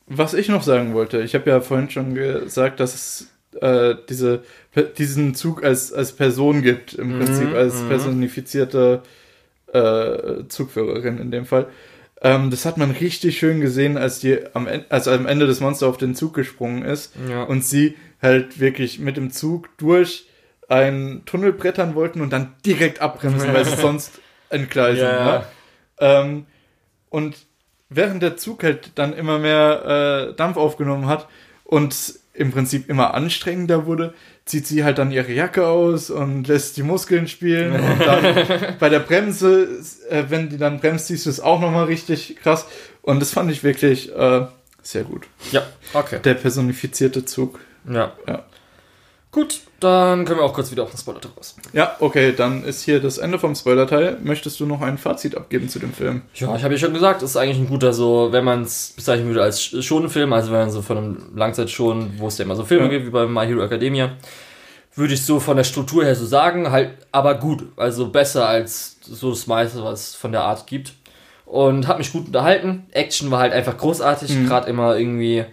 [0.08, 3.28] Was ich noch sagen wollte, ich habe ja vorhin schon gesagt, dass es
[3.60, 4.44] äh, diese,
[4.98, 9.02] diesen Zug als, als Person gibt, im Prinzip als personifizierte
[9.74, 11.68] äh, Zugführerin in dem Fall.
[12.22, 15.60] Ähm, das hat man richtig schön gesehen, als die am, En- als am Ende das
[15.60, 17.44] Monster auf den Zug gesprungen ist Ja.
[17.44, 20.28] und sie halt wirklich mit dem Zug durch
[20.70, 24.20] einen Tunnel brettern wollten und dann direkt abbremsen, weil sie sonst
[24.50, 25.04] entgleisen.
[25.04, 25.26] Ja.
[25.40, 25.44] Ne?
[26.00, 26.46] Ähm,
[27.10, 27.36] und
[27.90, 31.28] während der Zug halt dann immer mehr äh, Dampf aufgenommen hat
[31.66, 34.14] und im Prinzip immer anstrengender wurde,
[34.46, 38.90] zieht sie halt dann ihre Jacke aus und lässt die Muskeln spielen und dann bei
[38.90, 39.68] der Bremse,
[40.10, 42.66] äh, wenn die dann bremst, siehst du es auch nochmal richtig krass
[43.02, 44.46] und das fand ich wirklich äh,
[44.82, 45.28] sehr gut.
[45.52, 45.64] Ja,
[45.94, 46.20] okay.
[46.24, 47.60] Der personifizierte Zug.
[47.90, 48.14] Ja.
[48.28, 48.46] Ja.
[49.32, 51.56] Gut, dann können wir auch kurz wieder auf den Spoiler raus.
[51.72, 54.18] Ja, okay, dann ist hier das Ende vom Spoiler-Teil.
[54.22, 56.24] Möchtest du noch ein Fazit abgeben zu dem Film?
[56.36, 58.92] Ja, ich habe ja schon gesagt, es ist eigentlich ein guter, so, wenn man es
[58.94, 62.58] bezeichnen würde als Schonenfilm, also wenn man so von einem Langzeitschon, wo es ja immer
[62.58, 62.90] so Filme Ja.
[62.92, 64.12] gibt, wie bei My Hero Academia,
[64.96, 68.98] würde ich so von der Struktur her so sagen, halt, aber gut, also besser als
[69.02, 70.92] so das meiste, was es von der Art gibt.
[71.46, 72.86] Und hat mich gut unterhalten.
[72.92, 74.48] Action war halt einfach großartig, Mhm.
[74.48, 75.44] gerade immer irgendwie,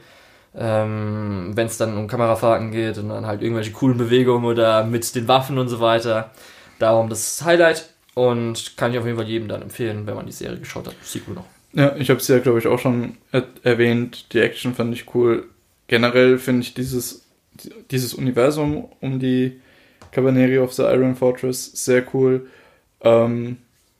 [0.55, 5.15] ähm, wenn es dann um Kamerafahrten geht und dann halt irgendwelche coolen Bewegungen oder mit
[5.15, 6.31] den Waffen und so weiter.
[6.79, 10.33] Darum das Highlight und kann ich auf jeden Fall jedem dann empfehlen, wenn man die
[10.33, 10.95] Serie geschaut hat.
[11.03, 11.47] Sequel noch.
[11.73, 14.33] Ja, ich habe es ja, glaube ich, auch schon er erwähnt.
[14.33, 15.47] Die Action fand ich cool.
[15.87, 17.27] Generell finde ich dieses,
[17.91, 19.61] dieses Universum um die
[20.11, 22.49] Cabaneri of the Iron Fortress sehr cool.
[23.03, 23.59] Ähm,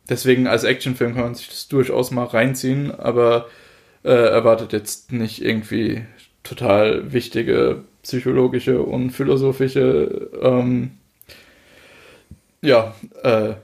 [0.09, 3.49] deswegen als Actionfilm kann man sich das durchaus mal reinziehen, aber
[4.05, 6.05] äh, erwartet jetzt nicht irgendwie
[6.49, 10.93] total wichtige psychologische und philosophische ähm,
[12.63, 13.55] ja, äh,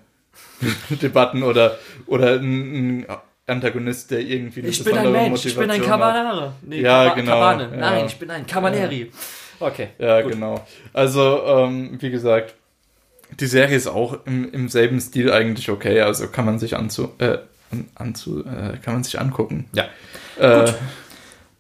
[1.03, 3.07] Debatten oder, oder ein, ein
[3.47, 6.01] Antagonist, der irgendwie eine Ich bin ein Mensch, ich bin ein Motivation.
[6.01, 6.53] Cabanare.
[6.63, 7.69] Nee, Ja, Kaba- genau, Kabane.
[7.73, 7.77] ja.
[7.77, 9.11] Nein, ich bin ein Cabaneri.
[9.61, 9.89] Okay.
[9.99, 10.33] Ja, gut.
[10.33, 10.65] genau.
[10.93, 12.55] Also, ähm, wie gesagt,
[13.41, 17.11] die Serie ist auch im, im selben Stil eigentlich okay, also kann man sich anzu,
[17.19, 17.39] äh,
[17.73, 19.67] an- anzu, äh, kann man sich angucken.
[19.75, 19.85] Ja.
[20.39, 20.75] Äh, Gut.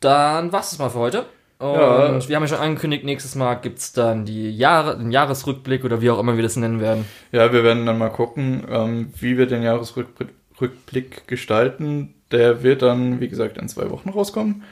[0.04, 1.26] Dann war's das mal für heute.
[1.58, 2.28] Und Ja.
[2.28, 6.10] wir haben ja schon angekündigt, nächstes Mal gibt's dann die Jahre, den Jahresrückblick oder wie
[6.10, 7.04] auch immer wir das nennen werden.
[7.32, 12.14] ja, wir werden dann mal gucken, ähm, wie wir den Jahresrückblick gestalten.
[12.32, 14.62] Der wird dann, wie gesagt, in zwei Wochen rauskommen.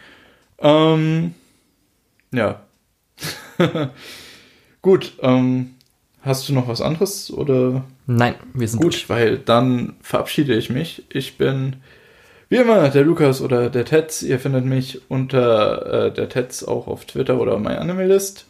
[0.58, 1.34] Ähm,
[2.32, 2.60] ja.
[4.82, 5.74] Gut, ähm,
[6.22, 11.04] hast du noch was anderes oder Nein, wir sind Gut, weil dann verabschiede ich mich.
[11.08, 11.76] Ich bin
[12.52, 14.20] wie immer der Lukas oder der Tetz.
[14.20, 18.46] Ihr findet mich unter äh, der Tetz auch auf Twitter oder MyAnimeList.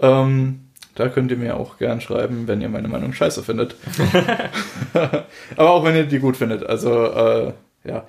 [0.00, 3.74] Ähm, da könnt ihr mir auch gern schreiben, wenn ihr meine Meinung scheiße findet.
[5.56, 6.66] Aber auch wenn ihr die gut findet.
[6.66, 7.52] Also, äh,
[7.84, 8.06] ja.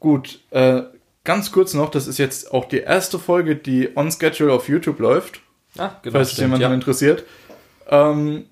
[0.00, 0.82] Gut, äh,
[1.24, 4.98] ganz kurz noch, das ist jetzt auch die erste Folge, die on schedule auf YouTube
[4.98, 5.40] läuft
[5.78, 6.18] Ah, genau.
[6.18, 6.74] falls es jemanden ja.
[6.74, 7.24] interessiert.
[7.88, 8.44] Ähm,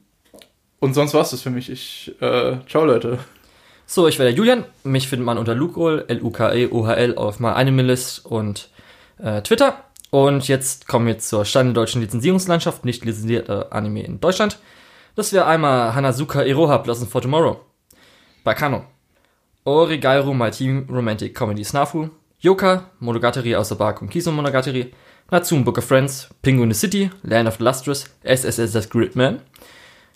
[0.81, 1.71] und sonst war es das für mich.
[1.71, 3.19] Ich, äh, ciao Leute.
[3.87, 4.65] So, ich wäre der Julian.
[4.83, 8.69] Mich findet man unter Lukeol, L-U-K-E-O-H-L auf MyAnimeList und
[9.19, 9.85] äh, Twitter.
[10.11, 14.59] Und jetzt kommen wir zur Stand deutschen Lizenzierungslandschaft, nicht lizenzierte Anime in Deutschland.
[15.17, 17.61] Das wäre einmal Hanazuka Iroha Blossom for Tomorrow.
[18.43, 18.85] Bei Kano.
[19.65, 22.11] Origairu My Team Romantic Comedy Snafu.
[22.41, 24.93] Yoka, Monogatari aus der Bar Kiso Monogatari.
[25.31, 26.29] Natsume Book of Friends.
[26.43, 27.11] Penguin the City.
[27.23, 28.05] Land of the Lustrous.
[28.23, 29.41] SSS The Gridman.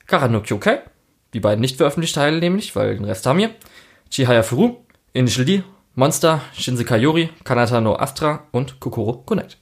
[0.06, 0.80] Karano Kyokai.
[1.34, 3.50] Die beiden nicht veröffentlicht Teile nämlich, weil den Rest haben wir.
[4.10, 4.76] Chihaya Furu.
[5.12, 5.62] Initial D.
[5.94, 6.40] Monster.
[6.54, 7.30] Shinsekai Yori.
[7.44, 9.58] Kanata no Astra und Kokoro Connect.